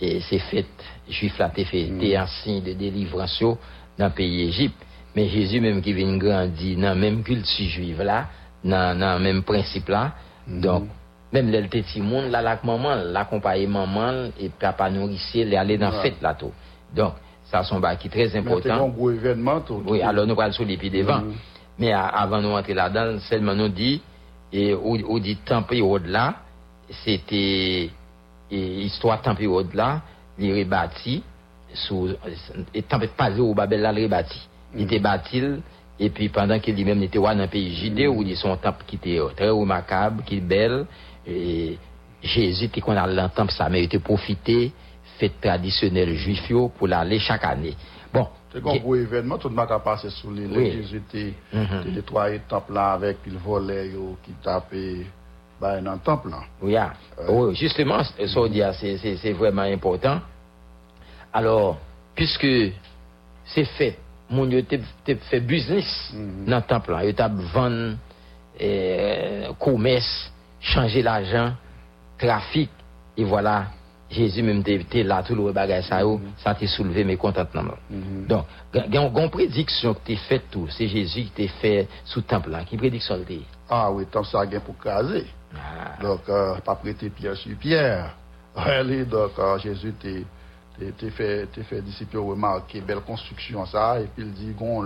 Et 0.00 0.20
ces 0.20 0.38
fêtes 0.38 0.84
juifs 1.08 1.38
là, 1.38 1.50
t'es 1.50 1.64
fait, 1.64 1.92
t'es 2.00 2.16
un 2.16 2.26
signe 2.26 2.62
de 2.62 2.72
délivrance 2.72 3.42
dans 3.98 4.06
le 4.06 4.10
pays 4.12 4.48
Égypte. 4.48 4.82
Mais 5.14 5.28
Jésus 5.28 5.60
même 5.60 5.80
qui 5.82 5.92
vient 5.92 6.16
grandir 6.16 6.76
dans 6.76 6.88
la 6.88 6.94
même 6.94 7.22
culture 7.22 7.68
juive 7.68 8.02
là, 8.02 8.26
dans, 8.64 9.18
le 9.18 9.22
même 9.22 9.42
principe 9.42 9.88
là. 9.88 10.12
Donc, 10.46 10.88
même 11.32 11.50
le 11.50 11.66
petit 11.68 12.00
monde 12.00 12.30
là, 12.30 12.42
la 12.42 12.58
maman, 12.62 12.94
l'accompagner 12.94 13.66
maman 13.66 14.30
et 14.38 14.48
papa 14.48 14.90
nourricier, 14.90 15.44
les 15.44 15.56
aller 15.56 15.78
dans 15.78 15.90
la 15.90 16.00
fête 16.00 16.20
là 16.22 16.34
tout. 16.34 16.52
Donc, 16.94 17.14
ça 17.50 17.62
sont 17.64 17.80
bah, 17.80 17.96
qui 17.96 18.08
très 18.08 18.24
Mais 18.24 18.28
c'est 18.30 18.38
important. 18.38 18.84
un 18.84 18.88
gros 18.88 19.10
événement, 19.10 19.60
tout. 19.60 19.82
Oui, 19.86 20.02
alors 20.02 20.26
nous 20.26 20.38
allons 20.38 20.52
sur 20.52 20.64
les 20.64 20.76
pieds 20.76 20.90
devant. 20.90 21.20
Mhm. 21.20 21.34
Mais 21.78 21.92
avant 21.92 22.42
de 22.42 22.46
rentrer 22.46 22.74
là-dedans, 22.74 23.18
seulement 23.20 23.54
nous 23.54 23.68
dit, 23.68 24.02
et 24.52 24.74
au 24.74 25.18
dit 25.18 25.36
temple 25.36 25.80
au-delà, 25.80 26.34
c'était, 27.04 27.90
et 28.50 28.80
histoire 28.82 29.22
temple 29.22 29.46
au-delà, 29.46 30.00
il 30.38 30.50
est 30.50 30.64
rebâti, 30.64 31.22
et 32.74 32.82
temple 32.82 33.08
pas 33.16 33.30
au 33.38 33.54
Babel 33.54 33.80
là. 33.82 33.92
Il 34.74 34.82
était 34.82 34.98
bâti 34.98 35.42
Et 35.98 36.10
puis 36.10 36.28
pendant 36.28 36.58
qu'il 36.60 36.76
lui-même 36.76 37.02
était 37.02 37.18
dans 37.18 37.34
le 37.34 37.46
pays 37.46 37.74
Judée, 37.74 38.06
où 38.06 38.22
il 38.22 38.36
son 38.36 38.56
temple 38.56 38.84
qui 38.86 38.96
était 38.96 39.18
euh, 39.18 39.28
très 39.36 39.50
remarquable, 39.50 40.22
qui 40.24 40.36
est 40.36 40.40
belle, 40.40 40.86
et 41.26 41.76
Jésus 42.22 42.66
était 42.66 42.80
qu'on 42.80 42.96
a 42.96 43.06
dans 43.06 43.22
le 43.24 43.28
temple, 43.30 43.52
ça 43.52 43.68
mais 43.68 43.80
il 43.80 43.84
était 43.84 43.98
profité, 43.98 44.72
fête 45.18 45.40
traditionnelle 45.40 46.14
juif 46.14 46.52
pour 46.76 46.86
l'aller 46.88 47.18
chaque 47.18 47.44
année. 47.44 47.74
Bon. 48.12 48.28
C'est 48.50 48.58
un 48.58 48.76
gros 48.78 48.94
événement, 48.94 49.36
tout 49.36 49.48
le 49.48 49.54
monde 49.54 49.70
a 49.70 49.78
passé 49.78 50.08
sous 50.08 50.32
l'île. 50.32 50.54
Jésus 50.54 50.96
était 50.96 51.34
était 51.52 51.90
nettoyé 51.90 52.38
le 52.38 52.44
temple 52.48 52.72
là 52.72 52.92
avec, 52.92 53.18
le 53.26 53.36
volet 53.38 53.90
qui 54.24 54.32
tapait 54.42 55.04
bah, 55.60 55.80
dans 55.80 55.92
le 55.92 55.98
temple 55.98 56.30
là. 56.30 56.40
Oui, 56.62 56.76
ah. 56.76 56.92
Oui, 57.28 57.54
justement, 57.56 58.00
dire, 58.48 58.72
c'est- 58.74 58.96
c'est 58.98 59.16
c'est 59.16 59.32
vraiment 59.32 59.62
important. 59.62 60.20
Alors, 61.32 61.76
puisque 62.14 62.46
c'est 63.44 63.64
fait, 63.64 63.98
mon 64.30 64.50
yo 64.50 64.62
te, 64.62 64.76
te 65.04 65.14
fait 65.30 65.40
business 65.40 66.12
dans 66.46 66.56
le 66.56 66.62
temple 66.62 66.92
là, 66.92 67.04
yo 67.04 67.12
t'a 67.12 67.28
vendre 67.28 67.96
euh, 68.60 69.52
commerce, 69.58 70.32
changer 70.60 71.02
l'argent, 71.02 71.52
trafic, 72.18 72.70
et 73.16 73.24
voilà, 73.24 73.66
Jésus 74.10 74.42
même 74.42 74.62
était 74.66 75.02
là, 75.02 75.22
tout 75.22 75.34
le 75.34 75.52
bagage 75.52 75.84
ça, 75.84 76.00
yo, 76.00 76.20
ça 76.38 76.54
t'a 76.54 76.66
soulevé 76.66 77.04
mes 77.04 77.16
contentement. 77.16 77.74
Donc, 77.90 78.44
il 78.74 78.94
y 78.94 78.98
a 78.98 79.02
une 79.02 79.30
prédiction 79.30 79.94
que 79.94 80.00
t'es 80.04 80.16
faite 80.16 80.50
tout, 80.50 80.68
c'est 80.68 80.88
Jésus 80.88 81.24
qui 81.24 81.46
t'a 81.46 81.52
fait 81.54 81.88
sous 82.04 82.20
le 82.20 82.24
temple 82.24 82.50
là, 82.50 82.64
qui 82.64 82.76
prédiction 82.76 83.18
t'es? 83.26 83.40
Ah 83.68 83.90
oui, 83.90 84.06
tant 84.10 84.24
ça 84.24 84.46
gain 84.46 84.60
pour 84.60 84.76
craser. 84.78 85.26
Ah. 85.54 86.02
Donc, 86.02 86.20
euh, 86.28 86.56
pas 86.64 86.74
prêter 86.74 87.10
pierre 87.10 87.36
sur 87.36 87.56
pierre. 87.56 88.14
Allez, 88.56 89.04
donc, 89.04 89.32
euh, 89.38 89.58
Jésus 89.58 89.94
t'es 90.00 90.24
t'es- 90.78 90.92
t'es 90.92 91.10
fait, 91.10 91.46
t'es 91.52 91.62
fait 91.62 91.80
disciple 91.82 92.18
remarquer 92.18 92.80
belle 92.80 93.00
construction 93.00 93.64
ça, 93.66 94.00
et 94.00 94.06
puis 94.14 94.24
il 94.24 94.32
dit, 94.32 94.52
gon 94.58 94.82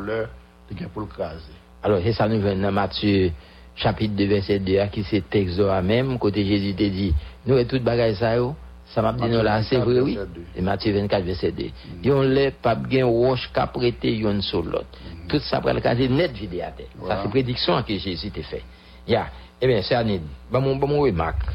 t'es 0.69 0.75
gain 0.75 0.89
pour 0.93 1.03
le 1.03 1.09
craser. 1.09 1.53
Alors, 1.83 2.01
c'est 2.03 2.13
ça 2.13 2.29
nous 2.29 2.41
venons 2.41 2.63
dans 2.63 2.73
Matthieu 2.73 3.33
chapitre 3.75 4.15
2, 4.15 4.27
verset 4.27 4.59
2, 4.61 4.79
à 4.79 4.89
qui 4.89 5.03
c'est 5.05 5.29
texte 5.29 5.59
à 5.61 5.83
même, 5.83 6.19
côté 6.19 6.45
Jésus 6.45 6.75
te 6.75 6.83
dit, 6.85 7.15
nous 7.47 7.59
et 7.59 7.67
tout 7.67 7.81
bagage 7.81 8.17
ça, 8.17 8.37
yo, 8.37 8.55
ça 8.87 9.03
m'a 9.03 9.13
dit 9.13 9.21
Matthieu 9.23 9.37
nous 9.39 9.43
là, 9.45 9.63
c'est 9.63 9.77
24, 9.77 9.91
vrai, 9.93 10.01
oui. 10.01 10.15
verset 10.15 10.31
2. 10.35 10.43
Et 10.57 10.63
Matthieu 10.63 10.93
24, 10.95 11.25
verset 11.25 11.53
2. 11.53 11.65
Yon 12.05 12.23
le 12.23 12.51
pape 12.51 12.91
gen 12.91 13.05
roche 13.05 13.51
ka 13.53 13.67
prêté 13.67 14.15
yon 14.17 14.41
sur 14.43 14.63
l'autre. 14.63 14.87
Tout 15.29 15.39
ça 15.41 15.61
pour 15.61 15.73
le 15.73 15.81
caser 15.81 16.09
net 16.09 16.31
à 16.31 16.71
terre. 16.71 16.87
Ça, 16.93 16.99
Voilà. 16.99 17.23
c'est 17.23 17.29
prédiction 17.31 17.83
que 17.83 17.97
Jésus 17.97 18.31
t'a 18.31 18.43
fait. 18.43 18.63
Ya. 19.07 19.27
Eh 19.61 19.67
bien, 19.69 19.81
c'est 19.83 19.95
Anid. 19.95 20.23
Bon, 20.51 20.61
mon 20.61 21.01
remarque. 21.01 21.47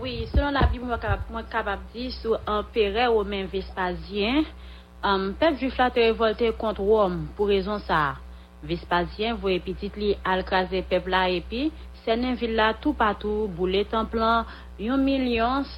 Oui, 0.00 0.26
selon 0.32 0.54
la 0.56 0.64
Bible, 0.64 0.96
mwen 1.28 1.44
kapap 1.52 1.82
di 1.92 2.06
sou 2.14 2.38
emperè 2.48 3.10
ou 3.12 3.20
men 3.28 3.50
Vespasyen, 3.52 4.46
um, 5.04 5.26
pep 5.36 5.58
jufla 5.60 5.90
te 5.92 6.06
revolte 6.06 6.48
kont 6.56 6.80
Rome 6.80 7.26
pou 7.36 7.50
rezon 7.50 7.82
sa. 7.84 8.16
Vespasyen 8.64 9.36
vwe 9.42 9.58
pitit 9.64 9.98
li 10.00 10.14
al 10.24 10.40
kaze 10.48 10.80
pep 10.88 11.04
la 11.12 11.26
epi, 11.28 11.68
senen 12.06 12.38
villa 12.40 12.70
tou 12.80 12.96
patou 12.96 13.44
boule 13.52 13.84
templan 13.92 14.48
yon 14.80 15.04
milyon 15.04 15.68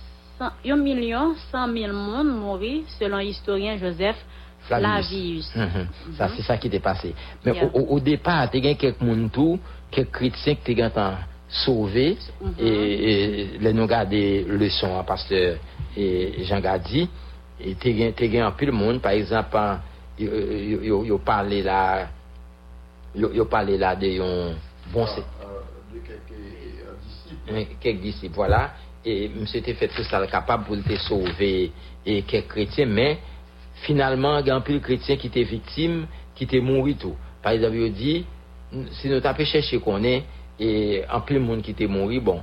san 1.48 1.74
mil 1.74 1.90
moun 1.90 2.30
mori 2.30 2.84
selon 2.94 3.26
historien 3.26 3.74
Joseph 3.82 4.22
Flavius. 4.68 5.50
Flavius. 5.50 5.50
Mm 5.56 5.68
-hmm. 5.68 6.14
Sa 6.16 6.28
se 6.28 6.42
sa 6.42 6.56
ki 6.56 6.70
te 6.70 6.78
pase. 6.78 7.10
Men 7.44 7.70
ou 7.74 7.98
depa 7.98 8.46
te 8.46 8.62
gen 8.62 8.76
kek 8.76 9.00
moun 9.00 9.30
tou, 9.30 9.58
kek 9.90 10.10
kritik 10.14 10.62
te 10.62 10.74
gen 10.74 10.90
tan... 10.90 11.32
sauvé, 11.53 12.16
Mhm. 12.40 12.55
et, 12.59 12.66
et 12.66 13.59
les 13.61 13.72
nous 13.72 13.86
garder 13.86 14.44
leçon 14.48 14.98
à 14.98 15.03
pasteur 15.05 15.59
et 15.96 16.44
Jean 16.44 16.61
Gadi, 16.61 17.09
et 17.61 17.74
tu 17.74 18.03
as 18.03 18.46
un 18.46 18.50
peu 18.53 18.66
de 18.66 18.70
monde, 18.70 19.00
par 19.00 19.12
exemple, 19.12 19.57
ils 20.18 21.18
parlé 21.24 21.62
là, 21.62 22.09
ils 23.14 23.44
parlé 23.50 23.76
là 23.76 23.94
de 23.94 24.07
yon 24.07 24.55
bon, 24.92 25.07
c'est 25.07 25.20
de 25.20 26.00
quelques 26.00 26.32
euh, 26.32 26.94
disciples. 27.07 27.76
quelques 27.80 28.00
disciples, 28.00 28.34
voilà. 28.34 28.72
Et 29.05 29.28
monsieur 29.28 29.59
était 29.59 29.74
fait 29.74 29.88
tout 29.88 30.05
ça 30.05 30.26
capable 30.26 30.64
pour 30.64 30.76
te 30.82 30.96
sauver 30.96 31.72
et 32.07 32.22
quelques 32.22 32.48
chrétiens, 32.48 32.86
mais 32.86 33.18
finalement, 33.82 34.38
il 34.38 34.46
y 34.46 34.50
a 34.50 34.55
un 34.57 34.61
peu 34.61 34.72
de 34.72 34.78
chrétiens 34.78 35.16
qui 35.16 35.26
étaient 35.26 35.42
victimes, 35.42 36.07
qui 36.34 36.44
étaient 36.44 36.61
morts 36.61 36.86
tout. 36.98 37.16
Par 37.42 37.53
exemple, 37.53 37.76
il 37.76 37.92
dit, 37.92 38.24
si 38.92 39.09
nous 39.09 39.20
t'avons 39.20 39.44
cherché 39.44 39.78
qu'on 39.80 40.03
est, 40.05 40.22
et 40.62 41.04
un 41.10 41.20
peu 41.20 41.34
de 41.34 41.40
monde 41.40 41.62
qui 41.62 41.72
était 41.72 41.86
mort, 41.86 42.08
bon, 42.22 42.40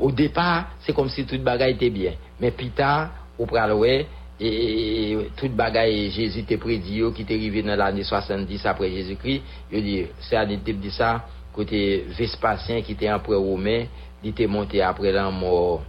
au 0.00 0.10
départ, 0.12 0.72
c'est 0.80 0.94
comme 0.94 1.08
si 1.08 1.24
toute 1.24 1.42
bagaille 1.42 1.72
était 1.72 1.90
bien. 1.90 2.12
Mais 2.38 2.50
plus 2.50 2.70
tard, 2.70 3.10
au 3.38 3.46
pral 3.46 3.72
ouais, 3.72 4.06
et, 4.38 5.16
toute 5.36 5.52
bagaille, 5.52 6.10
Jésus 6.10 6.40
était 6.40 6.58
prédit, 6.58 6.96
yo, 6.96 7.12
qui 7.12 7.22
était 7.22 7.34
arrivé 7.34 7.62
dans 7.62 7.76
l'année 7.76 8.02
70 8.02 8.66
après 8.66 8.90
Jésus-Christ, 8.90 9.42
il 9.70 9.82
dit, 9.82 10.06
c'est 10.20 10.36
à 10.36 10.44
dit 10.44 10.58
dit 10.58 10.90
ça, 10.90 11.24
côté 11.54 12.04
Vespasien 12.08 12.82
qui 12.82 12.92
était 12.92 13.10
empereur 13.10 13.40
romain, 13.40 13.84
il 14.22 14.30
était 14.30 14.46
monté 14.46 14.82
après 14.82 15.10
la 15.10 15.30
mort, 15.30 15.82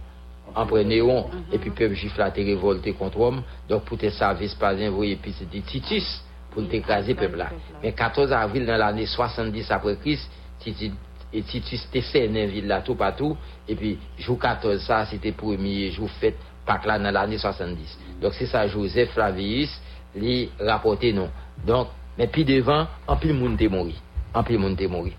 empereur. 0.54 0.84
Néron, 0.84 1.26
et 1.52 1.58
puis 1.58 1.70
peuple 1.70 1.94
juif 1.94 2.16
là, 2.16 2.28
était 2.28 2.42
révolté 2.42 2.92
contre 2.92 3.18
Rome, 3.18 3.42
donc 3.68 3.84
pour 3.84 3.98
te 3.98 4.08
ça, 4.08 4.32
Vespasien, 4.32 4.88
vous 4.88 4.96
voyez, 4.96 5.16
puis 5.16 5.34
c'était 5.38 5.60
Titus, 5.60 6.22
pour 6.52 6.66
t'écraser 6.68 7.14
peuple 7.14 7.36
là. 7.36 7.50
Mais 7.82 7.92
14 7.92 8.32
avril 8.32 8.64
dans 8.64 8.76
l'année 8.76 9.06
70 9.06 9.70
après 9.70 9.96
Christ, 9.96 10.30
Titus, 10.60 10.92
et 11.34 11.42
Titus 11.50 11.82
te 11.90 12.00
sènen 12.06 12.48
vil 12.52 12.68
la 12.70 12.80
tou 12.86 12.96
patou, 12.98 13.36
et 13.66 13.74
puis 13.74 13.98
jou 14.22 14.38
14 14.40 14.80
sa, 14.86 15.02
se 15.10 15.18
te 15.20 15.32
premier 15.34 15.90
jou 15.90 16.08
fèt 16.20 16.38
pak 16.64 16.86
la 16.88 16.98
nan 17.02 17.14
l'anè 17.14 17.38
70. 17.40 17.98
Dok 18.22 18.36
se 18.38 18.48
sa 18.48 18.64
Joseph 18.70 19.12
Flavius 19.16 19.72
li 20.16 20.44
rapote 20.62 21.10
nou. 21.16 21.28
Donk, 21.66 21.92
men 22.18 22.30
pi 22.32 22.46
devan, 22.48 22.86
an 23.10 23.20
pil 23.20 23.34
moun 23.36 23.58
te 23.60 23.68
mori. 23.72 23.96
An 24.34 24.46
pil 24.46 24.60
moun 24.62 24.76
te 24.78 24.88
mori. 24.90 25.14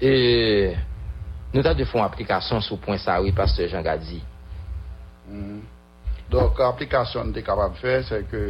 E, 0.00 0.12
nou 1.52 1.64
ta 1.66 1.74
de 1.76 1.86
fon 1.88 2.04
aplikasyon 2.04 2.62
sou 2.64 2.78
point 2.82 3.00
sa 3.02 3.18
oui, 3.24 3.34
pastor 3.36 3.68
Jean 3.72 3.84
Gadzi. 3.86 4.22
Mm. 5.26 5.64
Donk, 6.30 6.62
aplikasyon 6.62 7.34
te 7.34 7.42
kapab 7.46 7.74
fè, 7.82 8.00
se 8.06 8.22
ke 8.30 8.48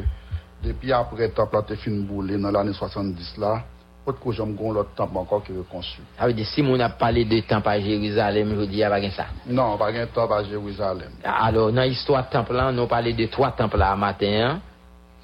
depi 0.65 0.93
apre 0.97 1.31
ta 1.35 1.49
plate 1.51 1.79
fin 1.81 2.05
boule 2.09 2.37
nan 2.41 2.55
l'anè 2.55 2.77
70 2.77 3.37
la, 3.43 3.59
autre 4.07 4.21
que 4.21 4.33
j'aime 4.33 4.55
gon 4.55 4.73
l'autre 4.73 4.91
temple 4.95 5.17
encore 5.19 5.43
qui 5.45 5.53
est 5.53 5.57
reconstruit. 5.57 6.05
Ça 6.19 6.27
veut 6.27 6.33
dire, 6.33 6.47
si 6.47 6.63
on 6.63 6.79
a 6.81 6.89
parlé 6.89 7.25
de 7.25 7.41
temple 7.41 7.69
à 7.69 7.81
Jérusalem, 7.81 8.55
je 8.61 8.65
dis, 8.67 8.83
a 8.83 8.89
pas 8.89 9.11
ça. 9.11 9.27
Non, 9.47 9.77
pas 9.77 9.89
un 9.93 10.07
temple 10.07 10.33
à 10.33 10.45
Jérusalem. 10.45 11.11
Alors, 11.25 11.73
dans 11.73 11.83
l'histoire 11.83 12.27
de 12.27 12.31
temple, 12.33 12.53
là, 12.55 12.71
nous 12.73 12.79
avons 12.79 12.87
parlé 12.89 13.13
de 13.13 13.27
trois 13.27 13.51
temples 13.53 13.77
là 13.79 13.95
matin. 13.97 14.27
hein. 14.51 14.61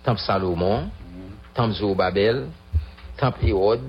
Temple 0.05 0.21
Salomon, 0.21 0.89
temple 1.55 1.75
Zorobabel, 1.75 2.47
temple 3.17 3.47
Hérode. 3.47 3.81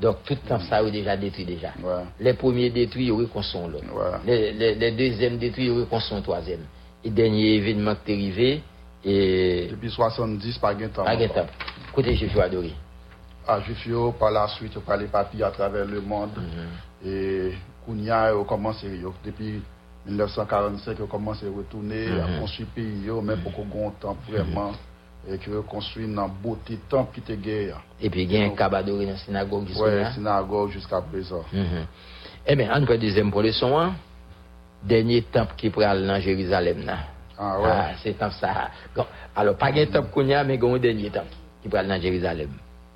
Donc, 0.00 0.16
tout 0.26 0.34
temple 0.48 0.64
ça 0.68 0.82
est 0.82 0.90
déjà 0.90 1.16
détruit 1.16 1.44
déjà. 1.44 1.68
Ouais. 1.80 2.02
Les 2.18 2.32
premiers 2.34 2.70
détruits, 2.70 3.06
ils 3.06 3.12
reconstruisent 3.12 3.70
l'autre. 3.70 3.84
Ouais. 3.94 4.18
Les, 4.26 4.52
les, 4.52 4.74
les 4.74 4.90
deuxièmes 4.90 5.38
détruits, 5.38 5.66
ils 5.66 5.78
reconstruisent 5.80 6.18
le 6.18 6.24
troisième. 6.24 6.60
Et 7.04 7.10
dernier 7.10 7.54
événement 7.54 7.94
qui 8.04 8.10
est 8.10 8.14
arrivé, 8.14 8.62
et 9.04 9.68
Depuis 9.70 9.90
70, 9.90 10.58
pas 10.58 10.70
un 10.70 10.74
temple. 10.74 11.04
pas 11.04 11.16
de 11.16 11.24
encore. 11.24 11.34
temple. 11.36 11.52
Côté 11.92 12.14
juif 12.16 12.36
adoré. 12.38 12.72
À 13.46 13.60
Jufio, 13.60 14.12
par 14.12 14.30
la 14.30 14.46
suite, 14.48 14.78
par 14.80 14.96
les 14.96 15.06
papiers 15.06 15.42
à 15.44 15.50
travers 15.50 15.84
le 15.84 16.00
monde. 16.00 16.30
Mhm. 16.36 17.08
Et 17.10 17.52
Kounia, 17.84 18.36
ont 18.36 18.44
commencé, 18.44 18.86
depuis 19.24 19.60
1945, 20.06 20.96
ils 20.98 21.02
ont 21.02 21.06
commencé 21.06 21.46
à 21.46 21.50
retourner, 21.56 22.06
Mhm. 22.08 22.20
à 22.20 22.40
construire 22.40 22.68
le 22.76 22.82
pays, 22.82 23.10
même 23.22 23.40
pour 23.40 23.52
qu'on 23.52 23.62
ait 23.80 23.86
un 23.86 23.90
temple 24.00 24.30
vraiment, 24.32 24.72
et 25.28 25.38
ont 25.50 25.62
construit 25.62 26.06
dans 26.12 26.28
beauté 26.28 26.78
temple 26.88 27.14
qui 27.14 27.20
était 27.20 27.36
guerre. 27.36 27.80
Et 28.00 28.10
puis, 28.10 28.22
il 28.22 28.32
y 28.32 28.36
a 28.42 28.44
un 28.44 28.50
cabadoré 28.50 29.06
dans 29.06 29.12
la 29.12 29.18
synagogue 29.18 29.66
jusqu'à 29.68 29.82
Ouais, 29.84 30.00
là. 30.00 30.12
synagogue 30.12 30.70
jusqu'à 30.70 31.00
présent. 31.00 31.44
Mhm. 31.52 31.86
Eh 32.46 32.56
bien, 32.56 32.70
on 32.74 32.84
prend 32.84 32.96
deuxième 32.96 33.30
pour 33.30 33.42
leçon, 33.42 33.78
hein. 33.78 33.94
Dernier 34.82 35.22
temple 35.22 35.54
qui 35.56 35.70
prend 35.70 35.94
dans 35.94 36.20
Jérusalem, 36.20 36.84
là. 36.84 36.98
Ah 37.38 37.60
ouais. 37.60 37.68
Ah, 37.70 37.90
c'est 38.02 38.14
comme 38.14 38.32
ça. 38.32 38.70
Alors, 39.34 39.56
pas 39.56 39.66
un 39.72 39.86
temple 39.86 40.10
qu'on 40.12 40.26
y 40.26 40.34
a, 40.34 40.42
mais 40.44 40.58
a 40.60 40.66
un 40.66 40.78
dernier 40.78 41.10
temple 41.10 41.34
qui 41.62 41.68
prend 41.68 41.84
dans 41.84 42.00
Jérusalem. 42.00 42.50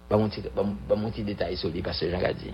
Ba 0.06 0.16
moun 0.18 1.10
ti 1.12 1.24
detay 1.26 1.56
sou 1.58 1.72
li, 1.72 1.82
Pastor 1.82 2.12
Jean 2.12 2.22
Gadi. 2.22 2.52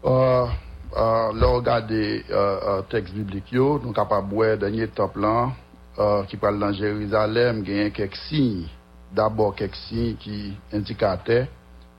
Uh, 0.00 0.48
uh, 0.94 1.28
Lò 1.36 1.58
gade 1.60 2.22
euh, 2.30 2.56
uh, 2.56 2.82
tekst 2.88 3.12
biblik 3.12 3.52
yo, 3.52 3.76
nou 3.82 3.92
kapabwe 3.96 4.54
denye 4.62 4.88
top 4.96 5.18
lan, 5.20 5.52
euh, 5.98 6.22
ki 6.30 6.38
pral 6.40 6.56
lan 6.60 6.76
Jerizalem, 6.78 7.60
genyen 7.66 7.92
kek 7.92 8.16
sin, 8.28 8.64
d'abor 9.12 9.52
kek 9.58 9.76
sin 9.88 10.14
ki 10.22 10.54
indikate 10.76 11.42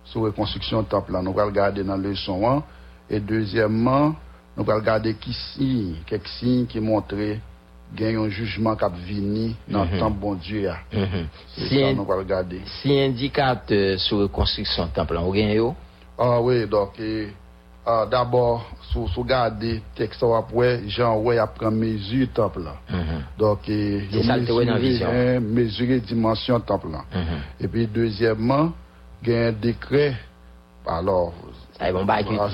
sou 0.10 0.26
rekonstruksyon 0.26 0.88
top 0.90 1.12
lan. 1.14 1.28
Nou 1.28 1.38
pral 1.38 1.54
gade 1.54 1.86
nan 1.86 2.02
leson 2.02 2.48
an, 2.50 2.64
e 3.06 3.22
dezyemman, 3.22 4.16
nou 4.56 4.66
pral 4.66 4.82
gade 4.86 5.14
ki 5.22 5.36
sin, 5.36 6.00
kek 6.10 6.26
sin 6.40 6.66
ki 6.70 6.82
montre 6.82 7.36
allons 7.98 7.98
regarder 7.98 7.98
qui 7.98 7.98
signe, 7.98 7.98
quelques 7.98 7.98
signes 7.98 7.98
qui 7.98 7.98
montraient 7.98 7.98
qu'il 7.98 8.12
y 8.12 8.16
a 8.16 8.20
un 8.22 8.30
jugement 8.30 8.76
qui 8.76 8.84
a 8.84 8.90
venu 8.90 9.56
dans 9.68 9.84
le 9.86 9.92
Mhm. 9.92 10.00
temple 10.00 10.20
bon 10.20 10.34
Dieu. 10.36 10.64
là. 10.64 10.78
Mhm. 10.94 11.28
C'est 11.56 11.96
Si, 12.66 12.82
si 12.82 13.00
indicateur 13.00 14.00
sur 14.00 14.20
la 14.22 14.28
construction 14.28 14.86
du 14.86 14.92
temple, 14.92 15.18
on 15.18 15.32
gagne 15.32 15.54
yo? 15.54 15.76
Ah 16.18 16.42
oui, 16.42 16.68
donc 16.68 17.00
et, 17.00 17.30
ah, 17.86 18.06
d'abord, 18.10 18.66
sous 18.92 19.08
sous 19.08 19.24
garder 19.24 19.82
texte 19.96 20.24
après, 20.24 20.82
Jean 20.88 21.18
ouais 21.20 21.38
après 21.38 21.72
mesure 21.72 22.28
temple 22.34 22.64
là. 22.64 22.76
Mhm. 22.90 23.24
Donc 23.38 23.70
et, 23.70 24.08
C'est 24.12 24.24
ça 24.24 24.38
le 24.38 24.46
théorie 24.46 24.66
dans 24.66 24.74
la 24.74 24.80
vision. 24.80 25.08
hein, 25.10 25.40
mesurer 25.40 26.00
dimension 26.02 26.60
temple 26.60 26.90
là. 26.92 27.04
Mhm. 27.14 27.40
Et 27.62 27.68
puis 27.68 27.88
deuxièmement, 27.88 28.72
il 29.24 29.30
y 29.30 29.36
a 29.36 29.48
un 29.48 29.52
décret 29.52 30.16
Alors, 30.88 31.34
Bail 31.80 32.26
qui 32.26 32.36
ah, 32.38 32.48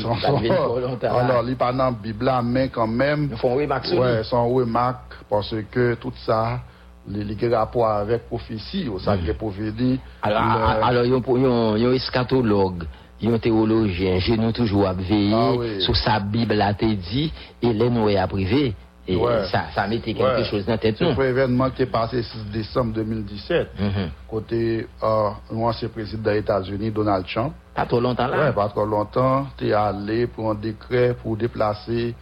alors, 1.20 1.44
pas 1.58 1.74
dans 1.74 1.86
la 1.86 1.92
Bible 1.92 2.26
là, 2.26 2.42
mais 2.44 2.70
quand 2.70 2.88
même, 2.88 3.30
Nous 3.30 3.38
font 3.38 3.56
remarque 3.56 3.88
sur 3.88 4.00
ouais, 4.00 4.24
son 4.24 4.48
remarque, 4.50 5.16
parce 5.30 5.56
que 5.72 5.96
tout 5.96 6.14
ça, 6.26 6.60
les, 7.08 7.24
les 7.24 7.56
rapport 7.56 7.88
avec 7.88 8.28
prophétie, 8.28 8.88
au 8.88 9.00
est 9.00 9.34
prophétie. 9.34 10.00
Alors, 10.22 10.42
alors, 10.84 11.06
yon, 11.06 11.76
yon 11.76 11.94
eschatologue, 11.94 12.84
yon 13.20 13.40
théologien, 13.40 14.20
j'ai 14.20 14.38
nous 14.38 14.52
toujours 14.52 14.88
à 14.88 14.94
veiller 14.94 15.34
Ah 15.34 15.54
oui. 15.58 15.82
sur 15.82 15.96
sa 15.96 16.20
Bible 16.20 16.62
a 16.62 16.74
te 16.76 16.86
dit, 16.86 17.34
et 17.62 17.74
les 17.74 17.90
nous 17.90 18.08
privé. 18.28 18.76
Et 19.08 19.16
Ouais. 19.16 19.46
ça, 19.52 19.66
ça 19.76 19.86
mettait 19.88 20.14
quelque 20.14 20.40
Ouais. 20.40 20.44
chose 20.46 20.66
dans 20.66 20.72
la 20.74 20.78
tête, 20.80 20.96
C'est 20.98 21.06
un 21.06 21.22
événement 21.22 21.70
qui 21.70 21.84
est 21.84 21.86
passé 21.86 22.24
6 22.24 22.44
décembre 22.52 22.94
2017, 22.94 23.70
Mhm. 23.80 24.10
côté 24.28 24.88
euh, 25.04 25.30
l'ancien 25.52 25.90
président 25.90 26.32
des 26.32 26.40
États-Unis, 26.40 26.90
Donald 26.90 27.26
Trump. 27.28 27.54
Pas 27.76 27.86
trop 27.86 28.00
longtemps 28.00 28.28
là? 28.28 28.48
Ouais, 28.48 28.52
pas 28.54 28.68
trop 28.70 28.86
longtemps, 28.86 29.46
tu 29.58 29.68
es 29.68 29.74
allé 29.74 30.26
pour 30.26 30.50
un 30.50 30.56
décret 30.56 31.16
pour 31.22 31.38
déplacer, 31.38 32.16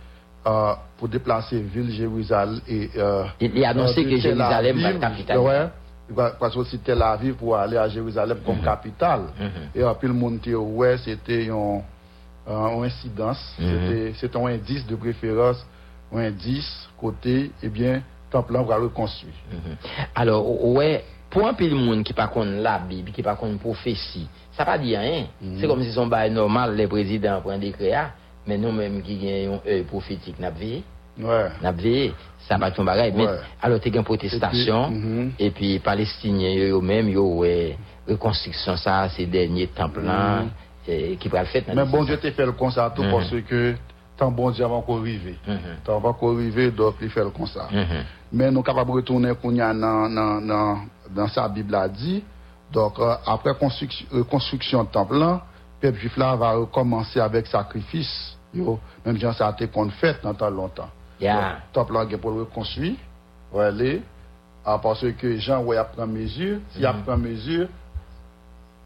euh, 0.45 0.73
pour 0.97 1.07
déplacer 1.07 1.59
ville 1.61 1.89
Jérusalem 1.89 2.59
et. 2.67 2.89
Euh, 2.97 3.23
Il- 3.39 3.63
a 3.63 3.69
annoncé 3.69 4.01
euh, 4.01 4.03
que 4.03 4.09
Tel 4.09 4.19
Jérusalem 4.21 4.79
va 4.81 4.89
être 4.89 4.99
capitale. 4.99 5.37
Ouais. 5.39 5.67
Va 6.09 6.31
passer 6.31 6.57
aussi 6.57 6.77
Tel 6.79 7.01
Aviv 7.01 7.35
pour 7.35 7.55
aller 7.55 7.77
à 7.77 7.87
Jérusalem 7.87 8.39
comme 8.45 8.59
capitale. 8.61 9.21
Mhm. 9.39 9.47
Et 9.81 9.83
puis 9.99 10.07
le 10.09 10.13
monde 10.13 10.39
ouais, 10.45 10.97
c'était 10.97 11.45
une, 11.45 11.81
une 12.45 12.83
incidence, 12.83 13.55
c'était 13.57 14.13
c'était 14.19 14.37
un 14.37 14.47
indice 14.47 14.85
de 14.85 14.97
préférence, 14.97 15.65
un 16.15 16.25
indice 16.27 16.87
côté, 16.99 17.51
eh 17.61 17.69
bien, 17.69 18.01
temple 18.31 18.53
va 18.53 18.77
reconstruire. 18.77 19.33
Mhm. 19.51 19.75
Alors, 20.15 20.45
ou- 20.47 20.77
ouais, 20.77 21.03
pour 21.29 21.47
un 21.47 21.53
peu 21.53 21.67
de 21.67 21.75
monde 21.75 22.03
qui 22.03 22.13
pas 22.13 22.27
connaît 22.27 22.61
la 22.61 22.79
Bible, 22.79 23.11
qui 23.11 23.21
pas 23.23 23.35
connaît 23.35 23.57
prophétie, 23.57 24.27
ça 24.51 24.65
pas 24.65 24.77
dit 24.77 24.95
rien. 24.95 25.25
Mhm. 25.41 25.57
C'est 25.59 25.67
comme 25.67 25.83
si 25.83 25.91
son 25.91 26.07
bail 26.07 26.31
normal, 26.31 26.75
les 26.75 26.87
présidents 26.87 27.41
prennent 27.41 27.59
des 27.59 27.71
créas, 27.71 28.11
mais 28.47 28.57
nous-mêmes 28.57 29.01
qui 29.01 29.29
avons 29.45 29.61
un 29.65 29.69
œil 29.69 29.83
prophétique, 29.83 30.39
n'a 30.39 30.49
veillé, 30.49 30.83
Ouais. 31.19 31.49
n'a 31.61 31.73
ça 32.47 32.57
pas 32.57 32.71
ton 32.71 32.83
bagage. 32.83 33.13
Mais, 33.15 33.25
Ouais. 33.25 33.37
alors, 33.61 33.79
tu 33.79 33.89
as 33.89 33.95
une 33.95 34.03
protestation, 34.03 34.85
Et 34.85 34.89
puis, 34.89 34.99
mhm. 34.99 35.31
et 35.39 35.51
puis, 35.51 35.79
Palestiniens, 35.79 36.55
eux-mêmes, 36.71 37.09
yo, 37.09 37.37
ouais, 37.39 37.77
reconstruction, 38.07 38.75
ça, 38.77 39.09
ces 39.09 39.25
derniers 39.25 39.67
temples 39.67 40.01
là, 40.01 40.43
eh, 40.87 41.15
qui 41.17 41.29
va 41.29 41.41
le 41.41 41.45
faire. 41.47 41.63
Mhm. 41.67 41.75
Mais 41.75 41.85
bon 41.85 42.03
Dieu 42.03 42.17
t'a 42.17 42.31
fait 42.31 42.45
le 42.45 42.51
constat 42.51 42.91
tout 42.95 43.03
Mhm. 43.03 43.11
parce 43.11 43.29
que 43.47 43.75
tan 44.17 44.31
bon 44.31 44.51
di 44.51 44.63
avan 44.63 44.83
ko 44.85 44.99
rive. 45.01 45.37
Mm 45.47 45.57
-hmm. 45.57 45.79
Tan 45.85 45.95
avan 45.95 46.13
ko 46.13 46.35
rive, 46.37 46.71
do 46.71 46.91
pli 46.91 47.09
fel 47.09 47.31
kon 47.31 47.47
sa. 47.47 47.67
Mm 47.71 47.83
-hmm. 47.83 48.03
Men 48.31 48.53
nou 48.53 48.63
kapab 48.63 48.89
retounen 48.89 49.35
kon 49.35 49.55
ya 49.55 49.73
nan, 49.73 50.13
nan, 50.13 50.47
nan, 50.47 50.89
nan 51.13 51.27
sa 51.29 51.47
bib 51.47 51.69
la 51.69 51.87
di, 51.87 52.23
donk 52.73 52.97
uh, 52.97 53.19
apre 53.29 53.53
rekonstruksyon 53.53 54.87
euh, 54.87 54.91
temple 54.91 55.19
lan, 55.21 55.41
pep 55.81 55.99
jif 56.01 56.17
la 56.17 56.31
va 56.39 56.55
rekomansi 56.57 57.21
avek 57.21 57.47
sakrifis, 57.51 58.09
yo, 58.53 58.79
menm 59.05 59.19
jan 59.21 59.35
sa 59.37 59.51
ate 59.53 59.67
kon 59.69 59.91
fèt 59.99 60.25
nan 60.25 60.35
tan 60.39 60.49
lontan. 60.55 60.89
Yeah. 61.21 61.61
Temple 61.75 61.99
lan 61.99 62.09
gen 62.09 62.21
pou 62.23 62.41
rekonstruy, 62.41 62.95
wale, 63.53 63.99
apanswe 64.65 65.13
ke 65.19 65.35
jan 65.37 65.61
wè 65.67 65.77
ap 65.77 65.93
pran 65.93 66.09
mezur, 66.09 66.57
si 66.73 66.81
ap 66.81 66.95
mm-hmm. 66.95 67.05
pran 67.05 67.21
mezur, 67.21 67.69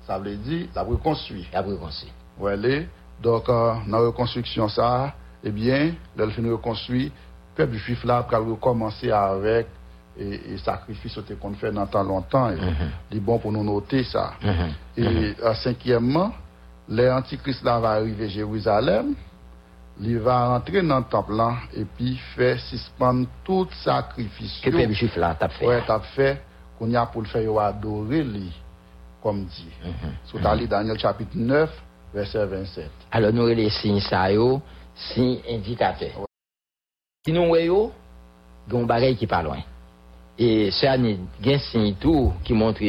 sa 0.08 0.20
vle 0.20 0.36
di, 0.44 0.66
la 0.76 0.84
rekonstruy. 0.88 1.48
La 1.54 1.64
rekonstruy. 1.64 2.12
Wale, 2.44 2.84
Donc, 3.22 3.50
euh, 3.50 3.74
dans 3.88 4.00
la 4.00 4.06
reconstruction, 4.06 4.68
ça, 4.70 5.14
eh 5.44 5.52
bien, 5.52 5.94
le 6.16 6.30
fin 6.30 6.42
de 6.42 6.52
reconstruire, 6.52 7.06
le 7.06 7.56
peuple 7.56 7.78
juif 7.78 8.04
là, 8.04 8.26
va 8.30 8.38
recommencer 8.38 9.12
avec 9.12 9.68
et, 10.20 10.54
et 10.54 10.58
sacrifice 10.58 11.20
que 11.28 11.34
qu'on 11.34 11.54
fait 11.54 11.72
dans 11.72 11.86
tant 11.86 12.04
longtemps. 12.04 12.50
Mhm. 12.50 12.76
Il 13.12 13.18
est 13.18 13.20
bon 13.20 13.38
pour 13.40 13.52
nous 13.52 13.64
noter 13.64 14.04
ça. 14.04 14.34
Mhm. 14.44 14.74
Et 14.98 15.36
euh, 15.44 15.54
cinquièmement, 15.56 16.34
l'Antichrist 16.90 17.64
là 17.64 17.80
va 17.80 17.92
arriver 17.92 18.26
à 18.26 18.30
Jérusalem. 18.30 19.16
Il 20.00 20.20
va 20.20 20.50
entrer 20.50 20.84
dans 20.84 21.00
le 21.00 21.06
temple 21.06 21.36
là 21.36 21.56
et 21.76 21.84
puis 21.84 22.18
faire 22.36 22.60
suspendre 22.60 23.28
tout 23.44 23.68
sacrifice. 23.84 24.60
Que 24.62 24.70
le 24.70 24.78
peuple 24.78 24.94
juif 24.94 25.16
là, 25.16 25.36
t'as 25.40 25.50
fait. 25.50 25.66
Ouais, 25.66 25.84
t'as 25.86 26.00
fait 26.00 26.42
qu'on 26.78 26.90
y 26.90 26.96
a 26.96 27.06
pour 27.08 27.22
le 27.22 27.28
faire 27.28 27.60
adorer 27.60 28.24
lui, 28.24 28.54
comme 29.22 29.46
dit. 29.46 29.70
Mhm. 29.84 30.40
Mm 30.42 30.68
Daniel 30.68 31.00
chapitre 31.00 31.32
9, 31.36 31.70
verset 32.14 32.46
27. 32.46 32.90
Alors 33.12 33.34
nous 33.34 33.48
les 33.48 33.70
signes 33.70 34.00
ça 34.00 34.32
yo, 34.32 34.62
signes 34.96 35.40
indicateurs. 35.50 36.26
Si 37.26 37.32
nous 37.32 37.48
voyons, 37.48 37.92
il 38.68 38.74
y 38.74 38.78
a 38.78 38.80
un 38.80 38.86
bagage 38.86 39.16
qui 39.16 39.28
pas 39.28 39.44
loin. 39.44 39.60
Et 40.38 40.72
ça 40.72 40.96
il 40.96 41.20
y 41.44 41.52
a 41.52 41.56
un 41.56 41.60
signe 41.60 41.96
tout 41.96 42.34
qui 42.44 42.54
montre 42.54 42.82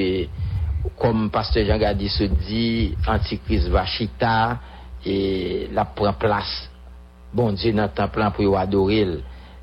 comme 0.99 1.31
pasteur 1.31 1.67
Jean 1.67 1.79
Gadi 1.79 2.09
se 2.09 2.25
dit 2.25 2.95
antichrist 3.07 3.69
va 3.69 3.85
chita 3.85 4.59
et 5.05 5.69
la 5.73 5.85
prend 5.85 6.13
place. 6.13 6.71
Bon 7.33 7.53
Dieu 7.53 7.73
dans 7.73 7.89
temps 7.89 8.09
plan 8.09 8.31
pour 8.31 8.57
adorer 8.59 9.21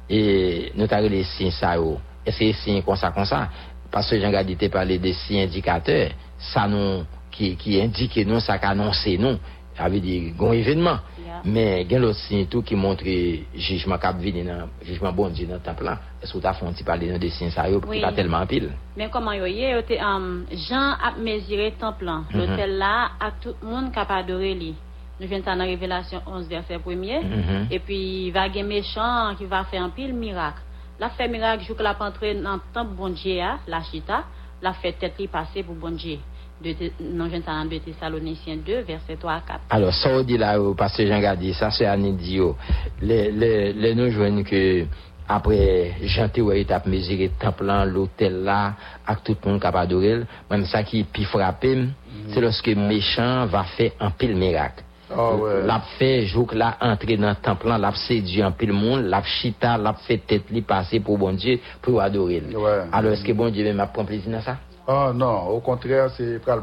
et 0.10 0.72
nous 0.76 0.88
avons 0.90 1.10
les 1.10 1.24
signes 1.24 1.52
ça 1.52 1.76
yo. 1.76 1.98
Est-ce 2.26 2.40
que 2.40 2.44
les 2.44 2.54
signes 2.54 2.82
comme 2.82 2.96
ça 2.96 3.12
comme 3.12 3.26
ça. 3.26 3.50
Pasteur 3.92 4.20
Jean 4.20 4.32
Gadi 4.32 4.58
te 4.58 4.66
parlé 4.68 4.98
des 4.98 5.14
signes 5.14 5.44
indicateurs, 5.44 6.12
ça 6.38 6.68
nous 6.68 7.06
ki, 7.36 7.56
ki 7.60 7.80
indike 7.84 8.26
nou 8.28 8.40
sa 8.44 8.58
ka 8.62 8.72
anonsen 8.76 9.22
nou, 9.22 9.40
ave 9.78 10.00
di 10.00 10.32
goun 10.38 10.56
evenman. 10.56 11.00
Yeah. 11.20 11.42
Men 11.44 11.88
gen 11.90 12.02
lot 12.06 12.18
sin 12.18 12.48
tou 12.50 12.64
ki 12.66 12.78
montre 12.80 13.14
jijman 13.54 14.00
kap 14.02 14.18
vini 14.22 14.44
nan, 14.46 14.72
jijman 14.86 15.16
bon 15.16 15.34
di 15.36 15.48
nan 15.50 15.62
tan 15.64 15.76
plan, 15.78 16.00
sou 16.24 16.42
ta 16.42 16.56
fon 16.56 16.74
ti 16.76 16.86
pale 16.88 17.10
nan 17.12 17.22
desin 17.22 17.52
sa 17.54 17.68
yo, 17.70 17.82
pou 17.84 17.94
ki 17.94 18.02
ta 18.04 18.14
telman 18.16 18.48
pil. 18.50 18.70
Men 18.96 19.12
koman 19.14 19.38
yo 19.40 19.50
ye, 19.50 19.74
yo 19.76 19.84
te, 19.88 20.00
um, 20.02 20.46
jan 20.68 20.96
ap 20.96 21.20
mezire 21.22 21.72
tan 21.80 21.96
plan, 22.00 22.24
mm 22.24 22.32
-hmm. 22.32 22.40
lotel 22.40 22.78
la 22.80 23.12
ak 23.20 23.42
tout 23.42 23.64
moun 23.64 23.92
kap 23.92 24.12
adore 24.12 24.54
li. 24.56 24.76
Nou 25.20 25.30
jen 25.30 25.44
tan 25.44 25.58
nan 25.58 25.68
revelasyon 25.68 26.22
11 26.26 26.48
verset 26.48 26.82
premye, 26.84 27.20
mm 27.20 27.44
-hmm. 27.44 27.68
e 27.72 27.80
pi 27.80 28.32
va 28.32 28.50
gen 28.50 28.68
mechan 28.68 29.36
ki 29.38 29.46
va 29.46 29.64
fe 29.64 29.78
an 29.78 29.92
pil 29.92 30.14
mirak. 30.14 30.56
La 31.00 31.10
fe 31.10 31.28
mirak 31.28 31.68
jou 31.68 31.76
ke 31.76 31.84
la 31.84 31.94
pantre 31.94 32.34
nan 32.34 32.60
tan 32.74 32.96
bonje 32.96 33.36
ya, 33.36 33.60
la 33.68 33.82
chita, 33.84 34.24
la 34.62 34.74
fe 34.74 34.92
tet 34.92 35.20
li 35.20 35.28
pase 35.28 35.64
pou 35.64 35.76
bonje 35.76 36.12
ya. 36.12 36.35
De, 36.64 36.72
te- 36.74 36.92
nan 37.04 37.28
jwen 37.30 37.44
ta 37.44 37.52
nan 37.58 37.68
2 37.70 37.80
Thessaloniciens 37.84 38.62
2 38.66 38.82
verset 38.88 39.18
3 39.20 39.34
à 39.34 39.42
4. 39.42 39.60
Alors, 39.70 39.94
ça, 39.94 40.10
on 40.10 40.24
dit 40.24 40.38
là, 40.38 40.60
au 40.60 40.74
pasteur 40.74 41.06
Jean 41.08 41.20
Gadi, 41.20 41.54
ça, 41.54 41.70
c'est 41.70 41.86
Annie 41.86 42.14
dit, 42.14 42.40
oh, 42.40 42.56
les, 43.02 43.30
les, 43.32 43.74
les 43.74 43.94
nous 43.94 44.10
joignent 44.10 44.44
que, 44.44 44.86
après, 45.28 45.96
Jean 46.04 46.30
Théoué 46.30 46.64
t'a 46.66 46.82
mesuré 46.86 47.26
le 47.28 47.44
temple 47.44 47.66
l'hôtel 47.88 48.44
là, 48.44 48.74
avec 49.06 49.24
tout 49.24 49.36
le 49.44 49.52
monde 49.52 49.60
qui 49.60 49.68
a 49.68 49.78
adoré, 49.78 50.22
même 50.50 50.66
ça 50.66 50.84
qui 50.84 51.04
puis 51.04 51.26
frappé, 51.26 51.88
c'est 52.30 52.40
lorsque 52.40 52.70
méchant 52.70 53.46
va 53.48 53.64
faire 53.64 53.92
un 54.00 54.12
pile 54.12 54.36
miracle. 54.36 54.84
Ah 55.12 55.36
ouais. 55.36 55.62
L'a 55.66 55.82
fait, 56.00 56.26
jour 56.26 56.48
que 56.48 56.56
l'a 56.56 56.78
entré 56.82 57.16
dans 57.18 57.30
le 57.30 57.36
temple 57.36 57.68
l'a 57.68 57.92
séduit 57.94 58.42
un 58.42 58.52
pile 58.52 58.74
monde, 58.74 59.02
l'a 59.06 59.22
chita, 59.24 59.78
l'a 59.78 59.94
fait 59.94 60.18
tête 60.18 60.50
li 60.50 60.62
passer 60.62 61.00
pour 61.00 61.18
bon 61.18 61.34
Dieu, 61.34 61.60
pour 61.82 62.02
adorer. 62.02 62.42
Ouais. 62.56 62.82
Alors, 62.92 63.12
est-ce 63.12 63.24
que 63.24 63.32
bon 63.34 63.50
Dieu 63.50 63.64
même 63.64 63.80
a 63.80 63.88
prend 63.88 64.04
plaisir 64.06 64.32
dans 64.32 64.42
ça? 64.42 64.58
Ah 64.88 65.12
non, 65.14 65.48
au 65.50 65.60
contraire, 65.62 66.12
c'est 66.16 66.40
pour 66.40 66.56
le 66.56 66.62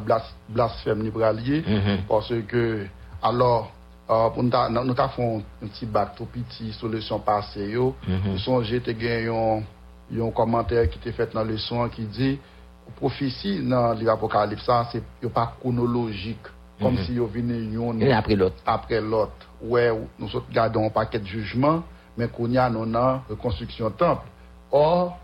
blasphème, 0.49 1.11
pour 1.11 1.23
allier, 1.25 1.63
mm 1.67 1.79
-hmm. 1.79 1.99
parce 2.09 2.33
que, 2.47 2.87
alors, 3.23 3.73
euh, 4.11 4.29
pour 4.31 4.43
nous 4.43 4.55
avons 4.55 5.09
fait 5.09 5.45
un 5.63 5.67
petit 5.67 5.87
bac 5.87 6.15
tout 6.17 6.27
petit 6.27 6.73
sur 6.73 6.89
le 6.89 7.01
son 7.01 7.19
passé. 7.21 7.71
Yo. 7.71 7.95
Mm 8.07 8.37
-hmm. 8.37 9.63
un 10.21 10.31
commentaire 10.31 10.89
qui 10.91 10.99
était 10.99 11.13
fait 11.13 11.33
dans 11.35 11.45
le 11.45 11.57
son 11.59 11.89
qui 11.89 12.05
dit 12.05 12.39
prophétie 12.97 13.61
dans 13.63 13.95
l'Apocalypse, 13.95 14.69
c'est 14.93 15.33
pas 15.33 15.55
chronologique. 15.61 16.47
Comme 16.81 16.97
mm-hmm. 16.97 17.05
si 17.07 17.21
on 17.21 17.29
yon 17.73 17.93
une 18.01 18.13
après 18.13 18.35
l'autre. 18.35 18.57
Après 18.67 19.01
l'autre. 19.01 19.33
Ouais, 19.63 19.91
nous 20.19 20.29
gardons 20.53 20.87
un 20.87 20.91
paquet 20.91 21.21
de 21.21 21.27
jugements, 21.27 21.83
mais 22.17 22.29
qu'on 22.29 22.51
y 22.51 22.59
a 22.59 22.69
non, 22.69 22.87
non 22.87 23.21
reconstruction 23.31 23.91
temple. 23.91 24.27
Or, 24.73 25.17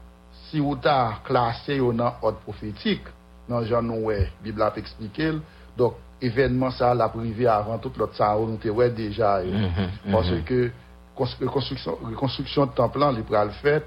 si 0.51 0.61
vous 0.61 0.76
avez 0.84 1.14
classé 1.24 1.80
au 1.80 1.92
dans 1.92 2.12
ordre 2.22 2.38
prophétique, 2.38 3.03
dans 3.49 3.62
Jean 3.64 3.88
ouais, 3.88 4.30
Bible 4.42 4.62
a 4.62 4.72
expliqué, 4.76 5.32
donc 5.76 5.94
événement 6.20 6.70
ça 6.70 6.94
l'a 6.94 7.09
privé 7.09 7.46
avant 7.46 7.78
tout 7.78 7.92
l'autre 7.96 8.14
ça 8.16 8.36
on 8.36 8.55
était 8.55 8.90
déjà 8.90 9.42
yo. 9.44 9.53
Mhm, 9.53 10.12
parce 10.12 10.30
mhm. 10.30 10.42
que 10.42 10.70
cons- 11.14 11.96
reconstruction 12.05 12.66
de 12.66 12.72
temple 12.72 12.99
là, 12.99 13.12
le 13.12 13.51
fait 13.51 13.84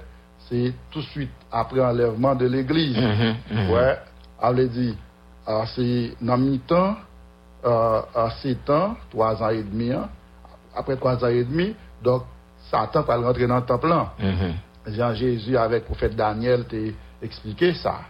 c'est 0.48 0.72
tout 0.90 1.00
de 1.00 1.04
suite 1.06 1.30
après 1.50 1.80
enlèvement 1.80 2.34
de 2.34 2.46
l'église. 2.46 2.96
Mhm, 2.96 3.36
mhm. 3.50 3.70
Ouais, 3.70 3.98
on 4.40 4.54
ah, 5.46 5.64
c'est 5.74 6.12
dans 6.20 6.38
mi-temps 6.38 6.96
à 7.64 8.30
7 8.42 8.70
ans, 8.70 8.96
3 9.10 9.42
ans 9.42 9.50
et 9.50 9.62
demi, 9.62 9.92
hein. 9.92 10.08
après 10.74 10.96
3 10.96 11.24
ans 11.24 11.28
et 11.28 11.44
demi, 11.44 11.74
donc 12.02 12.22
Satan 12.70 13.02
va 13.02 13.16
rentrer 13.16 13.46
dans 13.46 13.56
le 13.56 13.62
temple 13.62 13.88
là. 13.88 14.12
Jean 14.86 15.14
Jésus 15.14 15.56
avec 15.56 15.82
le 15.82 15.86
prophète 15.86 16.16
Daniel 16.16 16.64
t'a 16.64 16.76
expliqué 17.22 17.74
ça. 17.74 18.00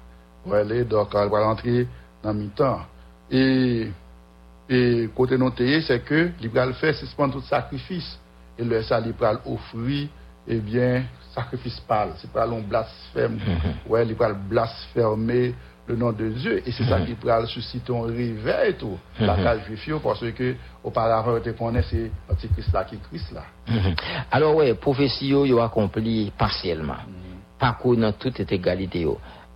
Voilà, 0.45 0.85
donc 0.85 1.09
elle 1.15 1.29
va 1.29 1.45
rentrer 1.45 1.87
dans 2.23 2.35
mi-temps. 2.35 2.81
Et, 3.31 3.89
et 4.69 5.09
côté 5.15 5.39
noté, 5.39 5.81
c'est 5.83 6.01
que 6.01 6.31
le 6.67 6.73
faire 6.73 6.95
suspendre 6.95 7.35
tout 7.35 7.43
sacrifice. 7.43 8.19
Et 8.59 8.65
le 8.65 8.83
ça, 8.83 9.01
il 9.05 9.13
va 9.13 9.41
offrir, 9.47 10.09
eh 10.47 10.59
bien, 10.59 11.05
sacrifice 11.35 11.81
pâle. 11.81 12.11
C'est 12.19 12.31
pas 12.31 12.47
un 12.47 12.61
blasphème. 12.61 13.39
Ouais, 13.89 14.05
va 14.05 14.33
blasphémer 14.33 15.55
le 15.87 15.97
nom 15.97 16.13
de 16.13 16.29
Dieu. 16.29 16.63
Et 16.67 16.73
c'est 16.73 16.85
ça 16.85 16.99
mm. 16.99 17.07
qui 17.07 17.15
pral 17.15 17.47
susciter 17.47 17.93
un 17.93 18.03
réveil 18.03 18.75
tout. 18.79 18.99
Mm-hmm. 19.19 19.27
La 19.27 19.37
cale 19.37 19.63
juifio 19.67 19.99
parce 19.99 20.25
que 20.33 20.55
auparavant, 20.85 21.41
te 21.41 21.51
connais, 21.51 21.83
c'est 21.83 22.11
l'antichrist 22.29 22.73
là 22.73 22.85
qui 22.85 22.99
Christ 22.99 23.33
là. 23.33 23.43
Mm-hmm. 23.69 23.95
Alors 24.31 24.57
ouais, 24.57 24.75
prophétie 24.75 25.29
yo 25.29 25.61
accompli 25.61 26.33
partiellement. 26.37 26.95
Mm-hmm. 26.95 27.59
Pas 27.59 27.79
que 27.83 27.95
dans 27.95 28.13
toute 28.13 28.41
égalité 28.41 29.07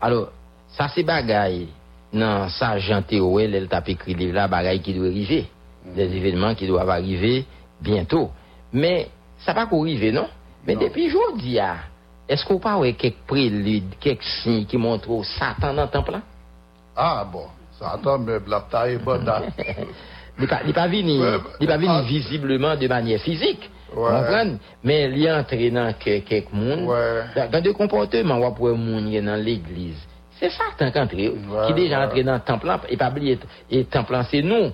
Alors, 0.00 0.30
ça 0.68 0.88
c'est 0.94 1.02
bagaille 1.02 1.68
nan 2.16 2.48
sa 2.50 2.76
jante 2.78 3.18
ouel 3.20 3.54
el 3.58 3.68
tap 3.70 3.88
ekri 3.90 4.14
liv 4.16 4.32
la 4.34 4.46
bagay 4.50 4.80
ki 4.84 4.94
dwe 4.96 5.10
rive. 5.14 5.42
Des 5.96 6.16
evenman 6.18 6.56
ki 6.58 6.68
dwe 6.70 6.80
av 6.82 6.90
arrive 6.94 7.44
bientou. 7.82 8.30
Men, 8.72 9.06
sa 9.44 9.54
pa 9.56 9.66
kou 9.70 9.86
rive 9.86 10.12
non? 10.14 10.30
Men 10.66 10.78
non. 10.78 10.86
depi 10.86 11.08
jodi 11.12 11.58
a, 11.62 11.72
ah, 11.74 11.84
est-ce 12.28 12.44
qu'on 12.44 12.58
ouais 12.78 12.92
quelques 12.94 13.18
préludes, 13.26 13.94
quelques 14.00 14.22
signes 14.42 14.66
qui 14.66 14.76
montrent 14.76 15.24
Satan 15.24 15.74
dans 15.74 15.84
le 15.84 15.88
temple 15.88 16.12
là? 16.12 16.20
Ah 16.96 17.26
bon, 17.30 17.46
ça 17.78 17.92
attend, 17.92 18.18
mais 18.18 18.38
la 18.46 18.60
taille 18.60 18.94
est 18.94 18.98
bonne 18.98 19.24
là. 19.24 19.42
Il 20.38 20.44
n'est 20.66 20.72
pas, 20.74 20.86
venu, 20.86 22.04
visiblement 22.04 22.76
de 22.76 22.86
manière 22.88 23.20
physique. 23.20 23.70
Ouais. 23.96 24.56
Mais 24.84 25.04
il 25.10 25.24
est 25.24 25.32
entré 25.32 25.70
dans 25.70 25.92
que- 25.94 26.18
quelques 26.18 26.52
monde. 26.52 26.88
Ouais. 26.88 27.48
Dans, 27.50 27.62
des 27.62 27.72
comportements, 27.72 28.34
on 28.34 28.52
pour 28.52 28.76
monde 28.76 29.10
dans 29.24 29.42
l'église. 29.42 29.96
C'est 30.38 30.50
Satan 30.50 30.90
qui 30.90 30.98
est 30.98 31.00
entré, 31.00 31.28
Ouais, 31.30 31.66
qui 31.66 31.72
déjà 31.72 32.04
entré 32.04 32.22
dans 32.22 32.34
le 32.34 32.40
temple 32.40 32.70
et 32.90 32.96
pas 32.98 33.08
oublier, 33.08 33.38
et 33.70 33.78
le 33.78 33.84
temple 33.84 34.18
c'est 34.30 34.42
nous, 34.42 34.70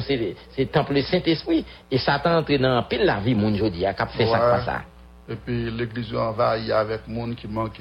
c'est 0.00 0.34
le 0.58 0.66
temple 0.66 1.00
Saint-Esprit. 1.02 1.64
Et 1.88 1.98
Satan 1.98 2.30
est 2.30 2.36
entré 2.38 2.58
dans 2.58 2.82
pile 2.82 3.04
la 3.04 3.20
vie, 3.20 3.36
monde, 3.36 3.54
je 3.54 3.66
dis, 3.66 3.86
a 3.86 3.94
cap 3.94 4.10
fait 4.10 4.26
ça, 4.26 4.38
pas 4.38 4.60
ça. 4.62 4.82
Et 5.28 5.36
puis 5.36 5.70
l'église 5.70 6.14
envahie 6.14 6.72
avec 6.72 7.08
monde 7.08 7.34
qui 7.34 7.48
manque 7.48 7.80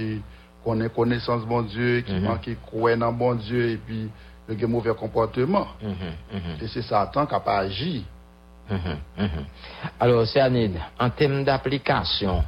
connaît 0.63 0.89
connaissance 0.89 1.43
bon 1.45 1.61
Dieu, 1.61 2.01
qui 2.01 2.13
Mhm. 2.13 2.23
manque 2.23 2.49
croire 2.65 2.97
dans 2.97 3.11
bon 3.11 3.35
Dieu 3.35 3.71
et 3.71 3.77
puis 3.77 4.09
le 4.47 4.67
mauvais 4.67 4.93
comportement. 4.93 5.67
Mhm, 5.81 5.91
mhm. 6.33 6.57
Et 6.61 6.67
c'est 6.67 6.81
Satan 6.81 7.25
qui 7.25 7.35
a 7.35 7.39
pas 7.39 7.59
agi. 7.59 8.05
Mhm, 8.69 8.97
mhm. 9.17 9.45
Alors, 9.99 10.25
Anid, 10.35 10.79
en 10.99 11.09
termes 11.09 11.43
d'application, 11.43 12.43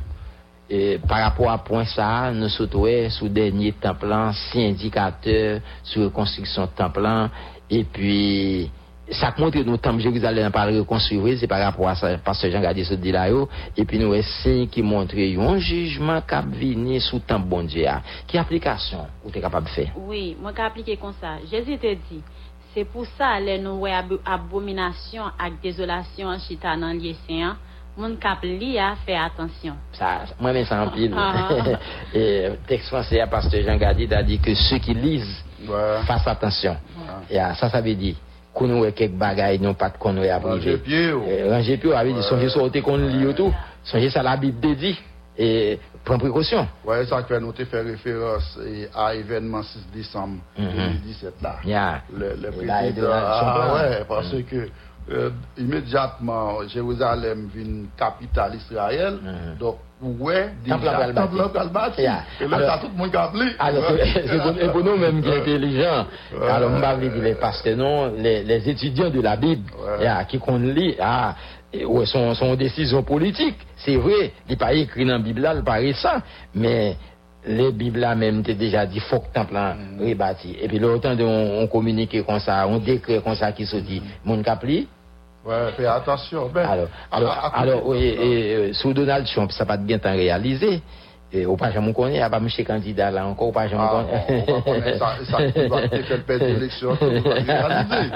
et 0.69 0.97
par 1.07 1.19
rapport 1.19 1.51
à 1.51 1.57
point 1.57 1.85
ça, 1.85 2.31
nous 2.31 2.49
surtout 2.49 2.87
sous 3.09 3.27
dernier 3.29 3.73
temps 3.73 3.93
plan, 3.95 4.31
six 4.31 4.65
indicateurs 4.65 5.59
sur 5.83 6.03
la 6.03 6.09
construction 6.09 6.63
de 6.63 6.69
temps 6.71 6.89
plan, 6.89 7.29
et 7.69 7.83
puis 7.83 8.71
ça 9.11 9.33
montre 9.37 9.59
que 9.59 9.63
nous 9.63 9.77
temps 9.77 9.97
Jérusalem 9.99 10.51
par 10.51 10.67
reconstruire, 10.67 11.37
c'est 11.39 11.47
par 11.47 11.59
rapport 11.59 11.87
à 11.87 11.95
ça, 11.95 12.17
parce 12.23 12.41
que 12.41 12.49
Jean 12.49 12.61
Gadi 12.61 12.83
se 12.83 12.95
dit 12.95 13.11
là, 13.11 13.27
et 13.77 13.85
puis 13.85 13.99
nous 13.99 14.11
avons 14.13 14.21
signe 14.23 14.67
qui 14.67 14.81
montre 14.81 15.15
un 15.15 15.57
jugement 15.57 16.21
qui 16.21 16.33
a 16.33 16.41
venu 16.41 16.99
sous 16.99 17.19
temps 17.19 17.39
bon 17.39 17.63
Dieu. 17.63 17.85
ah. 17.87 18.01
Quelle 18.27 18.41
application 18.41 19.05
vous 19.23 19.29
êtes 19.29 19.41
capable 19.41 19.67
de 19.67 19.71
faire? 19.71 19.91
Oui, 19.95 20.35
moi 20.41 20.53
qui 20.53 20.61
appliqué 20.61 20.97
comme 20.97 21.13
ça. 21.21 21.37
Jésus 21.49 21.77
te 21.77 21.93
dit, 21.93 22.23
c'est 22.73 22.85
pour 22.85 23.05
ça 23.17 23.39
les 23.39 23.59
nous 23.59 23.85
abomination 24.25 25.23
avec 25.39 25.61
désolation 25.61 26.27
en 26.27 26.39
chita 26.39 26.75
dans 26.75 26.91
lieu 26.91 27.13
saint. 27.27 27.57
Mon 27.97 28.17
cap 28.17 28.39
li 28.43 28.77
a 28.77 28.95
fait 29.05 29.15
attention. 29.15 29.75
Ça, 29.93 30.25
moi, 30.37 30.51
mais 30.51 30.65
ça 30.65 30.83
en 30.83 30.89
pile. 30.89 31.13
Ah. 31.15 31.47
et 32.13 32.49
texte 32.67 32.89
français 32.89 33.21
à 33.21 33.27
pasteur 33.27 33.61
Jean 33.63 33.77
Gadi 33.77 34.13
a 34.13 34.21
dit 34.21 34.39
que 34.39 34.53
ceux 34.53 34.79
qui 34.79 34.93
lisent 34.93 35.43
Ouais. 35.67 36.01
fassent 36.05 36.27
attention. 36.27 36.75
Et 37.29 37.39
ah, 37.39 37.55
ça, 37.55 37.69
ça 37.69 37.81
a 40.31 40.39
a 41.51 41.61
avait 41.93 42.13
dit, 42.13 42.23
songez 42.23 42.49
sur 42.49 42.61
côté 42.61 42.81
qu'on 42.81 42.97
lit 42.97 43.33
tout. 43.35 43.53
Songez 43.83 44.09
ça, 44.09 44.23
la 44.23 44.37
Bible 44.37 44.59
dit. 44.75 44.97
Et 45.37 45.77
prends 46.05 46.17
précaution. 46.17 46.65
Ouais, 46.85 47.05
ça 47.05 47.21
fait 47.23 47.39
nous 47.41 47.51
te 47.51 47.65
faire 47.65 47.83
référence 47.83 48.57
et 48.65 48.87
à 48.95 49.13
l'événement 49.13 49.61
6 49.63 49.79
décembre 49.93 50.37
Mhm. 50.57 50.69
2017 51.03 51.33
là. 51.41 51.55
Yeah. 51.65 52.01
Le, 52.17 52.35
ah, 53.11 54.05
parce 54.07 54.33
que 54.49 54.69
immédiatement 55.57 56.65
Jérusalem 56.67 57.49
vient 57.53 57.83
capitale 57.97 58.55
Israël, 58.55 59.15
Mhm. 59.21 59.57
donc 59.59 59.75
ouais, 60.01 60.49
déjà, 60.63 60.77
bâti. 61.71 62.01
Yeah. 62.01 62.23
Et 62.41 62.47
là, 62.47 62.59
ça 62.59 62.77
tout 62.79 62.87
le 62.91 62.97
monde 62.97 63.11
qui 63.11 63.17
a 63.17 63.23
appelé. 63.23 63.51
Alors, 63.59 63.83
c'est 64.13 64.71
pour, 64.71 64.83
nous 64.83 64.97
même 64.97 65.21
qui 65.21 65.29
est 65.29 65.39
intelligent. 65.41 66.05
Alors, 66.49 66.71
on 66.71 66.79
va 66.79 66.95
dire 66.95 67.11
les 67.15 67.35
pasteurs, 67.35 67.77
non, 67.77 68.11
les, 68.17 68.43
les 68.43 68.69
étudiants 68.69 69.09
de 69.09 69.21
la 69.21 69.35
Bible, 69.35 69.63
qui 70.27 70.39
qu'on 70.39 70.57
lit, 70.57 70.95
ah, 70.99 71.35
son, 72.05 72.33
son 72.33 72.55
décision 72.55 73.03
politique. 73.03 73.57
C'est 73.77 73.95
vrai, 73.95 74.31
il 74.47 74.51
n'est 74.51 74.57
pas 74.57 74.73
écrit 74.73 75.05
dans 75.05 75.13
la 75.13 75.19
Bible 75.19 75.49
il 75.55 75.63
paraît 75.63 75.93
ça, 75.93 76.21
mais 76.53 76.95
les 77.47 77.71
Bibles 77.71 77.99
là 77.99 78.15
même, 78.15 78.43
t'es 78.43 78.55
déjà 78.55 78.85
dit, 78.85 78.99
faut 78.99 79.19
que 79.19 79.31
temple 79.33 79.53
Mm. 79.53 80.01
rebâti. 80.01 80.55
Et 80.59 80.67
puis, 80.67 80.79
l'autant 80.79 81.15
de 81.15 81.23
on, 81.23 81.61
on 81.61 81.67
communique 81.67 82.25
comme 82.25 82.39
ça, 82.39 82.67
on 82.67 82.79
décret 82.79 83.21
comme 83.23 83.35
ça 83.35 83.51
qui 83.51 83.65
se 83.65 83.77
dit, 83.77 84.01
mon 84.23 84.41
capli, 84.41 84.87
Ouais, 85.45 85.71
fais 85.77 85.85
attention. 85.85 86.49
Ben, 86.53 86.65
alors, 86.67 86.87
alors, 87.11 87.31
à- 87.31 87.47
à- 87.47 87.59
alors, 87.61 87.87
oui, 87.87 87.97
et, 88.03 88.55
euh, 88.55 88.73
sous 88.73 88.93
Donald 88.93 89.25
Trump, 89.27 89.51
ça 89.51 89.63
va 89.63 89.77
bien 89.77 89.99
temps 89.99 90.11
réalisé. 90.11 90.81
Et 91.31 91.45
au 91.45 91.55
pas 91.57 91.71
jamais 91.71 91.91
connaît, 91.93 92.13
il 92.13 92.17
n'y 92.17 92.21
a 92.21 92.29
pas 92.29 92.39
monsieur 92.39 92.63
candidat 92.63 93.11
là 93.11 93.25
encore, 93.27 93.49
au 93.49 93.51
pas 93.51 93.67
jamais 93.67 93.83
Ah, 93.85 94.03
connaît. 94.27 94.45
on 94.47 94.53
va 94.55 94.61
connaître 94.61 94.97
ça, 94.99 95.15
ça 95.29 95.37
va 95.67 95.89
faire 95.89 96.23
perdre 96.23 96.45
l'élection, 96.45 96.95
tout 96.95 97.05
va 97.05 97.33
réaliser. 97.33 98.11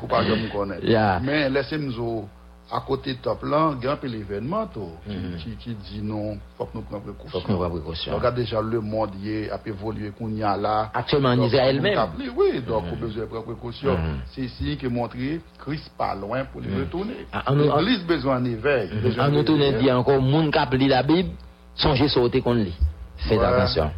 Faut 0.00 0.06
pas 0.06 0.24
connaître. 0.52 0.84
Yeah. 0.84 1.20
Mais 1.22 1.48
laissez-nous 1.50 2.26
à 2.72 2.80
côté 2.80 3.12
de 3.14 3.18
top 3.18 3.42
là, 3.44 3.72
il 3.78 3.84
y 3.84 3.88
a 3.88 3.92
un 3.92 3.96
peu 3.96 4.06
l'événement 4.06 4.66
qui, 4.66 4.80
Mhm. 5.10 5.36
qui, 5.36 5.50
qui 5.56 5.74
dit 5.74 6.00
non, 6.02 6.38
faut 6.56 6.64
que 6.64 6.70
nous 6.74 6.82
prenions 6.82 7.02
précaution. 7.02 7.28
Faut 7.40 7.46
que 7.46 7.52
nous 7.52 7.58
prenions 7.58 7.74
précaution. 7.74 8.14
Regarde 8.16 8.36
déjà 8.36 8.60
le 8.62 8.80
monde 8.80 9.10
y 9.22 9.48
a 9.50 9.60
évolué 9.66 10.10
qu'on 10.18 10.30
y 10.30 10.42
a 10.42 10.56
là. 10.56 10.90
Actuellement 10.94 11.28
en 11.30 11.36
Donc, 11.36 11.46
Israël 11.48 11.76
on 11.78 11.82
même. 11.82 11.98
Oui, 12.36 12.60
donc 12.66 12.84
on 12.90 12.94
a 12.94 12.96
besoin 12.96 13.24
de 13.24 13.28
prendre 13.28 13.44
précaution. 13.44 13.92
Mhm. 13.98 14.16
C'est 14.32 14.40
ici 14.42 14.76
qui 14.78 14.88
montre 14.88 15.16
Christ 15.58 15.90
pas 15.98 16.14
loin 16.14 16.44
pour 16.46 16.62
les 16.62 16.74
retourner. 16.74 17.26
Ah, 17.32 17.52
en- 17.52 17.54
L'église 17.54 18.04
besoin 18.06 18.40
d'éveil. 18.40 18.88
besoin 19.02 19.26
En 19.26 19.30
nous 19.30 19.42
tournant 19.42 19.72
dit 19.78 19.90
encore, 19.92 20.20
moun 20.22 20.50
kap 20.50 20.72
lit 20.72 20.88
la 20.88 21.02
Bible, 21.02 21.30
songez 21.74 22.08
sur 22.08 22.22
côté 22.22 22.40
qu'on 22.40 22.54
lit. 22.54 22.74
Faites 23.16 23.40
attention. 23.40 23.90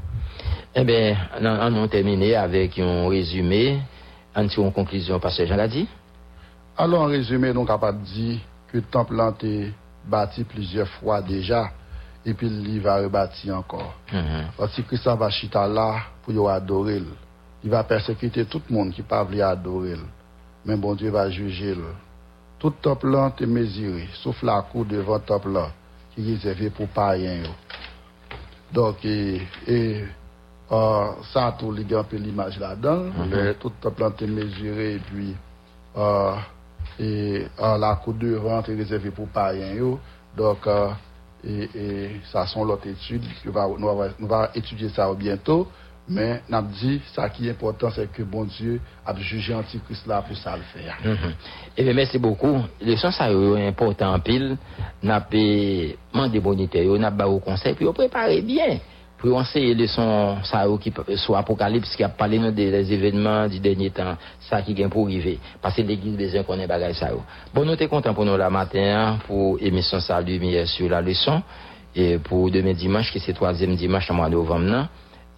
Eh 0.75 0.85
bien, 0.85 1.17
on 1.41 1.47
on 1.47 1.85
a 1.85 1.89
terminé 1.89 2.35
avec 2.35 2.79
un 2.79 3.09
résumé, 3.09 3.79
en 4.35 4.71
conclusion, 4.73 5.19
pasteur 5.19 5.47
Jean 5.47 5.57
l'a 5.57 5.69
dit. 5.69 5.89
Alors, 6.77 7.03
en 7.03 7.07
résumé, 7.07 7.55
nous 7.55 7.65
capable 7.65 8.01
de 8.03 8.07
dire 8.07 8.39
que 8.71 8.77
le 8.79 8.83
temple 8.83 9.21
a 9.21 9.31
été 9.31 9.73
bâti 10.07 10.45
plusieurs 10.45 10.89
fois 10.89 11.21
déjà, 11.23 11.71
et 12.25 12.35
puis 12.35 12.49
il 12.49 12.81
va 12.81 12.97
rebâti 12.99 13.51
encore. 13.51 13.95
Mhm. 14.13 14.47
Parce 14.59 14.75
que 14.77 14.83
Christ 14.83 15.07
va 15.07 15.31
chita 15.31 15.67
là 15.69 15.99
pour 16.23 16.33
y 16.35 16.49
adorer. 16.51 17.03
Il 17.65 17.71
va 17.71 17.83
persécuter 17.85 18.45
tout 18.45 18.63
le 18.69 18.75
monde 18.77 18.91
qui 18.93 19.01
ne 19.01 19.07
peut 19.07 19.27
pas 19.37 19.51
adorer. 19.51 19.97
Mais 20.65 20.77
bon 20.77 20.95
Dieu 20.95 21.11
va 21.11 21.31
juger. 21.31 21.75
le. 21.75 21.85
Tout 22.59 22.71
temple 22.71 23.11
là 23.11 23.33
est 23.39 23.47
mesuré, 23.47 24.09
sauf 24.23 24.43
la 24.43 24.63
cour 24.63 24.85
devant 24.85 25.15
le 25.17 25.21
temple 25.21 25.51
là, 25.53 25.69
qui 26.15 26.23
est 26.23 26.35
réservé 26.35 26.71
pour 26.71 26.89
païens. 26.89 27.43
Donc, 28.73 29.05
et, 29.05 29.43
et 29.67 30.05
euh, 30.73 31.07
ça, 31.33 31.55
tout 31.59 31.71
un 31.73 32.03
peu 32.03 32.17
l'image 32.17 32.59
là-dedans. 32.59 33.05
Le- 33.31 33.55
Tout 33.55 33.69
le 33.69 33.83
temple 33.91 34.01
là 34.03 34.11
est 34.21 34.27
mesuré, 34.27 34.95
et 34.95 34.99
puis 34.99 35.37
euh, 35.97 36.33
e 37.01 37.47
an 37.59 37.81
la 37.83 37.95
kou 38.03 38.17
de 38.17 38.35
rente 38.41 38.75
rezerve 38.77 39.13
pou 39.15 39.29
payen 39.33 39.75
yo, 39.79 39.97
dok 40.37 40.69
uh, 40.73 40.95
e, 41.45 41.69
e, 41.69 41.89
sa 42.33 42.47
son 42.51 42.69
lot 42.69 42.85
etude, 42.89 43.29
va, 43.53 43.67
nou 43.79 44.29
va 44.29 44.47
etudye 44.57 44.91
sa 44.95 45.11
ou 45.13 45.19
bientou, 45.19 45.69
men 46.07 46.39
nan 46.51 46.69
di 46.71 47.01
sa 47.11 47.27
ki 47.35 47.49
important 47.51 47.91
se 47.95 48.07
ke 48.15 48.25
bon 48.31 48.47
Diyo 48.47 48.79
ap 49.07 49.19
juje 49.19 49.55
antikris 49.57 50.05
la 50.07 50.21
pou 50.23 50.39
sa 50.39 50.55
l 50.57 50.63
fè. 50.73 50.85
Mm 51.03 51.17
-hmm. 51.17 51.33
Ebe, 51.77 51.91
eh 51.91 51.95
mersi 51.95 52.19
bokou. 52.19 52.63
Le 52.81 52.97
son 52.97 53.11
sa 53.11 53.31
yo 53.31 53.57
important 53.57 54.19
pil, 54.21 54.57
nan 55.03 55.25
pe 55.31 55.97
mande 56.13 56.41
bonite 56.41 56.85
yo, 56.85 56.99
nan 56.99 57.17
ba 57.17 57.27
ou 57.27 57.41
konsep, 57.41 57.81
yo 57.81 57.93
prepare 57.93 58.41
bien. 58.43 58.81
On 59.25 59.45
sait 59.45 59.61
les 59.75 59.87
sons 59.87 60.37
ça 60.45 60.67
qui 60.81 60.93
soit 61.17 61.39
apocalypse 61.39 61.97
qui 61.97 62.05
a 62.05 62.09
parlé 62.11 62.39
des, 62.53 62.71
des 62.71 62.93
événements 62.93 63.49
du 63.49 63.59
dernier 63.61 63.91
temps, 63.91 64.17
ça 64.41 64.61
qui 64.61 64.75
vient 64.75 64.91
pour 64.91 65.07
arriver. 65.07 65.39
Parce 65.61 65.77
que 65.77 65.83
l'église 65.83 66.17
besoin 66.17 66.43
qu'on 66.43 66.59
ait 66.61 66.67
bagage 66.67 66.97
ça. 66.97 67.11
Bon, 67.55 67.65
nous 67.65 67.77
sommes 67.77 67.89
contents 67.89 68.13
pour 68.13 68.27
nous 68.27 68.37
la 68.37 68.51
matin 68.51 68.79
hein, 68.79 69.19
pour 69.27 69.59
émission 69.61 70.01
ça 70.01 70.21
lumière 70.21 70.67
sur 70.69 70.91
la 70.91 71.01
leçon 71.01 71.43
et 71.95 72.19
pour 72.19 72.51
demain 72.51 72.75
dimanche 72.75 73.11
qui 73.11 73.19
c'est 73.19 73.33
troisième 73.33 73.75
dimanche 73.75 74.11
en 74.11 74.15
mois 74.15 74.29
de 74.29 74.35
novembre. 74.35 74.89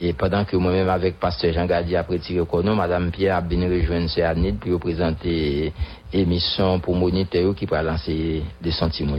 Et 0.01 0.13
pendant 0.13 0.45
que 0.45 0.57
moi-même 0.57 0.89
avec 0.89 1.19
pasteur 1.19 1.53
Jean 1.53 1.67
Gadi 1.67 1.97
après 1.97 2.19
tiré 2.19 2.45
Kono, 2.47 2.75
Madame 2.75 3.11
Pierre 3.11 3.37
a 3.37 3.41
bien 3.41 3.69
rejoint 3.69 4.07
ce 4.07 4.21
Anid 4.21 4.59
pour 4.59 4.79
présenter 4.79 5.73
émission 6.13 6.79
pour 6.81 6.95
moniteur 6.95 7.55
qui 7.55 7.67
va 7.67 7.83
lancer 7.83 8.43
des 8.61 8.71
sentiments. 8.71 9.17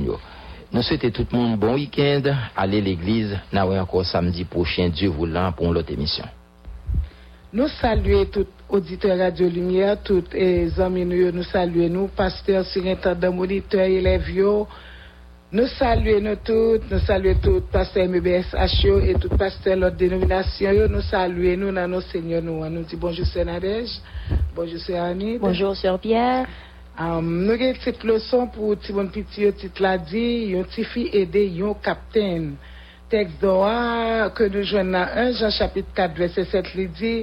Nous 0.71 0.83
souhaitons 0.83 1.09
tout 1.09 1.25
le 1.31 1.37
monde 1.37 1.59
bon 1.59 1.73
week-end, 1.73 2.21
allez 2.55 2.77
à 2.77 2.81
l'église, 2.81 3.35
nous 3.51 3.59
encore 3.59 4.05
samedi 4.05 4.43
prochain, 4.45 4.89
Dieu 4.89 5.09
voulant, 5.09 5.51
pour 5.51 5.73
l'autre 5.73 5.91
émission. 5.91 6.25
Nous 7.51 7.67
saluons 7.67 8.25
tout 8.25 8.45
auditeur 8.69 9.17
Radio 9.17 9.49
Lumière, 9.49 9.97
tous 10.03 10.25
les 10.31 10.79
amis 10.79 11.05
nous, 11.05 11.31
nous 11.31 11.41
saluons 11.41 11.89
nous, 11.89 12.07
pasteur, 12.09 12.63
surintendant, 12.65 13.33
moniteur, 13.33 13.81
élèves, 13.81 14.29
Nous 15.51 15.65
saluons 15.79 16.21
nous 16.21 16.35
toutes, 16.35 16.91
nous 16.91 16.99
saluons 16.99 17.39
tout 17.41 17.61
pasteur 17.71 18.07
MBS 18.07 18.53
HO 18.53 18.99
et 18.99 19.15
tout 19.15 19.29
pasteur 19.29 19.75
de 19.75 19.81
l'autre 19.81 19.95
dénomination. 19.97 20.87
Nous 20.87 21.01
saluons 21.01 21.57
nous 21.57 21.71
dans 21.73 21.87
nos 21.87 22.01
seigneurs 22.01 22.43
nous. 22.43 22.63
Nous 22.69 22.83
disons 22.83 22.99
bonjour 22.99 23.25
Sœur 23.25 23.45
Nadège, 23.45 23.99
bonjour 24.55 24.79
Sœur 24.79 25.03
Annie. 25.05 25.39
Bonjour, 25.39 25.75
Sœur 25.75 25.97
Pierre. 25.97 26.45
Nou 26.99 27.55
gen 27.55 27.77
tit 27.79 28.01
leson 28.03 28.49
pou 28.51 28.75
ti 28.75 28.91
bon 28.91 29.07
piti 29.13 29.45
yo 29.45 29.53
tit 29.55 29.77
la 29.79 29.93
di, 30.03 30.51
yon 30.51 30.65
ti 30.67 30.83
fi 30.83 31.05
ede 31.15 31.45
yon 31.55 31.77
kapten. 31.79 32.49
Tek 33.09 33.37
do 33.39 33.53
a, 33.63 34.27
ke 34.35 34.49
nou 34.51 34.67
jwen 34.67 34.91
nan 34.91 35.07
1 35.21 35.37
Jean 35.39 35.53
chapit 35.55 35.87
4 35.95 36.19
verset 36.19 36.51
7 36.51 36.73
li 36.75 36.87
di, 36.99 37.13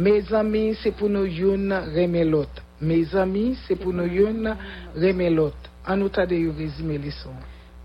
me 0.00 0.14
zami 0.30 0.70
se 0.80 0.94
pou 0.96 1.12
nou 1.12 1.28
yon 1.28 1.68
reme 1.92 2.24
lot. 2.24 2.62
Me 2.80 2.96
zami 3.12 3.50
se 3.66 3.76
pou 3.76 3.92
nou 3.92 4.08
yon 4.08 4.48
reme 4.96 5.28
lot. 5.34 5.68
An 5.84 6.00
nou 6.00 6.08
ta 6.08 6.24
de 6.24 6.40
yon 6.40 6.56
rezime 6.56 6.96
leson. 7.04 7.36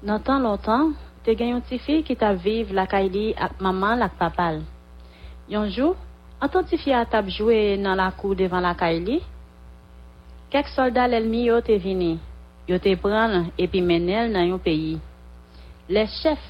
Nan 0.07 0.23
tan 0.23 0.47
lontan, 0.47 0.95
te 1.27 1.35
gen 1.35 1.57
yon 1.57 1.67
ti 1.67 1.81
fi 1.83 1.99
ki 2.07 2.15
ta 2.15 2.31
vive 2.31 2.71
lakay 2.79 3.11
li 3.11 3.25
ak 3.35 3.59
maman 3.59 3.99
lak 3.99 4.15
papal. 4.17 4.63
Yonjou, 5.51 5.99
an 6.39 6.49
ton 6.49 6.63
ti 6.63 6.79
fi 6.79 6.95
a 6.95 7.03
tap 7.03 7.27
jwe 7.27 7.75
nan 7.75 7.99
la 7.99 8.07
kou 8.15 8.39
devan 8.39 8.63
lakay 8.63 9.03
li, 9.03 9.19
Kek 10.51 10.67
soldat 10.67 11.07
l'ennemi 11.07 11.45
yo 11.47 11.61
te 11.63 11.77
vini, 11.79 12.17
yo 12.67 12.75
te 12.83 12.91
pran 12.99 13.45
epi 13.55 13.79
menel 13.79 14.33
nan 14.33 14.49
yon 14.49 14.59
peyi. 14.59 14.97
Le 15.87 16.01
chef 16.11 16.41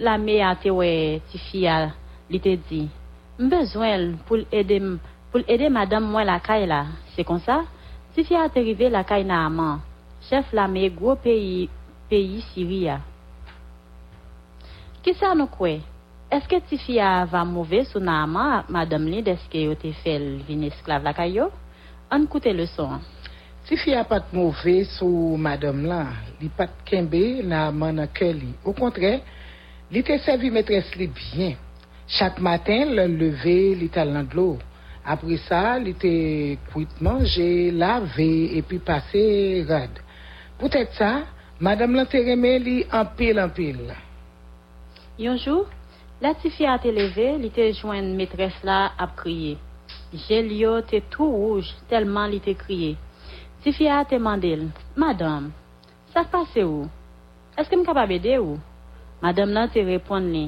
la 0.00 0.14
me 0.16 0.38
a 0.40 0.54
te 0.56 0.70
we 0.72 1.18
ti 1.28 1.36
fiyal 1.50 1.90
li 2.32 2.38
te 2.40 2.54
di, 2.70 2.86
mbezwen 3.36 4.14
pou 4.24 4.40
l'ede 4.40 5.68
madame 5.68 6.08
mwen 6.08 6.24
lakay 6.30 6.64
la. 6.64 6.78
Se 7.12 7.26
kon 7.28 7.42
sa, 7.44 7.58
ti 8.14 8.24
fiyal 8.24 8.48
te 8.54 8.62
rive 8.64 8.88
lakay 8.94 9.26
nan 9.28 9.50
aman, 9.50 9.82
chef 10.30 10.48
la 10.56 10.64
me 10.64 10.86
gwo 10.96 11.18
peyi, 11.20 11.66
peyi 12.08 12.40
Siriya. 12.54 13.02
Ki 15.04 15.12
sa 15.20 15.34
nou 15.36 15.52
kwe? 15.52 15.74
Eske 16.32 16.62
ti 16.70 16.80
fia 16.80 17.10
va 17.28 17.44
mouve 17.44 17.82
sou 17.90 18.00
na 18.00 18.22
ama 18.24 18.64
madame 18.72 19.12
li 19.12 19.20
deske 19.28 19.66
yo 19.68 19.76
te 19.76 19.92
fel 20.00 20.38
vin 20.48 20.64
esklav 20.70 21.04
lakay 21.04 21.36
yo? 21.36 21.50
An 22.08 22.24
koute 22.30 22.56
le 22.56 22.64
son 22.72 22.96
an. 22.96 23.04
Si 23.66 23.74
fia 23.82 24.04
pat 24.06 24.28
mouve 24.30 24.84
sou 24.94 25.34
madam 25.42 25.80
lan, 25.90 26.12
li 26.38 26.46
pat 26.54 26.70
kembe 26.86 27.42
nan 27.42 27.74
manan 27.74 28.06
ke 28.14 28.28
li. 28.30 28.52
Ou 28.62 28.70
kontre, 28.78 29.16
li 29.90 30.02
te 30.06 30.14
servi 30.22 30.52
metres 30.54 30.92
li 30.94 31.08
byen. 31.10 31.56
Chak 32.06 32.38
matin, 32.38 32.92
le 32.94 33.08
leve 33.10 33.74
li 33.80 33.88
tal 33.90 34.12
nan 34.14 34.28
dlo. 34.30 34.52
Apre 35.02 35.34
sa, 35.48 35.78
li 35.82 35.96
te 35.98 36.12
kwit 36.68 36.92
manje, 37.02 37.72
lave, 37.74 38.28
epi 38.60 38.78
pase 38.86 39.22
rad. 39.66 39.98
Poutet 40.60 40.94
sa, 40.94 41.24
madam 41.58 41.96
lan 41.98 42.06
te 42.10 42.20
reme 42.22 42.52
li 42.62 42.76
anpil 42.94 43.40
anpil. 43.42 43.80
Yonjou, 45.18 45.64
la 46.22 46.36
ti 46.38 46.52
fia 46.54 46.76
te 46.78 46.94
leve, 46.94 47.32
li 47.42 47.50
te 47.50 47.66
jwen 47.72 48.14
metres 48.14 48.62
la 48.62 48.92
ap 48.94 49.18
kriye. 49.18 49.56
Jel 50.28 50.54
yo 50.54 50.76
te 50.86 51.02
tou 51.10 51.34
rouj 51.34 51.74
telman 51.90 52.30
li 52.30 52.38
te 52.46 52.54
kriye. 52.54 52.94
Ti 53.66 53.72
fi 53.74 53.88
a 53.90 54.04
te 54.06 54.14
mandel, 54.22 54.68
Madame, 54.94 55.50
sa 56.14 56.22
pase 56.22 56.62
ou? 56.62 56.84
Eske 57.58 57.74
m 57.74 57.82
kapab 57.82 58.12
ede 58.14 58.36
ou? 58.38 58.60
Madame 59.18 59.50
nan 59.56 59.72
te 59.74 59.82
repon 59.82 60.28
li, 60.30 60.44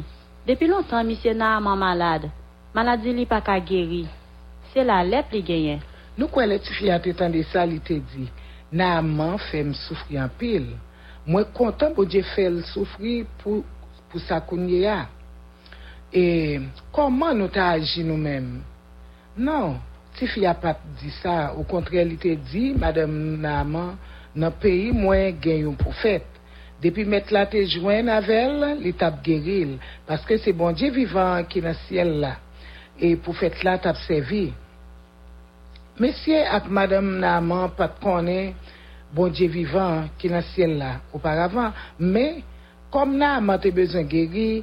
Depi 0.46 0.68
lontan 0.70 1.02
misye 1.10 1.32
nan 1.34 1.56
aman 1.58 1.80
malade, 1.82 2.30
maladi 2.70 3.10
li 3.16 3.24
pa 3.26 3.40
ka 3.42 3.56
geri, 3.58 4.04
se 4.70 4.84
la 4.86 5.00
lep 5.02 5.34
li 5.34 5.42
genyen. 5.42 5.82
Nou 6.14 6.30
kwen 6.30 6.46
le 6.52 6.60
ti 6.62 6.76
fi 6.78 6.92
a 6.94 7.00
te 7.02 7.10
tende 7.18 7.42
sa 7.50 7.66
li 7.66 7.80
te 7.82 7.98
di, 8.12 8.28
nan 8.70 9.00
aman 9.00 9.34
fe 9.48 9.64
m 9.66 9.74
soufri 9.74 10.22
an 10.22 10.30
pil, 10.38 10.70
mwen 11.26 11.50
kontan 11.58 11.98
bo 11.98 12.06
je 12.06 12.22
fel 12.36 12.62
soufri 12.70 13.24
pou, 13.42 13.64
pou 14.06 14.22
sa 14.28 14.38
kounye 14.46 14.84
ya. 14.86 15.00
E, 16.14 16.22
koman 16.94 17.34
nou 17.42 17.50
ta 17.50 17.72
aji 17.74 18.06
nou 18.06 18.22
menm? 18.22 18.60
Non, 19.34 19.82
ti 20.18 20.26
fi 20.30 20.44
apat 20.50 20.82
di 21.00 21.10
sa, 21.20 21.54
ou 21.54 21.64
kontre 21.68 22.02
li 22.04 22.18
te 22.20 22.34
di, 22.50 22.72
madame 22.76 23.38
Naman, 23.40 23.94
nan 24.38 24.54
peyi 24.60 24.90
mwen 24.94 25.38
gen 25.42 25.64
yon 25.64 25.78
profet. 25.78 26.26
Depi 26.82 27.02
met 27.10 27.32
la 27.34 27.44
te 27.50 27.64
jwen 27.66 28.10
avel, 28.12 28.62
li 28.82 28.92
tap 28.94 29.18
geril, 29.26 29.76
paske 30.06 30.38
se 30.42 30.54
bon 30.54 30.76
diye 30.78 30.92
vivan 30.94 31.46
ki 31.50 31.62
nan 31.64 31.74
siel 31.86 32.12
la, 32.22 32.36
e 32.98 33.16
profet 33.22 33.62
la 33.66 33.78
tap 33.82 33.98
sevi. 34.04 34.48
Mesye 35.98 36.44
ak 36.46 36.68
madame 36.70 37.18
Naman 37.18 37.72
pat 37.78 37.98
konen 38.02 38.52
bon 39.14 39.34
diye 39.34 39.50
vivan 39.50 40.06
ki 40.20 40.30
nan 40.30 40.46
siel 40.52 40.76
la, 40.78 40.98
ou 41.10 41.22
paravan, 41.22 41.74
me, 41.98 42.44
kom 42.94 43.16
Naman 43.18 43.58
te 43.62 43.74
bezon 43.74 44.06
geril, 44.10 44.62